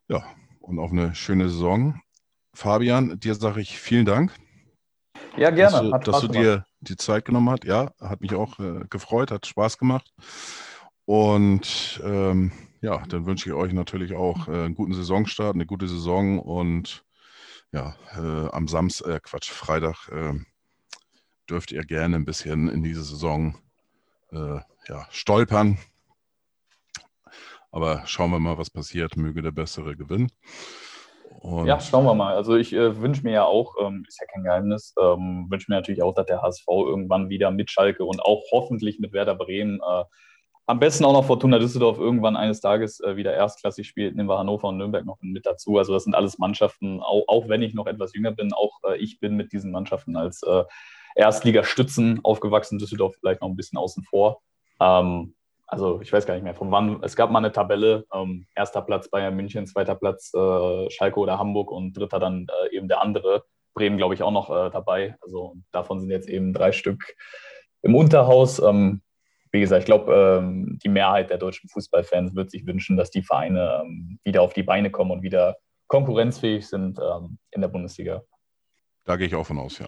Ja, 0.09 0.24
und 0.61 0.78
auf 0.78 0.92
eine 0.92 1.12
schöne 1.16 1.48
Saison. 1.48 2.00
Fabian, 2.55 3.18
dir 3.18 3.34
sage 3.34 3.61
ich 3.61 3.80
vielen 3.80 4.07
Dank. 4.07 4.32
Ja, 5.36 5.50
gerne. 5.50 5.90
Dass 5.90 6.05
du, 6.05 6.11
dass 6.12 6.20
du 6.20 6.28
dir 6.28 6.66
die 6.80 6.96
Zeit 6.96 7.24
genommen 7.24 7.50
hast. 7.50 7.64
Ja, 7.64 7.92
hat 8.00 8.20
mich 8.20 8.32
auch 8.34 8.61
äh, 8.61 8.84
gefreut, 8.88 9.32
hat 9.32 9.44
Spaß 9.44 9.76
gemacht. 9.76 10.14
Und 11.05 12.00
ähm, 12.05 12.52
ja, 12.80 13.02
dann 13.09 13.26
wünsche 13.26 13.48
ich 13.48 13.55
euch 13.57 13.72
natürlich 13.72 14.14
auch 14.14 14.46
äh, 14.46 14.52
einen 14.52 14.76
guten 14.76 14.94
Saisonstart, 14.94 15.57
eine 15.57 15.66
gute 15.66 15.88
Saison 15.88 16.38
und 16.38 17.05
ja, 17.72 17.96
äh, 18.16 18.50
am 18.50 18.68
Samstag, 18.68 19.09
äh, 19.09 19.20
Quatsch, 19.20 19.50
Freitag 19.50 20.09
äh, 20.12 20.34
dürft 21.50 21.72
ihr 21.72 21.82
gerne 21.82 22.14
ein 22.14 22.24
bisschen 22.24 22.68
in 22.68 22.84
diese 22.84 23.02
Saison 23.02 23.59
äh, 24.33 24.61
ja, 24.89 25.07
stolpern. 25.11 25.79
Aber 27.70 28.03
schauen 28.07 28.31
wir 28.31 28.39
mal, 28.39 28.59
was 28.59 28.70
passiert. 28.70 29.16
Möge 29.16 29.43
der 29.43 29.51
Bessere 29.51 29.97
gewinnen. 29.97 30.31
Und 31.41 31.66
ja, 31.66 31.81
schauen 31.81 32.05
wir 32.05 32.14
mal. 32.14 32.35
Also 32.35 32.57
ich 32.57 32.72
äh, 32.72 33.01
wünsche 33.01 33.22
mir 33.22 33.33
ja 33.33 33.45
auch, 33.45 33.75
ähm, 33.81 34.05
ist 34.09 34.20
ja 34.20 34.27
kein 34.33 34.45
Geheimnis, 34.45 34.95
ähm, 34.99 35.47
wünsche 35.51 35.70
mir 35.70 35.77
natürlich 35.77 36.03
auch, 36.03 36.14
dass 36.14 36.27
der 36.27 36.41
HSV 36.41 36.66
irgendwann 36.68 37.29
wieder 37.29 37.51
mit 37.51 37.70
Schalke 37.70 38.05
und 38.05 38.22
auch 38.22 38.43
hoffentlich 38.53 38.99
mit 38.99 39.12
Werder 39.12 39.35
Bremen, 39.35 39.81
äh, 39.81 40.05
am 40.66 40.81
besten 40.81 41.05
auch 41.05 41.12
noch 41.12 41.27
Fortuna 41.27 41.59
Düsseldorf 41.59 41.99
irgendwann 41.99 42.37
eines 42.37 42.61
Tages 42.61 43.01
äh, 43.01 43.16
wieder 43.16 43.35
erstklassig 43.35 43.87
spielt. 43.87 44.16
Nehmen 44.16 44.29
wir 44.29 44.39
Hannover 44.39 44.68
und 44.68 44.79
Nürnberg 44.79 45.05
noch 45.05 45.18
mit 45.20 45.45
dazu. 45.45 45.77
Also 45.77 45.93
das 45.93 46.05
sind 46.05 46.14
alles 46.14 46.39
Mannschaften, 46.39 47.01
auch, 47.01 47.25
auch 47.29 47.49
wenn 47.49 47.62
ich 47.62 47.75
noch 47.75 47.87
etwas 47.87 48.14
jünger 48.14 48.31
bin, 48.31 48.53
auch 48.55 48.81
äh, 48.89 48.97
ich 48.97 49.20
bin 49.20 49.37
mit 49.37 49.53
diesen 49.53 49.70
Mannschaften 49.70 50.16
als 50.16 50.43
äh, 50.43 50.64
Erstligastützen 51.14 52.20
aufgewachsen, 52.22 52.78
Düsseldorf 52.78 53.16
vielleicht 53.18 53.40
noch 53.40 53.48
ein 53.48 53.56
bisschen 53.56 53.78
außen 53.78 54.04
vor. 54.04 54.42
Ähm, 54.80 55.34
also 55.66 56.00
ich 56.00 56.12
weiß 56.12 56.26
gar 56.26 56.34
nicht 56.34 56.44
mehr, 56.44 56.54
von 56.54 56.70
wann, 56.70 57.02
es 57.02 57.16
gab 57.16 57.30
mal 57.30 57.38
eine 57.38 57.52
Tabelle, 57.52 58.04
ähm, 58.12 58.46
erster 58.54 58.82
Platz 58.82 59.08
Bayern 59.08 59.34
München, 59.34 59.66
zweiter 59.66 59.94
Platz 59.94 60.32
äh, 60.34 60.90
Schalke 60.90 61.18
oder 61.18 61.38
Hamburg 61.38 61.70
und 61.70 61.94
dritter 61.94 62.18
dann 62.18 62.46
äh, 62.48 62.76
eben 62.76 62.88
der 62.88 63.00
andere. 63.00 63.44
Bremen, 63.74 63.96
glaube 63.96 64.14
ich, 64.14 64.22
auch 64.22 64.30
noch 64.30 64.50
äh, 64.50 64.70
dabei. 64.70 65.16
Also 65.20 65.56
davon 65.72 65.98
sind 65.98 66.10
jetzt 66.10 66.28
eben 66.28 66.52
drei 66.52 66.70
Stück 66.70 67.16
im 67.82 67.96
Unterhaus. 67.96 68.60
Ähm, 68.60 69.02
wie 69.50 69.60
gesagt, 69.60 69.80
ich 69.80 69.86
glaube, 69.86 70.40
ähm, 70.40 70.78
die 70.84 70.88
Mehrheit 70.88 71.30
der 71.30 71.38
deutschen 71.38 71.68
Fußballfans 71.68 72.36
wird 72.36 72.52
sich 72.52 72.66
wünschen, 72.66 72.96
dass 72.96 73.10
die 73.10 73.22
Vereine 73.22 73.82
ähm, 73.84 74.20
wieder 74.22 74.42
auf 74.42 74.52
die 74.52 74.62
Beine 74.62 74.90
kommen 74.90 75.10
und 75.10 75.22
wieder 75.22 75.56
konkurrenzfähig 75.88 76.68
sind 76.68 77.00
ähm, 77.00 77.38
in 77.50 77.62
der 77.62 77.68
Bundesliga. 77.68 78.22
Da 79.04 79.16
gehe 79.16 79.26
ich 79.26 79.34
auch 79.34 79.46
von 79.46 79.58
aus, 79.58 79.78
ja 79.78 79.86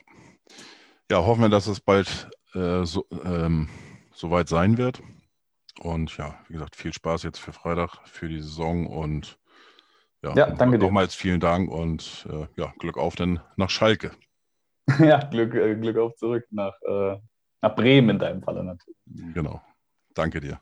ja, 1.10 1.24
hoffen 1.24 1.42
wir, 1.42 1.48
dass 1.48 1.66
es 1.66 1.80
bald 1.80 2.28
äh, 2.54 2.84
so, 2.84 3.06
ähm, 3.24 3.68
soweit 4.12 4.48
sein 4.48 4.78
wird. 4.78 5.02
Und 5.80 6.16
ja, 6.16 6.34
wie 6.48 6.54
gesagt, 6.54 6.76
viel 6.76 6.92
Spaß 6.92 7.22
jetzt 7.22 7.38
für 7.38 7.52
Freitag, 7.52 7.98
für 8.06 8.28
die 8.28 8.40
Saison 8.40 8.86
und 8.86 9.38
ja, 10.22 10.34
ja 10.34 10.50
danke 10.50 10.78
nochmals 10.78 11.14
vielen 11.14 11.40
Dank 11.40 11.70
und 11.70 12.26
äh, 12.30 12.46
ja, 12.60 12.72
Glück 12.78 12.96
auf 12.96 13.14
denn 13.14 13.40
nach 13.56 13.70
Schalke. 13.70 14.12
ja, 15.00 15.18
Glück, 15.18 15.54
äh, 15.54 15.74
Glück 15.76 15.98
auf 15.98 16.14
zurück 16.16 16.46
nach, 16.50 16.74
äh, 16.82 17.16
nach 17.60 17.74
Bremen 17.74 18.10
in 18.10 18.18
deinem 18.18 18.42
Falle 18.42 18.64
natürlich. 18.64 18.96
Genau. 19.34 19.60
Danke 20.14 20.40
dir. 20.40 20.60